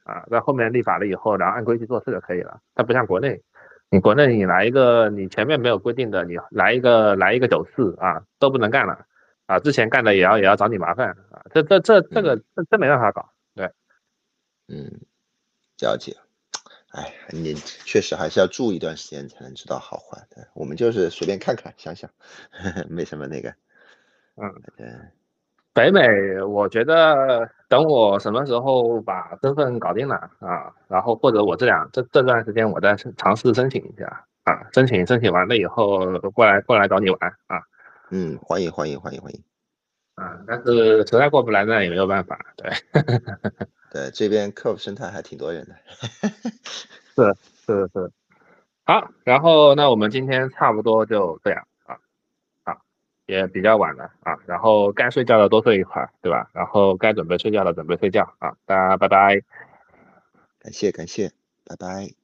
[0.05, 2.61] 啊，在后面立法了以后，然后按规矩做事就可以了。
[2.75, 3.41] 他不像国内，
[3.89, 9.07] 你国内你来一个，你前面没有规定的，你来一个来一个九四啊，都不能干了
[9.53, 13.71] 啊，之前干的也要也要找你麻烦啊，这这这这个这这没办法搞，对，
[14.69, 15.01] 嗯，
[15.81, 16.17] 了解。
[16.93, 20.27] 哎，你确实还是要住一段时间才能知道好坏。
[20.35, 22.11] 对，我们就是随便看看想想，
[22.89, 23.49] 没什么那个。
[24.37, 24.87] 嗯，对。
[25.75, 37.63] 北美，我觉得等我什么时候把身份搞定了啊，然后或者我这两这这段时间我再尝试申请一下啊，申请申请完了以后过来过来找你玩啊。
[38.13, 39.43] 嗯，欢迎欢迎欢迎欢迎。
[40.17, 42.71] 啊，但是实在过不来那也没有办法，对。
[43.91, 45.75] 对，这边 Curve 生态还挺多人的。
[47.15, 47.35] 是
[47.67, 48.13] 是是。
[48.85, 51.67] 好，然后那我们今天差不多就这样。
[51.87, 51.99] 啊
[53.27, 56.51] 也比较晚了啊，然后该睡觉的多睡一会儿，对吧？
[56.53, 59.41] 然后该准备睡觉的准备睡觉啊，大家拜拜，
[60.59, 61.33] 感谢感谢，
[61.65, 62.22] 拜拜。